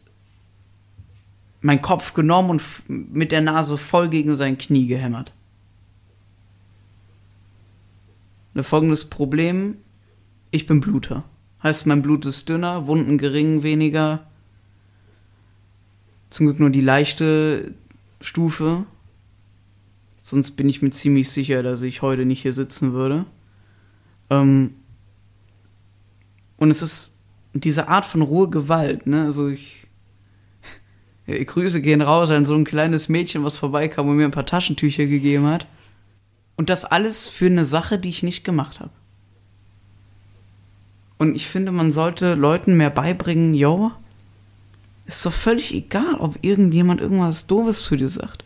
meinen 1.63 1.81
Kopf 1.81 2.13
genommen 2.13 2.49
und 2.49 2.63
mit 2.87 3.31
der 3.31 3.41
Nase 3.41 3.77
voll 3.77 4.09
gegen 4.09 4.35
sein 4.35 4.57
Knie 4.57 4.85
gehämmert. 4.87 5.33
Ne, 8.53 8.63
folgendes 8.63 9.05
Problem, 9.05 9.77
ich 10.51 10.67
bin 10.67 10.81
Bluter. 10.81 11.23
Heißt, 11.63 11.85
mein 11.85 12.01
Blut 12.01 12.25
ist 12.25 12.49
dünner, 12.49 12.87
Wunden 12.87 13.17
gering 13.17 13.63
weniger. 13.63 14.27
Zum 16.29 16.47
Glück 16.47 16.59
nur 16.59 16.69
die 16.69 16.81
leichte 16.81 17.73
Stufe. 18.19 18.85
Sonst 20.17 20.51
bin 20.51 20.67
ich 20.69 20.81
mir 20.81 20.91
ziemlich 20.91 21.29
sicher, 21.29 21.63
dass 21.63 21.81
ich 21.81 22.01
heute 22.01 22.25
nicht 22.25 22.41
hier 22.41 22.53
sitzen 22.53 22.93
würde. 22.93 23.25
Ähm 24.29 24.75
und 26.57 26.69
es 26.69 26.81
ist 26.81 27.15
diese 27.53 27.87
Art 27.87 28.05
von 28.05 28.21
rohe 28.21 28.49
Gewalt, 28.49 29.07
ne? 29.07 29.25
Also 29.25 29.47
ich, 29.49 29.82
Grüße 31.27 31.81
gehen 31.81 32.01
raus 32.01 32.31
an 32.31 32.45
so 32.45 32.55
ein 32.55 32.65
kleines 32.65 33.09
Mädchen, 33.09 33.43
was 33.43 33.57
vorbeikam 33.57 34.09
und 34.09 34.17
mir 34.17 34.25
ein 34.25 34.31
paar 34.31 34.45
Taschentücher 34.45 35.05
gegeben 35.05 35.47
hat. 35.47 35.65
Und 36.55 36.69
das 36.69 36.85
alles 36.85 37.29
für 37.29 37.45
eine 37.45 37.65
Sache, 37.65 37.97
die 37.97 38.09
ich 38.09 38.23
nicht 38.23 38.43
gemacht 38.43 38.79
habe. 38.79 38.91
Und 41.17 41.35
ich 41.35 41.47
finde, 41.47 41.71
man 41.71 41.91
sollte 41.91 42.35
Leuten 42.35 42.75
mehr 42.75 42.89
beibringen, 42.89 43.53
yo, 43.53 43.91
ist 45.05 45.25
doch 45.25 45.33
völlig 45.33 45.73
egal, 45.73 46.15
ob 46.15 46.37
irgendjemand 46.41 47.01
irgendwas 47.01 47.47
Doofes 47.47 47.83
zu 47.83 47.95
dir 47.95 48.09
sagt 48.09 48.43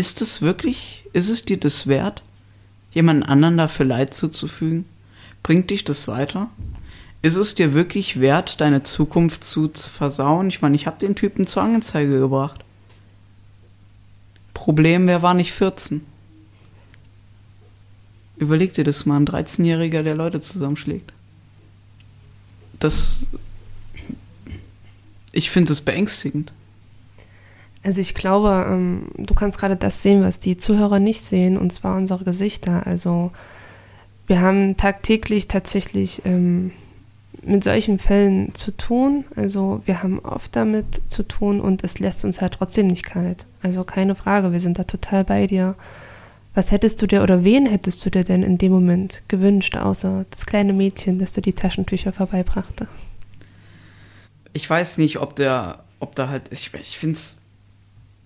ist 0.00 0.22
es 0.22 0.40
wirklich, 0.40 1.04
ist 1.12 1.28
es 1.28 1.44
dir 1.44 1.58
das 1.58 1.86
wert, 1.86 2.22
jemand 2.90 3.28
anderen 3.28 3.58
dafür 3.58 3.84
Leid 3.84 4.14
zuzufügen? 4.14 4.86
Bringt 5.42 5.68
dich 5.68 5.84
das 5.84 6.08
weiter? 6.08 6.48
Ist 7.22 7.36
es 7.36 7.54
dir 7.54 7.74
wirklich 7.74 8.20
wert, 8.20 8.60
deine 8.60 8.82
Zukunft 8.82 9.44
zu 9.44 9.68
versauen? 9.68 10.48
Ich 10.48 10.62
meine, 10.62 10.76
ich 10.76 10.86
habe 10.86 10.98
den 10.98 11.14
Typen 11.14 11.46
zur 11.46 11.62
Anzeige 11.62 12.18
gebracht. 12.18 12.64
Problem, 14.54 15.06
wer 15.06 15.20
war 15.20 15.34
nicht 15.34 15.52
14? 15.52 16.04
Überleg 18.36 18.72
dir 18.72 18.84
das 18.84 19.04
mal, 19.04 19.16
ein 19.16 19.26
13-Jähriger, 19.26 20.02
der 20.02 20.14
Leute 20.14 20.40
zusammenschlägt. 20.40 21.12
Das. 22.78 23.26
Ich 25.32 25.50
finde 25.50 25.68
das 25.68 25.82
beängstigend. 25.82 26.52
Also 27.82 28.00
ich 28.00 28.14
glaube, 28.14 28.66
ähm, 28.66 29.08
du 29.16 29.34
kannst 29.34 29.58
gerade 29.58 29.76
das 29.76 30.02
sehen, 30.02 30.22
was 30.22 30.38
die 30.38 30.56
Zuhörer 30.56 30.98
nicht 31.00 31.24
sehen, 31.24 31.58
und 31.58 31.72
zwar 31.72 31.96
unsere 31.96 32.24
Gesichter. 32.24 32.86
Also 32.86 33.30
wir 34.26 34.40
haben 34.40 34.76
tagtäglich 34.78 35.48
tatsächlich 35.48 36.22
ähm, 36.24 36.72
mit 37.42 37.64
solchen 37.64 37.98
Fällen 37.98 38.54
zu 38.54 38.70
tun. 38.76 39.24
Also 39.36 39.82
wir 39.84 40.02
haben 40.02 40.18
oft 40.20 40.54
damit 40.54 41.00
zu 41.08 41.22
tun 41.22 41.60
und 41.60 41.84
es 41.84 41.98
lässt 41.98 42.24
uns 42.24 42.40
halt 42.40 42.54
trotzdem 42.54 42.86
nicht 42.86 43.04
kalt. 43.04 43.46
Also 43.62 43.84
keine 43.84 44.14
Frage, 44.14 44.52
wir 44.52 44.60
sind 44.60 44.78
da 44.78 44.84
total 44.84 45.24
bei 45.24 45.46
dir. 45.46 45.74
Was 46.54 46.70
hättest 46.70 47.00
du 47.00 47.06
dir 47.06 47.22
oder 47.22 47.44
wen 47.44 47.66
hättest 47.66 48.04
du 48.04 48.10
dir 48.10 48.24
denn 48.24 48.42
in 48.42 48.58
dem 48.58 48.72
Moment 48.72 49.22
gewünscht, 49.28 49.76
außer 49.76 50.24
das 50.30 50.46
kleine 50.46 50.72
Mädchen, 50.72 51.18
das 51.18 51.32
dir 51.32 51.42
die 51.42 51.52
Taschentücher 51.52 52.12
vorbeibrachte? 52.12 52.88
Ich 54.52 54.68
weiß 54.68 54.98
nicht, 54.98 55.18
ob 55.18 55.36
der, 55.36 55.84
ob 56.00 56.16
da 56.16 56.28
halt, 56.28 56.52
ich, 56.52 56.74
ich 56.74 56.98
finde 56.98 57.14
es 57.14 57.40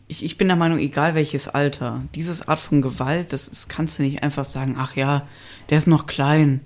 ich, 0.07 0.25
ich 0.25 0.37
bin 0.37 0.49
der 0.49 0.57
Meinung, 0.57 0.79
egal 0.79 1.15
welches 1.15 1.49
Alter, 1.49 2.03
dieses 2.15 2.47
Art 2.47 2.61
von 2.61 2.83
Gewalt, 2.83 3.33
das 3.33 3.49
ist, 3.49 3.69
kannst 3.69 3.99
du 3.99 4.03
nicht 4.03 4.23
einfach 4.23 4.45
sagen, 4.45 4.77
ach 4.79 4.97
ja, 4.97 5.27
der 5.71 5.79
ist 5.79 5.87
noch 5.87 6.07
klein, 6.07 6.61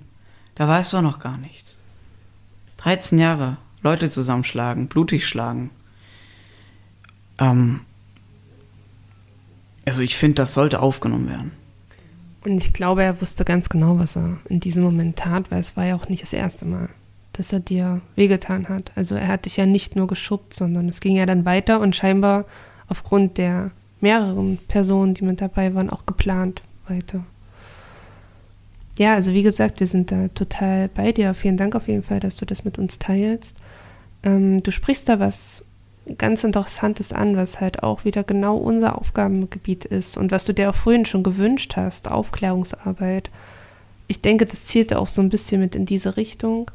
da 0.55 0.67
weißt 0.67 0.93
du 0.93 1.01
noch 1.01 1.19
gar 1.19 1.37
nichts. 1.37 1.68
13 2.79 3.19
Jahre, 3.19 3.57
Leute 3.83 4.09
zusammenschlagen, 4.09 4.87
blutig 4.87 5.27
schlagen. 5.27 5.69
Ähm, 7.37 7.81
also 9.85 10.01
ich 10.01 10.15
finde, 10.15 10.35
das 10.35 10.53
sollte 10.53 10.81
aufgenommen 10.81 11.27
werden. 11.27 11.51
Und 12.45 12.57
ich 12.57 12.71
glaube, 12.71 13.03
er 13.03 13.19
wusste 13.19 13.43
ganz 13.43 13.67
genau, 13.67 13.99
was 13.99 14.15
er 14.15 14.37
in 14.47 14.61
diesem 14.61 14.83
Moment 14.83 15.17
tat, 15.17 15.51
weil 15.51 15.59
es 15.59 15.75
war 15.75 15.85
ja 15.85 15.95
auch 15.95 16.07
nicht 16.07 16.23
das 16.23 16.31
erste 16.31 16.63
Mal, 16.63 16.87
dass 17.33 17.51
er 17.51 17.59
dir 17.59 17.99
wehgetan 18.15 18.69
hat. 18.69 18.93
Also 18.95 19.15
er 19.15 19.27
hat 19.27 19.43
dich 19.43 19.57
ja 19.57 19.65
nicht 19.65 19.97
nur 19.97 20.07
geschubbt, 20.07 20.53
sondern 20.53 20.87
es 20.87 21.01
ging 21.01 21.17
ja 21.17 21.25
dann 21.25 21.43
weiter 21.43 21.81
und 21.81 21.97
scheinbar 21.97 22.45
aufgrund 22.87 23.37
der 23.37 23.71
mehreren 23.99 24.57
Personen, 24.69 25.15
die 25.15 25.25
mit 25.25 25.41
dabei 25.41 25.75
waren, 25.75 25.89
auch 25.89 26.05
geplant 26.05 26.61
weiter. 26.87 27.25
Ja, 28.99 29.13
also 29.13 29.33
wie 29.33 29.43
gesagt, 29.43 29.79
wir 29.79 29.87
sind 29.87 30.11
da 30.11 30.27
total 30.35 30.89
bei 30.89 31.13
dir. 31.13 31.33
Vielen 31.33 31.55
Dank 31.55 31.73
auf 31.73 31.87
jeden 31.87 32.03
Fall, 32.03 32.19
dass 32.19 32.35
du 32.35 32.45
das 32.45 32.65
mit 32.65 32.77
uns 32.77 32.99
teilst. 32.99 33.55
Ähm, 34.23 34.61
du 34.61 34.71
sprichst 34.71 35.07
da 35.07 35.21
was 35.21 35.63
ganz 36.17 36.43
Interessantes 36.43 37.13
an, 37.13 37.37
was 37.37 37.61
halt 37.61 37.81
auch 37.81 38.03
wieder 38.03 38.25
genau 38.25 38.57
unser 38.57 38.97
Aufgabengebiet 38.97 39.85
ist 39.85 40.17
und 40.17 40.31
was 40.31 40.43
du 40.43 40.53
dir 40.53 40.69
auch 40.69 40.75
vorhin 40.75 41.05
schon 41.05 41.23
gewünscht 41.23 41.77
hast, 41.77 42.11
Aufklärungsarbeit. 42.11 43.29
Ich 44.07 44.21
denke, 44.21 44.45
das 44.45 44.65
zielt 44.65 44.93
auch 44.93 45.07
so 45.07 45.21
ein 45.21 45.29
bisschen 45.29 45.61
mit 45.61 45.77
in 45.77 45.85
diese 45.85 46.17
Richtung. 46.17 46.69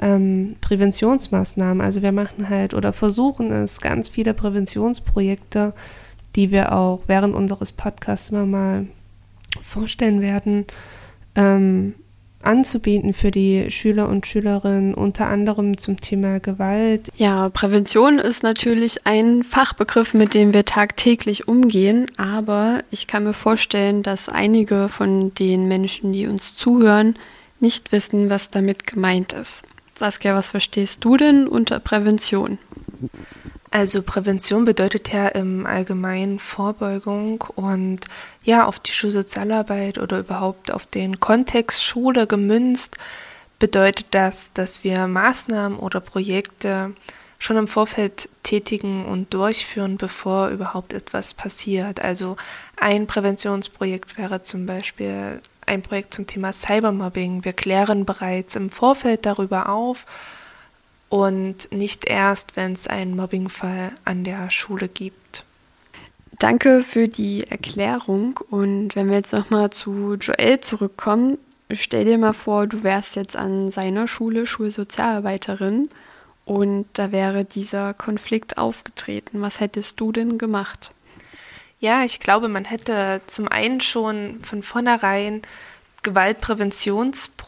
Ähm, 0.00 0.54
Präventionsmaßnahmen. 0.60 1.80
Also 1.80 2.02
wir 2.02 2.12
machen 2.12 2.48
halt 2.48 2.74
oder 2.74 2.92
versuchen 2.92 3.50
es, 3.50 3.80
ganz 3.80 4.08
viele 4.08 4.32
Präventionsprojekte, 4.32 5.72
die 6.36 6.52
wir 6.52 6.72
auch 6.72 7.00
während 7.08 7.34
unseres 7.34 7.72
Podcasts 7.72 8.28
immer 8.28 8.46
mal 8.46 8.86
vorstellen 9.60 10.20
werden, 10.20 10.66
ähm, 11.34 11.94
anzubieten 12.44 13.14
für 13.14 13.30
die 13.30 13.70
Schüler 13.70 14.08
und 14.08 14.26
Schülerinnen, 14.26 14.94
unter 14.94 15.26
anderem 15.26 15.78
zum 15.78 16.00
Thema 16.00 16.40
Gewalt. 16.40 17.08
Ja, 17.16 17.48
Prävention 17.48 18.18
ist 18.18 18.42
natürlich 18.42 19.06
ein 19.06 19.44
Fachbegriff, 19.44 20.14
mit 20.14 20.34
dem 20.34 20.52
wir 20.52 20.64
tagtäglich 20.64 21.48
umgehen, 21.48 22.06
aber 22.16 22.82
ich 22.90 23.06
kann 23.06 23.24
mir 23.24 23.34
vorstellen, 23.34 24.02
dass 24.02 24.28
einige 24.28 24.88
von 24.88 25.34
den 25.34 25.68
Menschen, 25.68 26.12
die 26.12 26.26
uns 26.26 26.54
zuhören, 26.54 27.16
nicht 27.60 27.92
wissen, 27.92 28.30
was 28.30 28.50
damit 28.50 28.86
gemeint 28.86 29.32
ist. 29.32 29.62
Saskia, 29.98 30.34
was 30.34 30.50
verstehst 30.50 31.04
du 31.04 31.16
denn 31.16 31.46
unter 31.46 31.80
Prävention? 31.80 32.58
Also 33.74 34.04
Prävention 34.04 34.64
bedeutet 34.64 35.12
ja 35.12 35.26
im 35.26 35.66
Allgemeinen 35.66 36.38
Vorbeugung 36.38 37.40
und 37.56 38.02
ja, 38.44 38.66
auf 38.66 38.78
die 38.78 38.92
Schulsozialarbeit 38.92 39.98
oder 39.98 40.20
überhaupt 40.20 40.70
auf 40.70 40.86
den 40.86 41.18
Kontext 41.18 41.82
Schule 41.82 42.28
gemünzt, 42.28 42.98
bedeutet 43.58 44.06
das, 44.12 44.52
dass 44.52 44.84
wir 44.84 45.08
Maßnahmen 45.08 45.76
oder 45.76 45.98
Projekte 45.98 46.92
schon 47.40 47.56
im 47.56 47.66
Vorfeld 47.66 48.28
tätigen 48.44 49.06
und 49.06 49.34
durchführen, 49.34 49.96
bevor 49.96 50.50
überhaupt 50.50 50.92
etwas 50.92 51.34
passiert. 51.34 52.00
Also 52.00 52.36
ein 52.76 53.08
Präventionsprojekt 53.08 54.16
wäre 54.16 54.42
zum 54.42 54.66
Beispiel 54.66 55.42
ein 55.66 55.82
Projekt 55.82 56.14
zum 56.14 56.28
Thema 56.28 56.52
Cybermobbing. 56.52 57.44
Wir 57.44 57.52
klären 57.52 58.04
bereits 58.04 58.54
im 58.54 58.70
Vorfeld 58.70 59.26
darüber 59.26 59.68
auf 59.68 60.06
und 61.08 61.70
nicht 61.72 62.06
erst, 62.06 62.56
wenn 62.56 62.72
es 62.72 62.86
einen 62.86 63.16
Mobbingfall 63.16 63.92
an 64.04 64.24
der 64.24 64.50
Schule 64.50 64.88
gibt. 64.88 65.44
Danke 66.38 66.82
für 66.82 67.08
die 67.08 67.44
Erklärung. 67.44 68.40
Und 68.50 68.96
wenn 68.96 69.08
wir 69.08 69.16
jetzt 69.16 69.32
nochmal 69.32 69.70
zu 69.70 70.14
Joel 70.14 70.60
zurückkommen, 70.60 71.38
stell 71.72 72.04
dir 72.04 72.18
mal 72.18 72.32
vor, 72.32 72.66
du 72.66 72.82
wärst 72.82 73.16
jetzt 73.16 73.36
an 73.36 73.70
seiner 73.70 74.08
Schule 74.08 74.46
Schulsozialarbeiterin 74.46 75.88
und 76.44 76.86
da 76.94 77.12
wäre 77.12 77.44
dieser 77.44 77.94
Konflikt 77.94 78.58
aufgetreten. 78.58 79.40
Was 79.40 79.60
hättest 79.60 80.00
du 80.00 80.12
denn 80.12 80.36
gemacht? 80.36 80.92
Ja, 81.80 82.04
ich 82.04 82.20
glaube, 82.20 82.48
man 82.48 82.64
hätte 82.64 83.20
zum 83.26 83.48
einen 83.48 83.80
schon 83.80 84.40
von 84.42 84.62
vornherein 84.62 85.42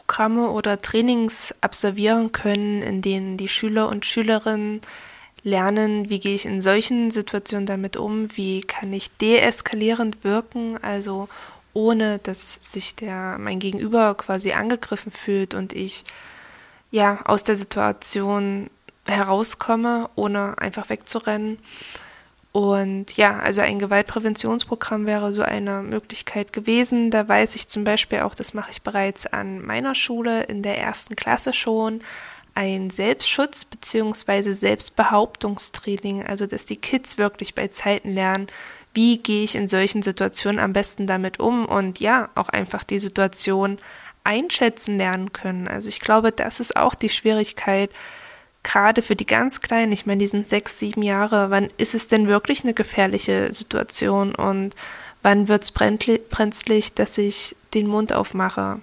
Gewaltpräventionsprogramme 0.07 0.49
oder 0.49 0.79
Trainings 0.79 1.53
absolvieren 1.61 2.31
können, 2.31 2.81
in 2.81 3.01
denen 3.01 3.37
die 3.37 3.47
Schüler 3.47 3.89
und 3.89 4.05
Schülerinnen 4.05 4.81
lernen, 5.43 6.09
wie 6.09 6.19
gehe 6.19 6.35
ich 6.35 6.45
in 6.45 6.61
solchen 6.61 7.11
Situationen 7.11 7.65
damit 7.65 7.97
um, 7.97 8.35
wie 8.35 8.61
kann 8.61 8.91
ich 8.93 9.15
deeskalierend 9.17 10.23
wirken, 10.23 10.77
also 10.81 11.29
ohne 11.73 12.19
dass 12.19 12.55
sich 12.55 12.95
der 12.95 13.37
mein 13.37 13.59
Gegenüber 13.59 14.15
quasi 14.15 14.53
angegriffen 14.53 15.11
fühlt 15.11 15.53
und 15.53 15.73
ich 15.73 16.03
ja 16.89 17.19
aus 17.25 17.43
der 17.43 17.55
Situation 17.55 18.69
herauskomme, 19.05 20.09
ohne 20.15 20.57
einfach 20.57 20.89
wegzurennen. 20.89 21.59
Und 22.57 23.17
ja, 23.17 23.37
also 23.37 23.61
ein 23.61 23.77
Gewaltpräventionsprogramm 23.77 25.05
wäre 25.05 25.31
so 25.31 25.43
eine 25.43 25.83
Möglichkeit 25.83 26.53
gewesen. 26.53 27.11
Da 27.11 27.27
weiß 27.27 27.53
ich 27.53 27.67
zum 27.67 27.83
Beispiel 27.83 28.21
auch, 28.21 28.33
das 28.33 28.55
mache 28.55 28.71
ich 28.71 28.81
bereits 28.81 29.27
an 29.27 29.63
meiner 29.63 29.93
Schule 29.93 30.41
in 30.45 30.63
der 30.63 30.79
ersten 30.79 31.15
Klasse 31.15 31.53
schon, 31.53 31.99
ein 32.55 32.89
Selbstschutz 32.89 33.65
bzw. 33.65 34.53
Selbstbehauptungstraining, 34.53 36.25
also 36.25 36.47
dass 36.47 36.65
die 36.65 36.77
Kids 36.77 37.19
wirklich 37.19 37.53
bei 37.53 37.67
Zeiten 37.67 38.11
lernen, 38.11 38.47
wie 38.91 39.19
gehe 39.19 39.43
ich 39.43 39.53
in 39.53 39.67
solchen 39.67 40.01
Situationen 40.01 40.59
am 40.59 40.73
besten 40.73 41.05
damit 41.05 41.39
um 41.39 41.67
und 41.67 41.99
ja, 41.99 42.29
auch 42.33 42.49
einfach 42.49 42.83
die 42.83 42.97
Situation 42.97 43.77
einschätzen 44.23 44.97
lernen 44.97 45.31
können. 45.31 45.67
Also 45.67 45.89
ich 45.89 45.99
glaube, 45.99 46.31
das 46.31 46.59
ist 46.59 46.75
auch 46.75 46.95
die 46.95 47.09
Schwierigkeit, 47.09 47.91
gerade 48.63 49.01
für 49.01 49.15
die 49.15 49.25
ganz 49.25 49.61
Kleinen, 49.61 49.91
ich 49.91 50.05
meine, 50.05 50.19
die 50.19 50.27
sind 50.27 50.47
sechs, 50.47 50.79
sieben 50.79 51.01
Jahre, 51.01 51.49
wann 51.49 51.69
ist 51.77 51.95
es 51.95 52.07
denn 52.07 52.27
wirklich 52.27 52.63
eine 52.63 52.73
gefährliche 52.73 53.53
Situation 53.53 54.35
und 54.35 54.75
wann 55.23 55.47
wird 55.47 55.63
es 55.63 55.71
brenzlig, 55.71 56.93
dass 56.93 57.17
ich 57.17 57.55
den 57.73 57.87
Mund 57.87 58.13
aufmache? 58.13 58.79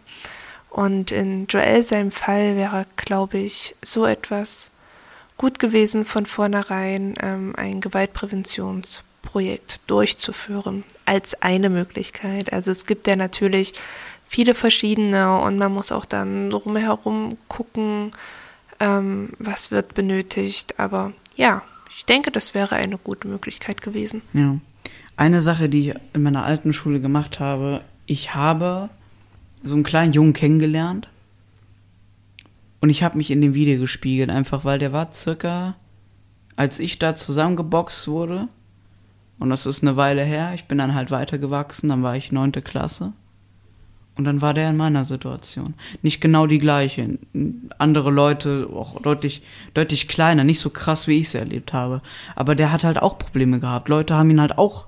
Und 0.71 1.13
in 1.13 1.47
Joel 1.47 1.83
seinem 1.83 2.11
Fall 2.11 2.57
wäre, 2.57 2.87
glaube 2.97 3.39
ich, 3.39 3.77
so 3.83 4.07
etwas 4.07 4.73
gut 5.37 5.59
gewesen, 5.59 6.05
von 6.05 6.27
vornherein 6.27 7.15
ähm, 7.23 7.55
ein 7.57 7.81
Gewaltpräventionsprojekt 7.81 9.81
durchzuführen, 9.87 10.85
als 11.05 11.41
eine 11.43 11.71
Möglichkeit. 11.71 12.53
Also 12.53 12.71
es 12.71 12.87
gibt 12.87 13.07
ja 13.07 13.17
natürlich 13.17 13.75
viele 14.27 14.55
verschiedene 14.55 15.41
und 15.41 15.59
man 15.59 15.73
muss 15.73 15.93
auch 15.93 16.05
dann 16.05 16.51
drumherum 16.51 17.37
gucken, 17.49 18.13
ähm, 18.81 19.31
was 19.39 19.71
wird 19.71 19.95
benötigt. 19.95 20.79
Aber 20.79 21.13
ja, 21.37 21.63
ich 21.97 22.05
denke, 22.05 22.31
das 22.31 22.55
wäre 22.55 22.77
eine 22.77 22.99
gute 22.99 23.29
Möglichkeit 23.29 23.83
gewesen. 23.83 24.23
Ja. 24.33 24.59
Eine 25.17 25.41
Sache, 25.41 25.69
die 25.69 25.91
ich 25.91 25.95
in 26.13 26.23
meiner 26.23 26.45
alten 26.45 26.73
Schule 26.73 27.01
gemacht 27.01 27.39
habe, 27.39 27.83
ich 28.07 28.35
habe 28.35 28.91
so 29.63 29.75
einen 29.75 29.85
kleinen 29.85 30.13
Jungen 30.13 30.33
kennengelernt 30.33 31.09
und 32.81 32.91
ich 32.91 33.03
habe 33.03 33.17
mich 33.17 33.31
in 33.31 33.41
dem 33.41 33.55
Video 33.55 33.81
gespiegelt, 33.81 34.31
einfach 34.31 34.65
weil 34.65 34.79
der 34.79 34.93
war 34.93 35.13
circa, 35.13 35.77
als 36.57 36.79
ich 36.81 36.99
da 36.99 37.15
zusammengeboxt 37.15 38.09
wurde, 38.09 38.49
und 39.39 39.51
das 39.51 39.67
ist 39.67 39.83
eine 39.83 39.97
Weile 39.97 40.23
her, 40.23 40.53
ich 40.55 40.67
bin 40.67 40.79
dann 40.79 40.95
halt 40.95 41.11
weitergewachsen, 41.11 41.89
dann 41.89 42.03
war 42.03 42.17
ich 42.17 42.33
neunte 42.33 42.63
Klasse. 42.63 43.13
Und 44.17 44.25
dann 44.25 44.41
war 44.41 44.55
der 44.55 44.71
in 44.71 44.77
meiner 44.77 45.05
Situation. 45.05 45.75
Nicht 46.03 46.21
genau 46.21 46.47
die 46.47 46.59
gleiche. 46.59 47.19
Andere 47.79 48.11
Leute, 48.11 48.69
auch 48.73 49.01
deutlich, 49.03 49.43
deutlich 49.75 50.07
kleiner, 50.07 50.45
nicht 50.45 50.61
so 50.61 50.71
krass, 50.71 51.09
wie 51.09 51.19
ich 51.19 51.27
es 51.27 51.35
erlebt 51.35 51.73
habe. 51.73 52.01
Aber 52.37 52.55
der 52.55 52.71
hat 52.71 52.85
halt 52.85 53.03
auch 53.03 53.19
Probleme 53.19 53.59
gehabt. 53.59 53.89
Leute 53.89 54.15
haben 54.15 54.31
ihn 54.31 54.41
halt 54.41 54.57
auch, 54.57 54.87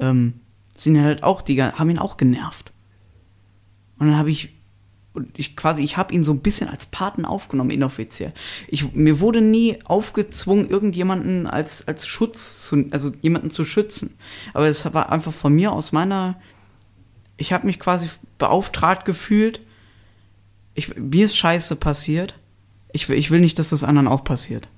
ähm, 0.00 0.34
sind 0.74 1.00
halt 1.00 1.22
auch, 1.22 1.42
die 1.42 1.62
haben 1.62 1.90
ihn 1.90 1.98
auch 1.98 2.16
genervt. 2.16 2.72
Und 3.98 4.08
dann 4.08 4.18
habe 4.18 4.30
ich, 4.30 4.50
ich 5.36 5.56
quasi, 5.56 5.84
ich 5.84 5.96
habe 5.96 6.12
ihn 6.12 6.24
so 6.24 6.32
ein 6.32 6.40
bisschen 6.40 6.68
als 6.68 6.86
Paten 6.86 7.24
aufgenommen, 7.24 7.70
inoffiziell. 7.70 8.32
Ich, 8.66 8.92
mir 8.94 9.20
wurde 9.20 9.42
nie 9.42 9.78
aufgezwungen, 9.84 10.68
irgendjemanden 10.68 11.46
als, 11.46 11.86
als 11.86 12.06
Schutz 12.06 12.66
zu, 12.66 12.84
also 12.90 13.12
jemanden 13.20 13.50
zu 13.50 13.62
schützen. 13.62 14.14
Aber 14.54 14.66
es 14.66 14.92
war 14.92 15.12
einfach 15.12 15.32
von 15.32 15.54
mir 15.54 15.70
aus 15.70 15.92
meiner, 15.92 16.36
ich 17.36 17.52
habe 17.52 17.66
mich 17.66 17.78
quasi 17.78 18.08
beauftragt 18.38 19.04
gefühlt, 19.04 19.60
ich, 20.74 20.96
mir 20.96 21.24
ist 21.24 21.36
Scheiße 21.36 21.76
passiert. 21.76 22.34
Ich, 22.92 23.08
ich 23.08 23.30
will 23.30 23.40
nicht, 23.40 23.58
dass 23.58 23.70
das 23.70 23.82
anderen 23.82 24.08
auch 24.08 24.24
passiert. 24.24 24.68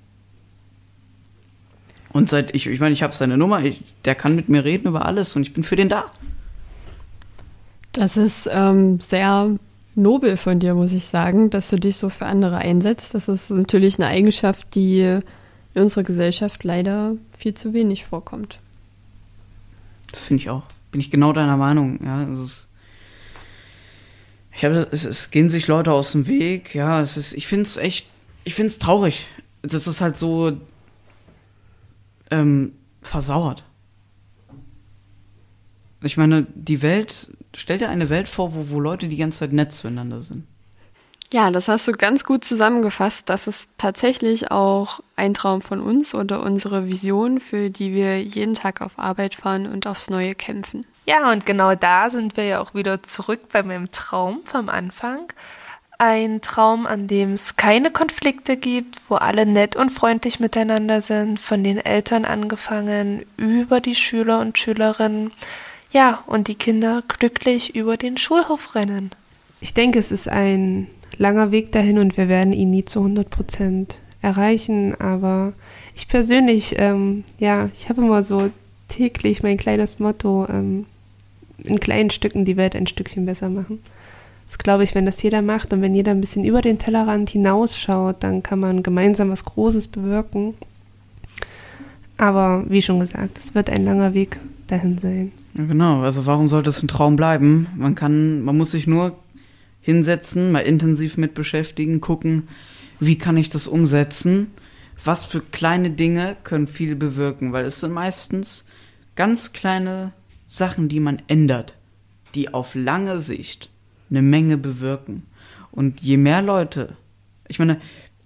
Und 2.11 2.31
seit 2.31 2.55
ich, 2.55 2.67
ich 2.67 2.81
meine, 2.81 2.93
ich 2.93 3.03
habe 3.03 3.15
seine 3.15 3.37
Nummer, 3.37 3.63
ich, 3.63 3.83
der 4.05 4.15
kann 4.15 4.35
mit 4.35 4.49
mir 4.49 4.65
reden 4.65 4.89
über 4.89 5.05
alles 5.05 5.37
und 5.37 5.43
ich 5.43 5.53
bin 5.53 5.63
für 5.63 5.77
den 5.77 5.89
da. 5.89 6.11
Das 7.93 8.17
ist 8.17 8.49
ähm, 8.51 9.01
sehr 9.01 9.57
nobel 9.95 10.37
von 10.37 10.61
dir, 10.61 10.75
muss 10.75 10.93
ich 10.93 11.07
sagen, 11.07 11.51
dass 11.51 11.69
du 11.71 11.79
dich 11.79 11.97
so 11.97 12.09
für 12.09 12.27
andere 12.27 12.59
einsetzt. 12.59 13.15
Das 13.15 13.29
ist 13.29 13.51
natürlich 13.51 13.99
eine 13.99 14.07
Eigenschaft, 14.07 14.75
die 14.75 15.01
in 15.01 15.83
unserer 15.83 16.05
Gesellschaft 16.05 16.65
leider 16.65 17.15
viel 17.37 17.55
zu 17.55 17.73
wenig 17.73 18.05
vorkommt. 18.05 18.61
Das 20.11 20.21
finde 20.21 20.43
ich 20.43 20.51
auch. 20.51 20.65
Bin 20.91 21.01
ich 21.01 21.11
genau 21.11 21.33
deiner 21.33 21.57
Meinung, 21.57 21.99
ja. 22.05 22.23
Es 22.23 22.39
ist, 22.39 22.69
ich 24.53 24.65
habe, 24.65 24.89
es, 24.91 25.05
es 25.05 25.31
gehen 25.31 25.49
sich 25.49 25.67
Leute 25.69 25.93
aus 25.93 26.13
dem 26.13 26.27
Weg, 26.27 26.75
ja. 26.75 27.01
Es 27.01 27.17
ist, 27.17 27.33
ich 27.35 27.47
finde 27.47 27.65
es 27.65 27.77
echt, 27.77 28.09
ich 28.45 28.55
finde 28.55 28.69
es 28.69 28.79
traurig. 28.79 29.27
Das 29.63 29.87
ist 29.87 30.01
halt 30.01 30.17
so 30.17 30.57
ähm, 32.31 32.73
versauert. 33.03 33.65
Ich 36.03 36.17
meine, 36.17 36.47
die 36.55 36.83
Welt, 36.83 37.33
stell 37.57 37.79
dir 37.79 37.89
eine 37.89 38.09
Welt 38.09 38.29
vor, 38.29 38.55
wo, 38.55 38.69
wo 38.71 38.81
Leute 38.81 39.09
die 39.09 39.17
ganze 39.17 39.41
Zeit 39.41 39.53
nett 39.53 39.73
zueinander 39.73 40.21
sind. 40.21 40.45
Ja, 41.31 41.51
das 41.51 41.69
hast 41.69 41.87
du 41.87 41.93
ganz 41.93 42.25
gut 42.25 42.45
zusammengefasst. 42.45 43.29
Das 43.29 43.47
ist 43.47 43.69
tatsächlich 43.77 44.51
auch 44.51 45.01
ein 45.15 45.35
Traum 45.35 45.61
von 45.61 45.81
uns 45.81 46.15
oder 46.15 46.43
unsere 46.43 46.87
Vision, 46.87 47.39
für 47.39 47.69
die 47.69 47.93
wir 47.93 48.23
jeden 48.23 48.55
Tag 48.55 48.81
auf 48.81 48.99
Arbeit 48.99 49.35
fahren 49.35 49.67
und 49.67 49.87
aufs 49.87 50.09
Neue 50.09 50.35
kämpfen. 50.35 50.87
Ja, 51.05 51.31
und 51.31 51.45
genau 51.45 51.75
da 51.75 52.09
sind 52.09 52.37
wir 52.39 52.45
ja 52.45 52.61
auch 52.61 52.75
wieder 52.75 53.03
zurück 53.03 53.41
bei 53.53 53.63
meinem 53.63 53.93
Traum 53.93 54.41
vom 54.45 54.71
Anfang. 54.71 55.31
Ein 55.99 56.41
Traum, 56.41 56.87
an 56.87 57.09
dem 57.09 57.33
es 57.33 57.57
keine 57.57 57.91
Konflikte 57.91 58.57
gibt, 58.57 58.97
wo 59.09 59.17
alle 59.17 59.45
nett 59.45 59.77
und 59.77 59.91
freundlich 59.91 60.41
miteinander 60.41 61.01
sind, 61.01 61.41
von 61.41 61.63
den 61.63 61.77
Eltern 61.77 62.25
angefangen, 62.25 63.27
über 63.37 63.81
die 63.81 63.97
Schüler 63.97 64.41
und 64.41 64.59
Schülerinnen. 64.59 65.33
Ja, 65.91 66.23
und 66.27 66.49
die 66.49 66.55
Kinder 66.55 67.03
glücklich 67.07 67.75
über 67.75 67.97
den 67.97 68.17
Schulhof 68.17 68.75
rennen. 68.75 69.11
Ich 69.61 69.75
denke, 69.75 69.99
es 69.99 70.13
ist 70.13 70.29
ein 70.29 70.89
langer 71.19 71.51
Weg 71.51 71.73
dahin 71.73 71.99
und 71.99 72.17
wir 72.17 72.29
werden 72.29 72.53
ihn 72.53 72.71
nie 72.71 72.85
zu 72.85 73.01
100 73.01 73.29
Prozent 73.29 73.99
erreichen. 74.23 74.99
Aber 75.01 75.53
ich 75.95 76.09
persönlich, 76.09 76.77
ähm, 76.79 77.25
ja, 77.39 77.69
ich 77.75 77.89
habe 77.89 78.01
immer 78.01 78.23
so 78.23 78.51
täglich 78.89 79.43
mein 79.43 79.59
kleines 79.59 79.99
Motto, 79.99 80.47
ähm, 80.49 80.87
in 81.65 81.81
kleinen 81.81 82.11
Stücken 82.11 82.45
die 82.45 82.57
Welt 82.57 82.77
ein 82.77 82.87
Stückchen 82.87 83.27
besser 83.27 83.51
machen. 83.51 83.81
Das 84.47 84.59
glaube 84.59 84.85
ich, 84.85 84.95
wenn 84.95 85.05
das 85.05 85.23
jeder 85.23 85.43
macht 85.43 85.73
und 85.73 85.83
wenn 85.83 85.95
jeder 85.95 86.13
ein 86.13 86.21
bisschen 86.21 86.45
über 86.45 86.63
den 86.63 86.79
Tellerrand 86.79 87.29
hinausschaut, 87.31 88.17
dann 88.21 88.43
kann 88.43 88.61
man 88.61 88.83
gemeinsam 88.83 89.31
was 89.31 89.45
Großes 89.45 89.89
bewirken. 89.89 90.55
Aber 92.17 92.65
wie 92.69 92.81
schon 92.81 93.01
gesagt, 93.01 93.39
es 93.39 93.55
wird 93.55 93.69
ein 93.69 93.85
langer 93.85 94.15
Weg 94.15 94.39
dahin 94.69 94.99
sein. 94.99 95.33
Ja, 95.55 95.65
genau, 95.65 96.01
also 96.01 96.25
warum 96.27 96.49
sollte 96.49 96.71
es 96.71 96.83
ein 96.83 96.89
Traum 96.89 97.17
bleiben? 97.17 97.67
Man 97.77 97.95
kann, 97.95 98.43
man 98.43 98.57
muss 98.57 98.71
sich 98.71 98.87
nur 98.87 99.17
hinsetzen, 99.89 100.53
mal 100.53 100.61
intensiv 100.61 101.17
mit 101.17 101.33
beschäftigen, 101.33 102.03
gucken, 102.03 102.49
wie 103.01 103.17
kann 103.17 103.39
ich 103.39 103.49
das 103.49 103.67
umsetzen? 103.67 104.51
Was 105.03 105.25
für 105.25 105.41
kleine 105.41 105.91
Dinge 105.91 106.37
können 106.45 106.67
viel 106.67 106.95
bewirken? 106.95 107.55
Weil 107.55 107.65
es 107.65 107.81
sind 107.81 107.93
meistens 107.93 108.67
ganz 109.17 109.55
kleine 109.55 110.13
Sachen, 110.47 110.91
die 110.91 111.01
man 111.01 111.23
ändert, 111.27 111.75
die 112.35 112.53
auf 112.53 112.75
lange 112.75 113.19
Sicht 113.19 113.71
eine 114.11 114.21
Menge 114.21 114.59
bewirken. 114.59 115.23
Und 115.71 116.03
je 116.03 116.19
mehr 116.19 116.43
Leute, 116.43 116.95
ich 117.49 117.59
meine, 117.59 117.81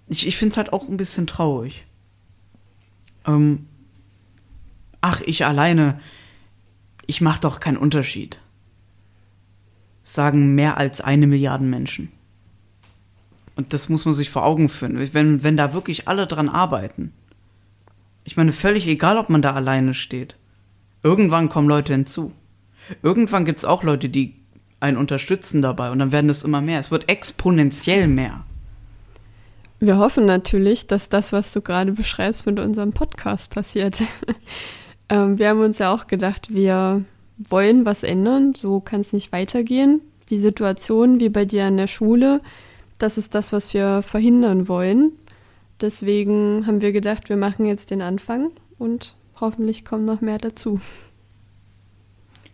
ich, 0.09 0.27
ich 0.27 0.35
finde 0.35 0.51
es 0.51 0.57
halt 0.57 0.73
auch 0.73 0.89
ein 0.89 0.97
bisschen 0.97 1.27
traurig. 1.27 1.85
Ähm, 3.25 3.67
ach, 4.99 5.21
ich 5.21 5.45
alleine, 5.45 6.01
ich 7.07 7.21
mache 7.21 7.39
doch 7.39 7.61
keinen 7.61 7.77
Unterschied 7.77 8.37
sagen 10.03 10.53
mehr 10.55 10.77
als 10.77 11.01
eine 11.01 11.27
Milliarde 11.27 11.63
Menschen. 11.63 12.11
Und 13.55 13.73
das 13.73 13.89
muss 13.89 14.05
man 14.05 14.13
sich 14.13 14.29
vor 14.29 14.45
Augen 14.45 14.69
führen. 14.69 15.13
Wenn, 15.13 15.43
wenn 15.43 15.57
da 15.57 15.73
wirklich 15.73 16.07
alle 16.07 16.27
dran 16.27 16.49
arbeiten. 16.49 17.13
Ich 18.23 18.37
meine, 18.37 18.51
völlig 18.51 18.87
egal, 18.87 19.17
ob 19.17 19.29
man 19.29 19.41
da 19.41 19.53
alleine 19.53 19.93
steht. 19.93 20.37
Irgendwann 21.03 21.49
kommen 21.49 21.67
Leute 21.67 21.93
hinzu. 21.93 22.31
Irgendwann 23.01 23.45
gibt 23.45 23.59
es 23.59 23.65
auch 23.65 23.83
Leute, 23.83 24.09
die 24.09 24.35
einen 24.79 24.97
unterstützen 24.97 25.61
dabei 25.61 25.91
und 25.91 25.99
dann 25.99 26.11
werden 26.11 26.29
es 26.29 26.43
immer 26.43 26.61
mehr. 26.61 26.79
Es 26.79 26.91
wird 26.91 27.09
exponentiell 27.09 28.07
mehr. 28.07 28.43
Wir 29.79 29.97
hoffen 29.97 30.25
natürlich, 30.25 30.87
dass 30.87 31.09
das, 31.09 31.33
was 31.33 31.51
du 31.53 31.61
gerade 31.61 31.91
beschreibst, 31.93 32.45
mit 32.45 32.59
unserem 32.59 32.93
Podcast 32.93 33.53
passiert. 33.53 34.01
ähm, 35.09 35.37
wir 35.39 35.49
haben 35.49 35.61
uns 35.61 35.79
ja 35.79 35.93
auch 35.93 36.07
gedacht, 36.07 36.53
wir 36.53 37.03
wollen 37.49 37.85
was 37.85 38.03
ändern, 38.03 38.53
so 38.55 38.79
kann 38.79 39.01
es 39.01 39.13
nicht 39.13 39.31
weitergehen. 39.31 40.01
Die 40.29 40.39
Situation 40.39 41.19
wie 41.19 41.29
bei 41.29 41.45
dir 41.45 41.65
an 41.65 41.77
der 41.77 41.87
Schule, 41.87 42.41
das 42.97 43.17
ist 43.17 43.35
das, 43.35 43.51
was 43.51 43.73
wir 43.73 44.01
verhindern 44.01 44.67
wollen. 44.67 45.11
Deswegen 45.81 46.65
haben 46.65 46.81
wir 46.81 46.91
gedacht, 46.91 47.29
wir 47.29 47.37
machen 47.37 47.65
jetzt 47.65 47.91
den 47.91 48.01
Anfang 48.01 48.51
und 48.77 49.15
hoffentlich 49.39 49.83
kommen 49.83 50.05
noch 50.05 50.21
mehr 50.21 50.37
dazu. 50.37 50.79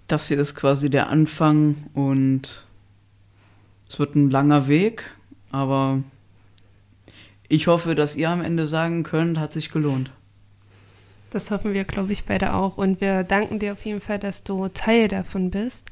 Das 0.07 0.27
hier 0.27 0.39
ist 0.39 0.55
quasi 0.55 0.89
der 0.89 1.09
Anfang 1.09 1.75
und 1.93 2.65
es 3.87 3.99
wird 3.99 4.15
ein 4.15 4.31
langer 4.31 4.67
Weg, 4.67 5.05
aber 5.51 6.01
ich 7.47 7.67
hoffe, 7.67 7.93
dass 7.93 8.15
ihr 8.15 8.29
am 8.29 8.41
Ende 8.41 8.65
sagen 8.65 9.03
könnt, 9.03 9.39
hat 9.39 9.51
sich 9.51 9.71
gelohnt. 9.71 10.11
Das 11.31 11.51
hoffen 11.51 11.73
wir, 11.73 11.83
glaube 11.83 12.11
ich, 12.11 12.25
beide 12.25 12.53
auch. 12.53 12.77
Und 12.77 13.01
wir 13.01 13.23
danken 13.23 13.59
dir 13.59 13.73
auf 13.73 13.85
jeden 13.85 14.01
Fall, 14.01 14.19
dass 14.19 14.43
du 14.43 14.67
Teil 14.69 15.07
davon 15.07 15.51
bist. 15.51 15.89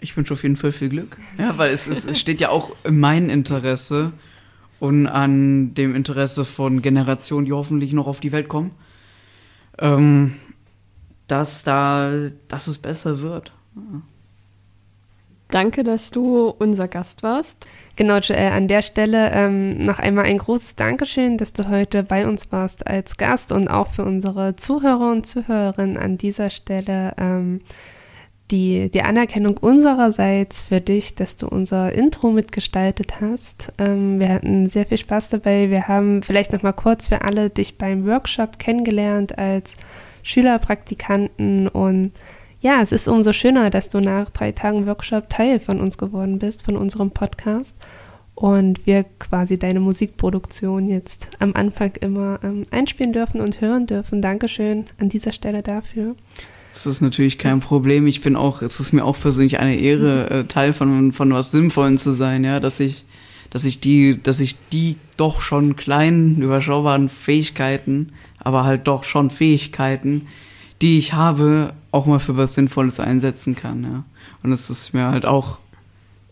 Ich 0.00 0.16
wünsche 0.16 0.32
auf 0.32 0.42
jeden 0.42 0.56
Fall 0.56 0.72
viel 0.72 0.88
Glück. 0.88 1.18
Ja, 1.38 1.56
weil 1.58 1.72
es, 1.72 1.86
es, 1.86 2.06
es 2.06 2.18
steht 2.18 2.40
ja 2.40 2.48
auch 2.48 2.74
in 2.84 2.98
meinem 2.98 3.28
Interesse 3.28 4.12
und 4.78 5.06
an 5.06 5.74
dem 5.74 5.94
Interesse 5.94 6.44
von 6.44 6.82
Generationen, 6.82 7.44
die 7.44 7.52
hoffentlich 7.52 7.92
noch 7.92 8.06
auf 8.06 8.20
die 8.20 8.32
Welt 8.32 8.48
kommen, 8.48 8.72
ähm, 9.78 10.34
dass 11.28 11.62
da, 11.62 12.12
dass 12.48 12.66
es 12.66 12.78
besser 12.78 13.20
wird. 13.20 13.52
Ja. 13.76 14.02
Danke, 15.50 15.82
dass 15.82 16.10
du 16.12 16.48
unser 16.48 16.86
Gast 16.86 17.22
warst. 17.22 17.68
Genau, 17.96 18.18
Joel, 18.18 18.52
an 18.52 18.68
der 18.68 18.82
Stelle 18.82 19.30
ähm, 19.32 19.78
noch 19.78 19.98
einmal 19.98 20.26
ein 20.26 20.38
großes 20.38 20.76
Dankeschön, 20.76 21.38
dass 21.38 21.52
du 21.52 21.68
heute 21.68 22.02
bei 22.04 22.26
uns 22.26 22.52
warst 22.52 22.86
als 22.86 23.16
Gast 23.16 23.50
und 23.50 23.68
auch 23.68 23.88
für 23.88 24.04
unsere 24.04 24.54
Zuhörer 24.56 25.10
und 25.10 25.26
Zuhörerinnen 25.26 25.96
an 25.96 26.18
dieser 26.18 26.50
Stelle 26.50 27.14
ähm, 27.18 27.60
die, 28.50 28.90
die 28.90 29.02
Anerkennung 29.02 29.56
unsererseits 29.56 30.62
für 30.62 30.80
dich, 30.80 31.14
dass 31.14 31.36
du 31.36 31.48
unser 31.48 31.92
Intro 31.92 32.30
mitgestaltet 32.30 33.20
hast. 33.20 33.72
Ähm, 33.78 34.20
wir 34.20 34.28
hatten 34.28 34.68
sehr 34.68 34.86
viel 34.86 34.98
Spaß 34.98 35.30
dabei. 35.30 35.70
Wir 35.70 35.88
haben 35.88 36.22
vielleicht 36.22 36.52
noch 36.52 36.62
mal 36.62 36.72
kurz 36.72 37.08
für 37.08 37.22
alle 37.22 37.50
dich 37.50 37.76
beim 37.76 38.06
Workshop 38.06 38.58
kennengelernt 38.58 39.36
als 39.36 39.74
Schülerpraktikanten 40.22 41.68
und 41.68 42.12
ja, 42.60 42.82
es 42.82 42.92
ist 42.92 43.08
umso 43.08 43.32
schöner, 43.32 43.70
dass 43.70 43.88
du 43.88 44.00
nach 44.00 44.30
drei 44.30 44.52
Tagen 44.52 44.86
Workshop 44.86 45.28
Teil 45.30 45.60
von 45.60 45.80
uns 45.80 45.96
geworden 45.96 46.38
bist, 46.38 46.64
von 46.64 46.76
unserem 46.76 47.10
Podcast. 47.10 47.74
Und 48.34 48.86
wir 48.86 49.04
quasi 49.18 49.58
deine 49.58 49.80
Musikproduktion 49.80 50.88
jetzt 50.88 51.28
am 51.40 51.52
Anfang 51.54 51.92
immer 52.00 52.40
ähm, 52.42 52.64
einspielen 52.70 53.12
dürfen 53.12 53.40
und 53.40 53.60
hören 53.60 53.86
dürfen. 53.86 54.22
Dankeschön 54.22 54.86
an 54.98 55.10
dieser 55.10 55.32
Stelle 55.32 55.62
dafür. 55.62 56.16
Das 56.70 56.86
ist 56.86 57.00
natürlich 57.00 57.38
kein 57.38 57.60
Problem. 57.60 58.06
Ich 58.06 58.22
bin 58.22 58.36
auch, 58.36 58.62
es 58.62 58.80
ist 58.80 58.92
mir 58.92 59.04
auch 59.04 59.18
persönlich 59.18 59.58
eine 59.58 59.76
Ehre, 59.76 60.30
äh, 60.30 60.44
Teil 60.44 60.72
von, 60.72 61.12
von 61.12 61.32
was 61.32 61.50
Sinnvollen 61.50 61.98
zu 61.98 62.12
sein, 62.12 62.44
ja, 62.44 62.60
dass 62.60 62.80
ich, 62.80 63.04
dass 63.50 63.64
ich 63.64 63.80
die, 63.80 64.22
dass 64.22 64.40
ich 64.40 64.56
die 64.70 64.96
doch 65.16 65.40
schon 65.40 65.76
kleinen, 65.76 66.40
überschaubaren 66.40 67.08
Fähigkeiten, 67.08 68.12
aber 68.38 68.64
halt 68.64 68.86
doch 68.86 69.04
schon 69.04 69.28
Fähigkeiten, 69.30 70.28
die 70.82 70.98
ich 70.98 71.12
habe, 71.12 71.74
auch 71.92 72.06
mal 72.06 72.20
für 72.20 72.36
was 72.36 72.54
Sinnvolles 72.54 73.00
einsetzen 73.00 73.56
kann. 73.56 73.84
Ja. 73.84 74.04
Und 74.42 74.52
es 74.52 74.70
ist 74.70 74.94
mir 74.94 75.08
halt 75.08 75.26
auch, 75.26 75.58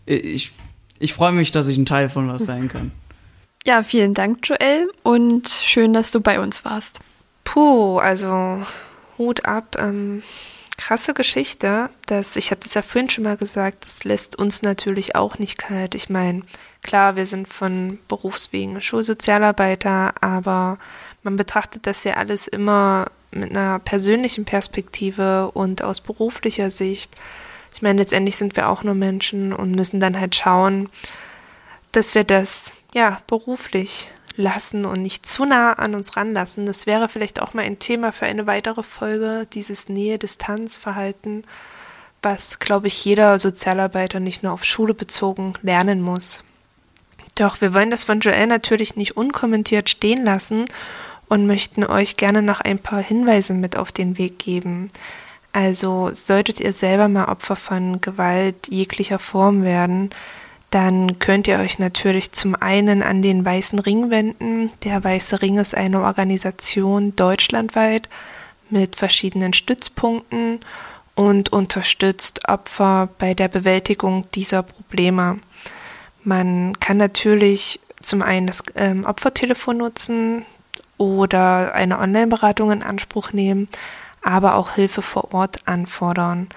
ich, 0.05 0.53
ich 0.99 1.13
freue 1.13 1.31
mich, 1.31 1.51
dass 1.51 1.67
ich 1.67 1.77
ein 1.77 1.85
Teil 1.85 2.09
von 2.09 2.27
was 2.27 2.45
sein 2.45 2.67
kann. 2.67 2.91
Ja, 3.65 3.83
vielen 3.83 4.13
Dank, 4.13 4.47
Joel, 4.47 4.89
und 5.03 5.49
schön, 5.49 5.93
dass 5.93 6.11
du 6.11 6.21
bei 6.21 6.39
uns 6.39 6.63
warst. 6.65 7.01
Puh, 7.43 7.99
also 7.99 8.63
Hut 9.17 9.45
ab. 9.45 9.75
Ähm, 9.77 10.23
krasse 10.77 11.13
Geschichte. 11.13 11.89
Das, 12.05 12.37
ich 12.37 12.51
habe 12.51 12.61
das 12.63 12.73
ja 12.73 12.81
vorhin 12.81 13.09
schon 13.09 13.25
mal 13.25 13.37
gesagt, 13.37 13.85
das 13.85 14.05
lässt 14.05 14.39
uns 14.39 14.61
natürlich 14.61 15.15
auch 15.15 15.37
nicht 15.37 15.57
kalt. 15.57 15.93
Ich 15.93 16.09
meine, 16.09 16.43
klar, 16.83 17.17
wir 17.17 17.25
sind 17.25 17.47
von 17.47 17.99
Berufswegen 18.07 18.79
Schulsozialarbeiter, 18.79 20.13
aber 20.21 20.79
man 21.21 21.35
betrachtet 21.35 21.85
das 21.85 22.05
ja 22.05 22.13
alles 22.13 22.47
immer 22.47 23.07
mit 23.31 23.51
einer 23.51 23.79
persönlichen 23.79 24.45
Perspektive 24.45 25.51
und 25.51 25.81
aus 25.81 26.01
beruflicher 26.01 26.69
Sicht. 26.69 27.15
Ich 27.73 27.81
meine, 27.81 27.99
letztendlich 27.99 28.35
sind 28.35 28.55
wir 28.55 28.69
auch 28.69 28.83
nur 28.83 28.95
Menschen 28.95 29.53
und 29.53 29.71
müssen 29.71 29.99
dann 29.99 30.19
halt 30.19 30.35
schauen, 30.35 30.89
dass 31.91 32.15
wir 32.15 32.23
das 32.23 32.75
ja 32.93 33.21
beruflich 33.27 34.09
lassen 34.35 34.85
und 34.85 35.01
nicht 35.01 35.25
zu 35.25 35.45
nah 35.45 35.73
an 35.73 35.95
uns 35.95 36.15
ranlassen. 36.15 36.65
Das 36.65 36.87
wäre 36.87 37.09
vielleicht 37.09 37.41
auch 37.41 37.53
mal 37.53 37.63
ein 37.63 37.79
Thema 37.79 38.11
für 38.11 38.25
eine 38.25 38.47
weitere 38.47 38.83
Folge, 38.83 39.45
dieses 39.53 39.89
Nähe-Distanz-Verhalten, 39.89 41.43
was, 42.21 42.59
glaube 42.59 42.87
ich, 42.87 43.05
jeder 43.05 43.37
Sozialarbeiter 43.37 44.19
nicht 44.19 44.43
nur 44.43 44.53
auf 44.53 44.63
Schule 44.63 44.93
bezogen 44.93 45.53
lernen 45.61 46.01
muss. 46.01 46.43
Doch 47.35 47.61
wir 47.61 47.73
wollen 47.73 47.91
das 47.91 48.03
von 48.03 48.19
Joelle 48.19 48.47
natürlich 48.47 48.95
nicht 48.95 49.15
unkommentiert 49.15 49.89
stehen 49.89 50.25
lassen 50.25 50.65
und 51.29 51.47
möchten 51.47 51.85
euch 51.85 52.17
gerne 52.17 52.41
noch 52.41 52.59
ein 52.59 52.79
paar 52.79 53.01
Hinweise 53.01 53.53
mit 53.53 53.77
auf 53.77 53.91
den 53.91 54.17
Weg 54.17 54.39
geben. 54.39 54.89
Also 55.53 56.11
solltet 56.13 56.59
ihr 56.59 56.73
selber 56.73 57.07
mal 57.07 57.25
Opfer 57.25 57.55
von 57.55 58.01
Gewalt 58.01 58.67
jeglicher 58.69 59.19
Form 59.19 59.63
werden, 59.63 60.11
dann 60.71 61.17
könnt 61.17 61.47
ihr 61.47 61.57
euch 61.59 61.79
natürlich 61.79 62.31
zum 62.33 62.55
einen 62.55 63.01
an 63.01 63.23
den 63.23 63.43
Weißen 63.43 63.79
Ring 63.79 64.11
wenden. 64.11 64.69
Der 64.83 65.03
Weiße 65.03 65.41
Ring 65.41 65.57
ist 65.57 65.75
eine 65.75 66.01
Organisation 66.03 67.15
deutschlandweit 67.15 68.07
mit 68.69 68.95
verschiedenen 68.95 69.53
Stützpunkten 69.53 70.59
und 71.15 71.51
unterstützt 71.51 72.47
Opfer 72.47 73.09
bei 73.17 73.33
der 73.33 73.47
Bewältigung 73.47 74.27
dieser 74.35 74.61
Probleme. 74.61 75.39
Man 76.23 76.79
kann 76.79 76.97
natürlich 76.97 77.79
zum 77.99 78.21
einen 78.21 78.45
das 78.45 78.63
ähm, 78.75 79.05
Opfertelefon 79.05 79.77
nutzen 79.77 80.45
oder 80.99 81.73
eine 81.73 81.97
Online-Beratung 81.97 82.71
in 82.71 82.83
Anspruch 82.83 83.33
nehmen, 83.33 83.67
aber 84.21 84.55
auch 84.55 84.75
Hilfe 84.75 85.01
vor 85.01 85.33
Ort 85.33 85.67
anfordern. 85.67 86.47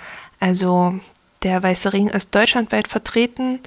Also 0.40 0.98
der 1.42 1.62
Weiße 1.62 1.94
Ring 1.94 2.08
ist 2.08 2.34
deutschlandweit 2.34 2.88
vertreten 2.88 3.60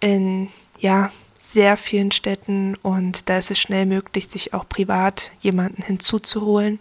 in 0.00 0.48
ja, 0.78 1.12
sehr 1.38 1.76
vielen 1.76 2.10
Städten 2.10 2.74
und 2.82 3.28
da 3.28 3.36
ist 3.38 3.50
es 3.50 3.60
schnell 3.60 3.84
möglich, 3.84 4.28
sich 4.28 4.54
auch 4.54 4.66
privat 4.66 5.30
jemanden 5.40 5.82
hinzuzuholen, 5.82 6.80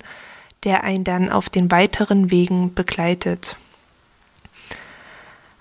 der 0.63 0.83
einen 0.85 1.03
dann 1.03 1.29
auf 1.29 1.49
den 1.49 1.69
weiteren 1.69 2.31
Wegen 2.31 2.73
begleitet. 2.73 3.57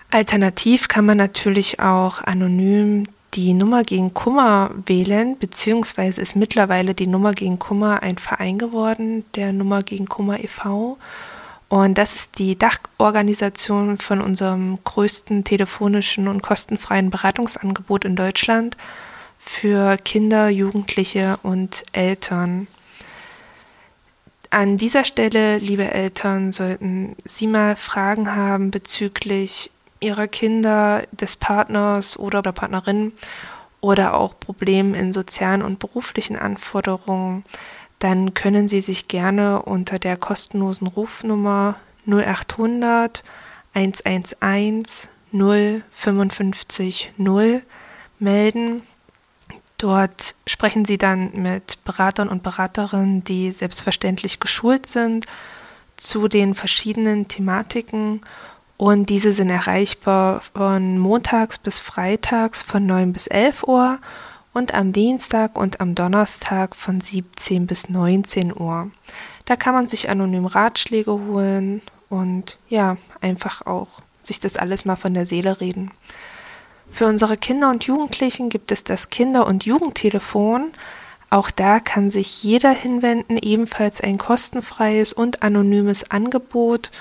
Alternativ 0.09 0.87
kann 0.87 1.05
man 1.05 1.17
natürlich 1.17 1.81
auch 1.81 2.21
anonym 2.21 3.03
die 3.33 3.53
Nummer 3.53 3.83
gegen 3.83 4.13
Kummer 4.13 4.71
wählen, 4.85 5.37
beziehungsweise 5.37 6.21
ist 6.21 6.35
mittlerweile 6.35 6.93
die 6.93 7.07
Nummer 7.07 7.33
gegen 7.33 7.59
Kummer 7.59 8.03
ein 8.03 8.17
Verein 8.17 8.57
geworden, 8.57 9.25
der 9.35 9.53
Nummer 9.53 9.81
gegen 9.81 10.07
Kummer 10.07 10.43
e.V. 10.43 10.97
Und 11.69 11.97
das 11.97 12.13
ist 12.15 12.37
die 12.37 12.57
Dachorganisation 12.57 13.97
von 13.97 14.21
unserem 14.21 14.77
größten 14.83 15.43
telefonischen 15.43 16.27
und 16.27 16.43
kostenfreien 16.43 17.09
Beratungsangebot 17.09 18.05
in 18.05 18.15
Deutschland 18.15 18.77
für 19.39 19.97
Kinder, 19.97 20.49
Jugendliche 20.49 21.37
und 21.41 21.83
Eltern. 21.91 22.67
An 24.51 24.77
dieser 24.77 25.03
Stelle, 25.03 25.57
liebe 25.57 25.89
Eltern, 25.91 26.51
sollten 26.51 27.15
Sie 27.25 27.47
mal 27.47 27.75
Fragen 27.75 28.35
haben 28.35 28.69
bezüglich 28.69 29.71
Ihrer 30.03 30.27
Kinder, 30.27 31.03
des 31.11 31.35
Partners 31.37 32.17
oder 32.17 32.41
der 32.41 32.51
Partnerin 32.51 33.13
oder 33.81 34.13
auch 34.13 34.39
Probleme 34.39 34.97
in 34.97 35.11
sozialen 35.11 35.61
und 35.61 35.79
beruflichen 35.79 36.37
Anforderungen 36.37 37.43
dann 38.03 38.33
können 38.33 38.67
Sie 38.67 38.81
sich 38.81 39.07
gerne 39.07 39.61
unter 39.61 39.97
der 39.97 40.17
kostenlosen 40.17 40.87
Rufnummer 40.87 41.75
0800 42.05 43.23
111 43.73 45.07
055 45.31 47.13
0 47.15 47.61
melden. 48.19 48.81
Dort 49.77 50.35
sprechen 50.45 50.83
Sie 50.83 50.97
dann 50.97 51.31
mit 51.33 51.81
Beratern 51.85 52.27
und 52.27 52.43
Beraterinnen, 52.43 53.23
die 53.23 53.51
selbstverständlich 53.51 54.41
geschult 54.41 54.85
sind 54.85 55.25
zu 55.95 56.27
den 56.27 56.55
verschiedenen 56.55 57.29
Thematiken 57.29 58.19
und 58.83 59.05
diese 59.05 59.31
sind 59.31 59.49
erreichbar 59.49 60.41
von 60.41 60.99
montags 60.99 61.57
bis 61.57 61.79
freitags 61.79 62.61
von 62.61 62.85
9 62.85 63.13
bis 63.13 63.27
11 63.27 63.63
Uhr 63.63 63.99
und 64.53 64.73
am 64.73 64.91
Dienstag 64.91 65.57
und 65.57 65.79
am 65.79 65.95
Donnerstag 65.95 66.75
von 66.75 66.99
17 66.99 67.65
bis 67.65 67.87
19 67.87 68.53
Uhr. 68.53 68.91
Da 69.45 69.55
kann 69.55 69.73
man 69.73 69.87
sich 69.87 70.09
anonym 70.09 70.45
Ratschläge 70.45 71.13
holen 71.13 71.81
und 72.09 72.57
ja, 72.67 72.97
einfach 73.21 73.65
auch 73.65 73.87
sich 74.21 74.41
das 74.41 74.57
alles 74.57 74.83
mal 74.83 74.97
von 74.97 75.13
der 75.13 75.25
Seele 75.25 75.61
reden. 75.61 75.91
Für 76.91 77.05
unsere 77.05 77.37
Kinder 77.37 77.69
und 77.69 77.85
Jugendlichen 77.85 78.49
gibt 78.49 78.69
es 78.69 78.83
das 78.83 79.09
Kinder- 79.09 79.47
und 79.47 79.65
Jugendtelefon. 79.65 80.73
Auch 81.29 81.51
da 81.51 81.79
kann 81.79 82.11
sich 82.11 82.43
jeder 82.43 82.71
hinwenden, 82.71 83.37
ebenfalls 83.37 84.01
ein 84.01 84.17
kostenfreies 84.17 85.13
und 85.13 85.41
anonymes 85.41 86.11
Angebot. 86.11 86.91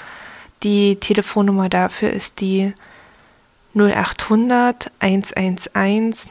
Die 0.62 0.96
Telefonnummer 0.96 1.68
dafür 1.68 2.10
ist 2.10 2.40
die 2.40 2.72
0800 3.74 4.90
111 5.00 6.28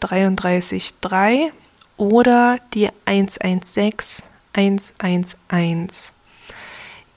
033 0.00 0.94
3 1.00 1.52
oder 1.96 2.58
die 2.74 2.88
116 3.04 4.24
111. 4.54 6.12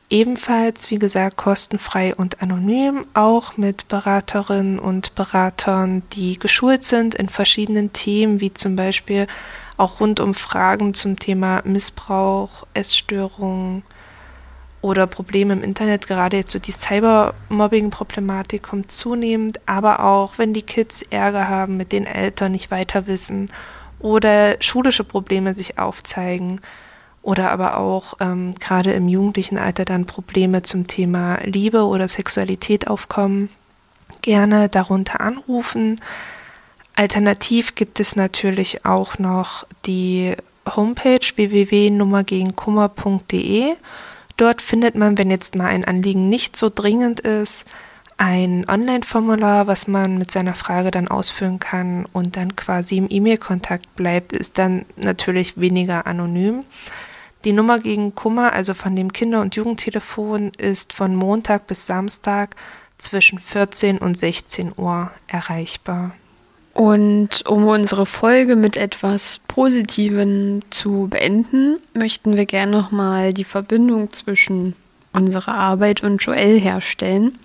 Ebenfalls, 0.07 0.91
wie 0.91 0.99
gesagt, 0.99 1.35
kostenfrei 1.35 2.13
und 2.13 2.41
anonym, 2.41 3.07
auch 3.15 3.57
mit 3.57 3.87
Beraterinnen 3.87 4.77
und 4.77 5.15
Beratern, 5.15 6.03
die 6.13 6.37
geschult 6.37 6.83
sind 6.83 7.15
in 7.15 7.27
verschiedenen 7.27 7.91
Themen, 7.91 8.39
wie 8.39 8.53
zum 8.53 8.75
Beispiel 8.75 9.25
auch 9.77 9.99
rund 9.99 10.19
um 10.19 10.35
Fragen 10.35 10.93
zum 10.93 11.17
Thema 11.17 11.61
Missbrauch, 11.65 12.67
Essstörungen, 12.75 13.83
oder 14.85 15.07
Probleme 15.07 15.53
im 15.53 15.63
Internet, 15.63 16.05
gerade 16.05 16.37
jetzt 16.37 16.51
so 16.51 16.59
die 16.59 16.71
Cybermobbing-Problematik 16.71 18.61
kommt 18.61 18.91
zunehmend, 18.91 19.59
aber 19.65 20.01
auch 20.01 20.37
wenn 20.37 20.53
die 20.53 20.61
Kids 20.61 21.01
Ärger 21.09 21.49
haben, 21.49 21.75
mit 21.75 21.91
den 21.91 22.05
Eltern 22.05 22.51
nicht 22.51 22.69
weiter 22.69 23.07
wissen 23.07 23.49
oder 23.97 24.61
schulische 24.61 25.03
Probleme 25.03 25.55
sich 25.55 25.79
aufzeigen 25.79 26.61
oder 27.23 27.49
aber 27.49 27.77
auch 27.77 28.13
ähm, 28.19 28.53
gerade 28.59 28.93
im 28.93 29.09
jugendlichen 29.09 29.57
Alter 29.57 29.85
dann 29.85 30.05
Probleme 30.05 30.61
zum 30.61 30.85
Thema 30.85 31.39
Liebe 31.43 31.85
oder 31.85 32.07
Sexualität 32.07 32.85
aufkommen, 32.85 33.49
gerne 34.21 34.69
darunter 34.69 35.19
anrufen. 35.19 35.99
Alternativ 36.93 37.73
gibt 37.73 37.99
es 37.99 38.15
natürlich 38.15 38.85
auch 38.85 39.17
noch 39.17 39.65
die 39.87 40.35
Homepage 40.67 41.25
www.nummergegenkummer.de 41.35 43.73
Dort 44.37 44.61
findet 44.61 44.95
man, 44.95 45.17
wenn 45.17 45.29
jetzt 45.29 45.55
mal 45.55 45.67
ein 45.67 45.85
Anliegen 45.85 46.27
nicht 46.27 46.57
so 46.57 46.69
dringend 46.73 47.21
ist, 47.21 47.65
ein 48.17 48.65
Online-Formular, 48.69 49.67
was 49.67 49.87
man 49.87 50.17
mit 50.17 50.31
seiner 50.31 50.53
Frage 50.53 50.91
dann 50.91 51.07
ausfüllen 51.07 51.59
kann 51.59 52.05
und 52.13 52.37
dann 52.37 52.55
quasi 52.55 52.97
im 52.97 53.07
E-Mail-Kontakt 53.09 53.95
bleibt, 53.95 54.31
ist 54.31 54.57
dann 54.57 54.85
natürlich 54.95 55.59
weniger 55.59 56.07
anonym. 56.07 56.63
Die 57.43 57.53
Nummer 57.53 57.79
gegen 57.79 58.15
Kummer, 58.15 58.53
also 58.53 58.73
von 58.73 58.95
dem 58.95 59.11
Kinder- 59.11 59.41
und 59.41 59.55
Jugendtelefon, 59.55 60.51
ist 60.57 60.93
von 60.93 61.15
Montag 61.15 61.67
bis 61.67 61.85
Samstag 61.85 62.55
zwischen 62.97 63.37
14 63.37 63.97
und 63.97 64.15
16 64.15 64.71
Uhr 64.77 65.11
erreichbar. 65.27 66.13
Und 66.75 67.45
um 67.47 67.65
unsere 67.67 68.05
Folge 68.05 68.57
mit 68.57 68.75
etwas 68.75 69.39
Positivem 69.47 70.59
zu 70.71 71.07
beenden, 71.09 71.77
möchten 71.93 72.35
wir 72.35 72.45
gerne 72.45 72.73
nochmal 72.73 73.33
die 73.33 73.45
Verbindung 73.45 74.11
zwischen 74.11 74.75
unserer 75.13 75.53
Arbeit 75.53 76.03
und 76.03 76.21
Joel 76.21 76.59
herstellen. 76.59 77.37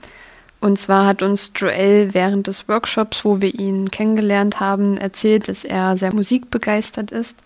Und 0.61 0.81
zwar 0.81 1.07
hat 1.07 1.23
uns 1.23 1.53
Joel 1.55 2.13
während 2.13 2.49
des 2.49 2.67
Workshops, 2.67 3.25
wo 3.25 3.41
wir 3.41 3.55
ihn 3.55 3.93
kennengelernt 3.93 4.59
haben, 4.59 4.99
erzählt, 4.99 5.47
dass 5.47 5.65
er 5.65 5.97
sehr 5.97 6.13
musikbegeistert 6.13 7.13
ist 7.13 7.37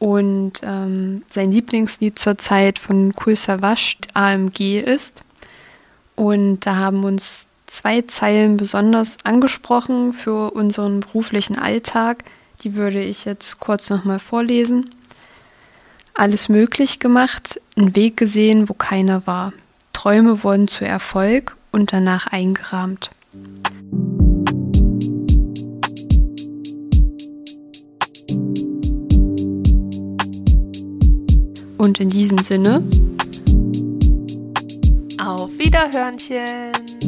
und 0.00 0.54
ähm, 0.64 1.22
sein 1.28 1.52
Lieblingslied 1.52 2.18
zurzeit 2.18 2.80
von 2.80 3.14
Cool 3.24 3.36
Savage 3.36 3.98
AMG 4.14 4.80
ist. 4.80 5.22
Und 6.16 6.66
da 6.66 6.74
haben 6.74 7.04
uns 7.04 7.46
zwei 7.70 8.02
Zeilen 8.02 8.56
besonders 8.56 9.16
angesprochen 9.24 10.12
für 10.12 10.50
unseren 10.50 11.00
beruflichen 11.00 11.58
Alltag. 11.58 12.24
Die 12.62 12.74
würde 12.74 13.00
ich 13.00 13.24
jetzt 13.24 13.60
kurz 13.60 13.88
nochmal 13.88 14.18
vorlesen. 14.18 14.94
Alles 16.12 16.48
möglich 16.48 16.98
gemacht, 16.98 17.60
einen 17.76 17.94
Weg 17.94 18.16
gesehen, 18.16 18.68
wo 18.68 18.74
keiner 18.74 19.26
war. 19.26 19.52
Träume 19.92 20.42
wurden 20.42 20.68
zu 20.68 20.84
Erfolg 20.84 21.56
und 21.70 21.92
danach 21.92 22.26
eingerahmt. 22.26 23.10
Und 31.78 32.00
in 32.00 32.10
diesem 32.10 32.38
Sinne. 32.38 32.82
Auf 35.18 35.56
Wiederhörnchen! 35.56 36.99